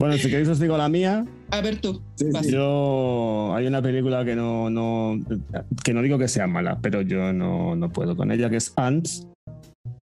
[0.00, 1.26] Bueno, si queréis os digo la mía.
[1.50, 2.02] A ver tú.
[2.14, 2.46] Sí, vas.
[2.46, 2.52] sí.
[2.52, 5.18] Yo hay una película que no, no
[5.84, 8.72] que no digo que sea mala, pero yo no, no puedo con ella, que es
[8.76, 9.26] Ants,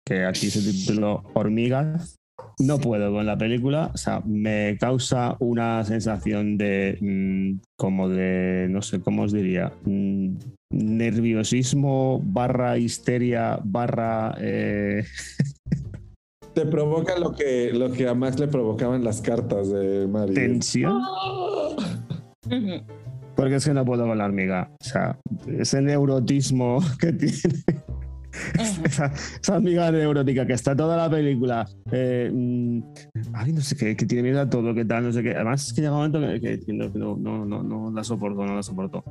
[0.07, 2.15] que aquí se tituló Hormigas.
[2.61, 8.67] No puedo con la película, o sea, me causa una sensación de mm, como de,
[8.71, 9.73] no sé, ¿cómo os diría?
[9.85, 10.37] Mm,
[10.71, 15.05] nerviosismo barra histeria barra eh,
[16.59, 20.35] Te provoca lo que, lo que a Max le provocaban las cartas de Mario.
[20.35, 21.01] tensión.
[23.37, 24.69] Porque es que no puedo con la hormiga.
[24.81, 25.17] O sea,
[25.47, 27.63] ese neurotismo que tiene.
[28.85, 29.07] Esa,
[29.41, 31.67] esa amiga neurótica que está toda la película.
[31.93, 32.81] eh, mm,
[33.35, 35.35] ay, no sé qué, que tiene miedo a todo, que tal, no sé qué.
[35.35, 38.55] Además, es que llega un momento que, que no, no, no, no, la soporto, no
[38.55, 39.05] la soporto.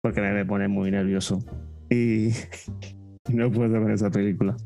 [0.00, 1.38] Porque me, me pone muy nervioso.
[1.90, 2.30] Y
[3.32, 4.56] no puedo con esa película.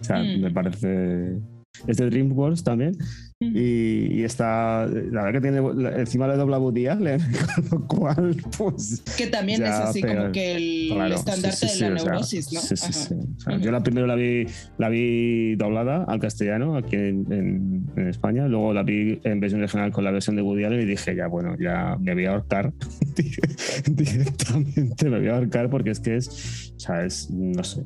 [0.00, 0.40] O sea, Mm.
[0.40, 1.38] me parece.
[1.86, 2.96] Es de DreamWorks también.
[3.38, 4.86] Y, y está.
[4.86, 5.58] La verdad que tiene.
[6.00, 7.20] Encima le dobla Woody Allen,
[7.68, 9.02] con lo cual, pues.
[9.18, 11.96] Que también es así pero- como que el Claro, estandarte sí, sí, sí, de la
[11.96, 12.60] o sea, neurosis, ¿no?
[12.60, 13.14] Sí, sí, sí.
[13.14, 13.62] O sea, Ujú.
[13.62, 14.46] Yo la primero la vi,
[14.78, 19.60] la vi doblada al castellano aquí en, en- en España, luego la vi en versión
[19.60, 22.30] original con la versión de Woody Allen y dije, ya, bueno, ya me voy a
[22.30, 22.72] ahorcar.
[23.86, 27.82] Directamente me voy a ahorcar porque es que es, o sea, es, no sé,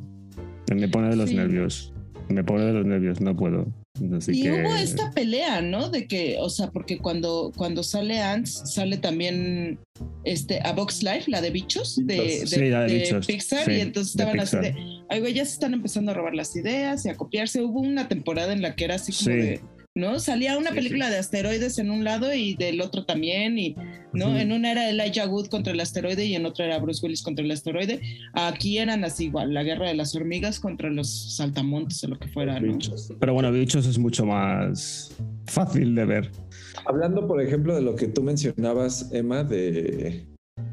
[0.72, 1.34] me pone de los Sí.
[1.36, 1.92] nervios.
[2.28, 3.66] Me pone de los nervios, no puedo.
[4.16, 5.90] Así y que, hubo esta pelea, ¿no?
[5.90, 9.78] De que, o sea, porque cuando, cuando sale Ants, sale también
[10.24, 13.64] este, a Box Life, la de bichos, de, de, Sí, la de de bichos, Pixar,
[13.64, 14.74] sí, y entonces estaban así de,
[15.08, 17.62] ay, güey, ya se están empezando a robar las ideas y a copiarse.
[17.62, 19.42] Hubo una temporada en la que era así como Sí.
[19.42, 19.60] de,
[20.00, 20.18] ¿no?
[20.18, 23.76] Salía una Sí, película de asteroides en un lado y del otro también, y,
[24.12, 24.36] ¿no?
[24.36, 27.44] En una era Elijah Wood contra el asteroide y en otra era Bruce Willis contra
[27.44, 28.00] el asteroide.
[28.32, 32.28] Aquí eran así igual, la guerra de las hormigas contra los saltamontes o lo que
[32.28, 32.72] fuera, ¿no?
[32.72, 33.12] Bichos.
[33.20, 35.14] Pero bueno, bichos es mucho más
[35.46, 36.30] fácil de ver.
[36.86, 40.26] Hablando, por ejemplo, de lo que tú mencionabas, Emma, de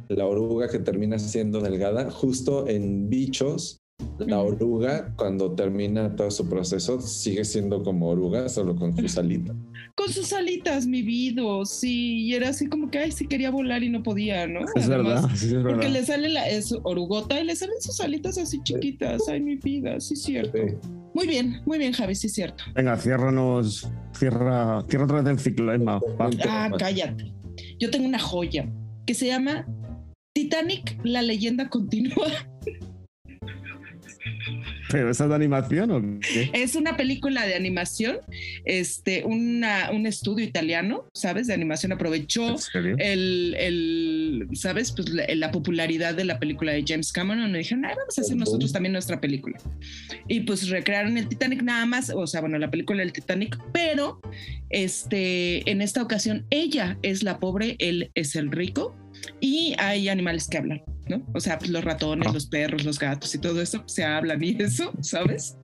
[0.09, 3.81] la oruga que termina siendo delgada, justo en bichos,
[4.19, 9.55] la oruga, cuando termina todo su proceso, sigue siendo como oruga, solo con sus alitas.
[9.95, 13.83] con sus alitas, mi vida, sí, y era así como que, ay, sí quería volar
[13.83, 14.61] y no podía, ¿no?
[14.75, 15.69] Es Además, verdad, sí, es verdad.
[15.71, 19.55] Porque le sale la es orugota y le salen sus alitas así chiquitas, ay, mi
[19.55, 20.57] vida, sí, cierto.
[20.57, 20.75] Sí.
[21.13, 22.63] Muy bien, muy bien, Javi, sí, cierto.
[22.75, 25.99] Venga, ciérranos, cierra, cierra otra vez el ciclo, Emma.
[26.47, 27.33] Ah, cállate.
[27.79, 28.71] Yo tengo una joya
[29.05, 29.65] que se llama
[30.33, 32.27] Titanic, la leyenda continúa.
[34.89, 36.49] ¿Pero esa es de animación o qué?
[36.53, 38.17] Es una película de animación,
[38.65, 41.47] este, una, un estudio italiano, ¿sabes?
[41.47, 42.55] De animación aprovechó
[42.99, 44.91] el, el- ¿sabes?
[44.93, 48.21] Pues la, la popularidad de la película de James Cameron y dijeron, "Ay, vamos a
[48.21, 49.57] hacer nosotros también nuestra película.
[50.27, 54.21] Y pues recrearon el Titanic nada más, o sea, bueno, la película del Titanic, pero
[54.69, 58.95] este, en esta ocasión ella es la pobre, él es el rico
[59.39, 61.25] y hay animales que hablan, ¿no?
[61.33, 62.33] O sea, pues los ratones, Ah.
[62.33, 65.57] los perros, los gatos y todo eso se hablan y eso, ¿sabes?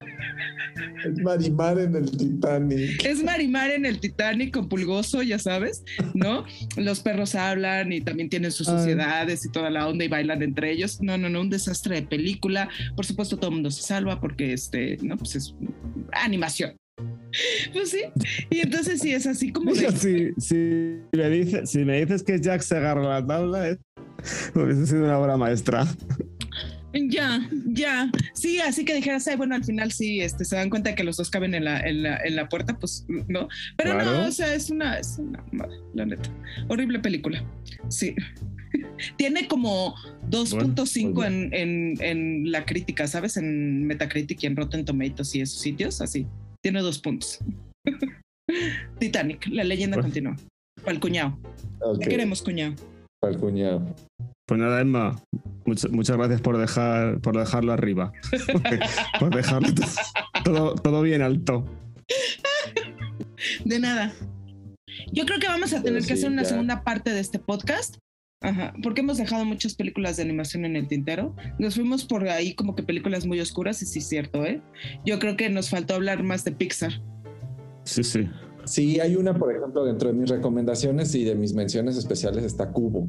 [1.05, 3.05] Es Marimar en el Titanic.
[3.05, 5.83] Es Marimar en el Titanic con Pulgoso, ya sabes,
[6.13, 6.45] ¿no?
[6.77, 8.77] Los perros hablan y también tienen sus Ay.
[8.77, 10.99] sociedades y toda la onda y bailan entre ellos.
[11.01, 12.69] No, no, no, un desastre de película.
[12.95, 15.53] Por supuesto, todo el mundo se salva porque este, no, pues es
[16.13, 16.75] animación.
[17.71, 18.03] Pues sí.
[18.49, 19.91] Y entonces sí es así como de.
[19.91, 20.55] Si, si,
[21.17, 23.79] me dices, si me dices que Jack se agarra la tabla, es,
[24.55, 25.87] hubiese sido una obra maestra.
[26.93, 28.11] Ya, ya.
[28.33, 31.03] Sí, así que dijeras, "Ay, bueno, al final sí, este, se dan cuenta de que
[31.03, 33.47] los dos caben en la, en la, en la puerta, pues no.
[33.77, 36.29] Pero no, o sea, es una, es una madre, la neta.
[36.67, 37.43] Horrible película.
[37.89, 38.13] Sí.
[39.17, 39.95] Tiene como
[40.29, 43.37] 2.5 Bueno, en, en, en la crítica, ¿sabes?
[43.37, 46.27] En Metacritic y en Rotten Tomatoes y esos sitios, así.
[46.63, 47.39] Tiene dos puntos.
[48.99, 50.07] Titanic, la leyenda Bueno.
[50.09, 50.35] continúa.
[50.81, 51.37] Para el cuñado.
[51.81, 52.75] Ok, Te queremos, cuñado.
[53.21, 53.85] para el cuñado.
[54.47, 55.21] Pues nada, Emma,
[55.65, 58.11] muchas, muchas gracias por dejar por dejarlo arriba.
[59.19, 59.83] por dejarlo to-
[60.43, 61.65] todo, todo bien alto.
[63.63, 64.13] De nada.
[65.11, 66.49] Yo creo que vamos a tener que hacer una ya.
[66.49, 67.97] segunda parte de este podcast.
[68.43, 71.33] Ajá, porque hemos dejado muchas películas de animación en el tintero.
[71.59, 74.61] Nos fuimos por ahí como que películas muy oscuras, y sí es cierto, ¿eh?
[75.05, 76.91] Yo creo que nos faltó hablar más de Pixar.
[77.85, 78.29] Sí, sí.
[78.65, 82.69] Sí, hay una, por ejemplo, dentro de mis recomendaciones y de mis menciones especiales está
[82.71, 83.07] Cubo.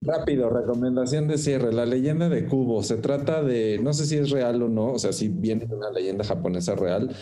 [0.00, 1.72] Rápido, recomendación de cierre.
[1.72, 2.82] La leyenda de Cubo.
[2.82, 5.76] Se trata de, no sé si es real o no, o sea, si viene de
[5.76, 7.14] una leyenda japonesa real,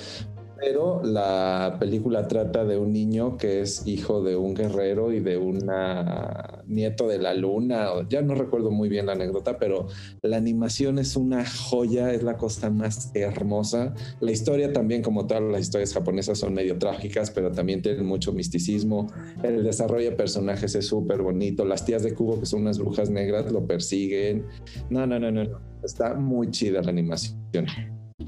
[0.60, 5.38] pero la película trata de un niño que es hijo de un guerrero y de
[5.38, 7.88] una nieto de la luna.
[8.08, 9.88] Ya no recuerdo muy bien la anécdota, pero
[10.22, 13.94] la animación es una joya, es la cosa más hermosa.
[14.20, 18.32] La historia también, como todas las historias japonesas, son medio trágicas, pero también tienen mucho
[18.32, 19.06] misticismo.
[19.42, 21.64] El desarrollo de personajes es súper bonito.
[21.64, 24.46] Las tías de Cubo, que son unas brujas negras, lo persiguen.
[24.90, 25.30] No, no, no.
[25.30, 25.42] no.
[25.82, 27.66] Está muy chida la animación.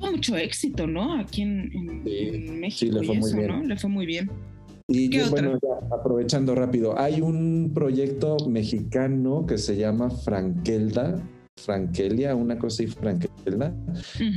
[0.03, 1.19] Tuvo mucho éxito, ¿no?
[1.19, 3.49] Aquí en, en- Sí, en México sí, le fue y muy eso, bien.
[3.49, 3.63] ¿no?
[3.65, 4.31] Le fue muy bien.
[4.89, 11.23] Y ¿Qué yo, bueno, ya aprovechando rápido, hay un proyecto mexicano que se llama Frankelda,
[11.57, 13.75] Frankelia, una cosa así, Frankelda,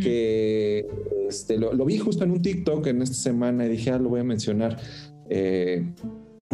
[0.01, 0.85] que
[1.27, 4.09] este, lo, lo vi justo en un TikTok en esta semana y dije, ah, lo
[4.09, 4.77] voy a mencionar.
[5.29, 5.83] Eh,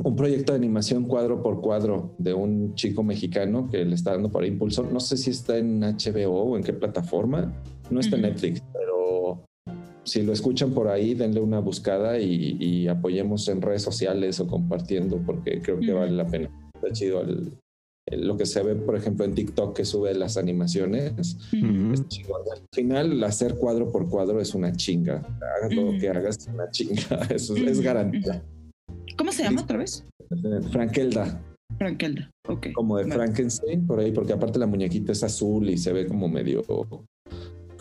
[0.04, 4.32] un proyecto de animación cuadro por cuadro de un chico mexicano que le está dando
[4.32, 4.88] para impulso.
[4.92, 7.54] No sé si está en HBO o en qué plataforma.
[7.92, 8.24] No está en.
[8.24, 8.91] Netflix, pero
[10.04, 14.48] si lo escuchan por ahí, denle una buscada y, y apoyemos en redes sociales o
[14.48, 16.50] compartiendo porque creo que vale la pena.
[16.74, 17.54] Está chido el-
[18.10, 21.14] el- lo que se ve, por ejemplo, en TikTok que sube las animaciones.
[21.20, 21.38] Es.
[21.54, 25.22] Al final, hacer cuadro por cuadro es una chinga.
[25.58, 27.28] Hagas lo que hagas, es una chinga.
[27.30, 28.44] Eso es, garantía.
[29.18, 30.04] ¿Cómo se llama otra vez?
[30.72, 31.44] Frankelda,
[31.78, 32.32] Frankelda.
[32.48, 32.68] Ok.
[32.74, 33.16] como de Vale.
[33.16, 36.64] Frankenstein, por ahí, porque aparte la muñequita es azul y se ve como medio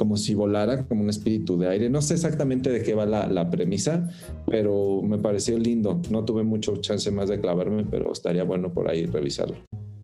[0.01, 1.91] como si volara, como un espíritu de aire.
[1.91, 4.09] No sé exactamente de qué va la, la premisa,
[4.47, 6.01] pero me pareció lindo.
[6.11, 9.57] No tuve mucho chance más de clavarme, pero estaría bueno por ahí revisarlo.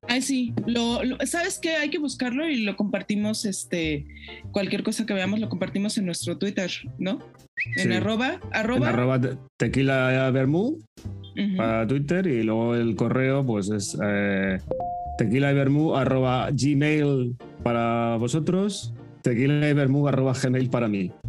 [0.06, 0.52] Ay, sí.
[0.66, 1.77] Lo, lo- ¿Sabes qué?
[1.77, 4.06] Hay que buscarlo y lo compartimos, este,
[4.52, 7.18] cualquier cosa que veamos lo compartimos en nuestro Twitter, ¿no?
[7.78, 7.97] En Sí.
[7.97, 8.89] arroba, En arroba.
[8.90, 10.77] arroba te- tequila vermú
[11.39, 11.56] Ujú.
[11.56, 14.59] para Twitter y luego el correo pues es eh,
[15.16, 15.55] tequila
[15.97, 18.93] arroba gmail para vosotros,
[19.27, 21.12] tequila arroba gmail para mí.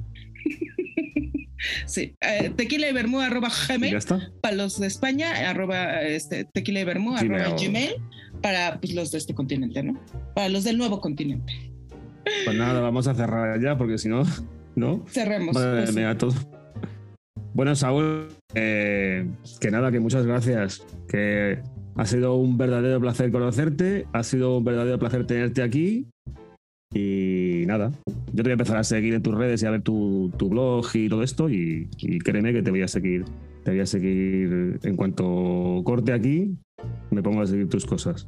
[1.85, 3.97] Sí, eh, tequila y vermú arroba Y gmail
[4.41, 7.69] para los de España, arroba este, tequila y vermú arroba Gmail.
[7.69, 7.91] gmail
[8.41, 9.99] para pues, los de este continente, ¿no?
[10.35, 11.71] Para los del nuevo continente.
[12.45, 14.23] Pues nada, vamos a cerrar ya porque si no,
[14.75, 15.03] ¿no?
[15.07, 15.55] Cerremos.
[15.55, 16.17] Madre pues, sí.
[16.19, 16.33] todo.
[17.53, 19.27] Bueno, Saúl, eh,
[19.59, 20.85] que nada, que muchas gracias.
[21.09, 21.59] Que
[21.95, 26.07] ha sido un verdadero placer conocerte, ha sido un verdadero placer tenerte aquí.
[26.93, 29.81] Y nada, yo te voy a empezar a seguir en tus redes y a ver
[29.81, 31.49] tu, tu blog y todo esto.
[31.49, 33.25] Y, y créeme que te voy a seguir.
[33.63, 36.55] Te voy a seguir en cuanto corte aquí,
[37.11, 38.27] me pongo a seguir tus cosas.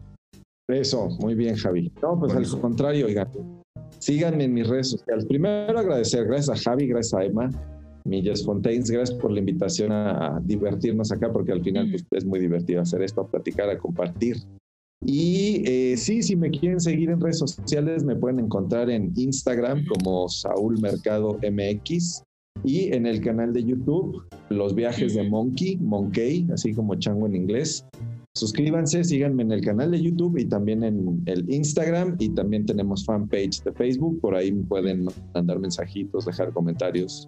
[0.70, 1.92] Eso, muy bien, Javi.
[2.02, 2.48] No, pues Bueno.
[2.48, 3.28] al contrario, oigan,
[3.98, 5.26] síganme en mis redes sociales.
[5.26, 7.50] Primero agradecer, gracias a Javi, gracias a Emma,
[8.06, 12.40] Millas Fontaines, gracias por la invitación a, divertirnos acá, porque al final pues, es muy
[12.40, 14.38] divertido hacer esto, a platicar, a compartir.
[15.06, 19.86] Y eh, sí, si me quieren seguir en redes sociales, me pueden encontrar en Instagram
[19.86, 22.24] como Saúl Mercado MX
[22.64, 25.24] y en el canal de YouTube, Los Viajes de.
[25.24, 27.86] Monkey, Monkey, así como chango en inglés.
[28.36, 33.06] suscríbanse, síganme en el canal de YouTube y también en el Instagram y también tenemos
[33.06, 37.28] fanpage de Facebook, por ahí pueden mandar mensajitos, dejar comentarios,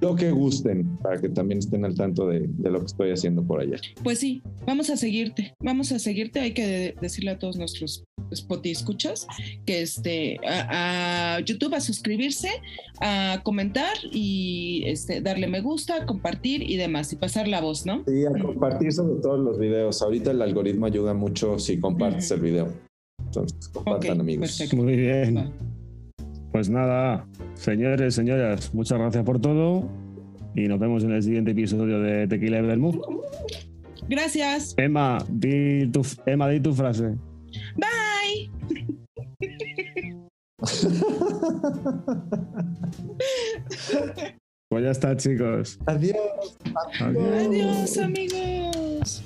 [0.00, 3.42] lo que gusten, para que también estén al tanto de, de lo que estoy haciendo
[3.44, 3.76] por allá.
[4.02, 8.04] Pues sí, vamos a seguirte, vamos a seguirte, hay que de- decirle a todos nuestros
[8.30, 9.26] Spotify escuchas
[9.66, 12.48] que este a, a YouTube a suscribirse,
[13.02, 18.04] a comentar y este darle me gusta, compartir y demás y pasar la voz, ¿no?
[18.06, 20.00] Y a compartir sobre todo los videos.
[20.00, 22.68] Ahorita el algoritmo ayuda mucho si compartes el video.
[23.22, 24.56] Entonces, compartan amigos.
[24.56, 24.76] perfecto.
[24.82, 25.52] Muy bien.
[26.52, 29.88] Pues nada, señores, señoras, muchas gracias por todo
[30.54, 33.00] y nos vemos en el siguiente episodio de Tequila y Vermú.
[34.08, 34.74] Gracias.
[34.76, 37.14] Emma, di tu, Emma, di tu frase.
[37.76, 38.50] Bye.
[44.68, 45.78] Pues ya está, chicos.
[45.86, 46.16] Adiós.
[46.98, 47.46] Adiós.
[47.46, 49.22] Adiós, amigos.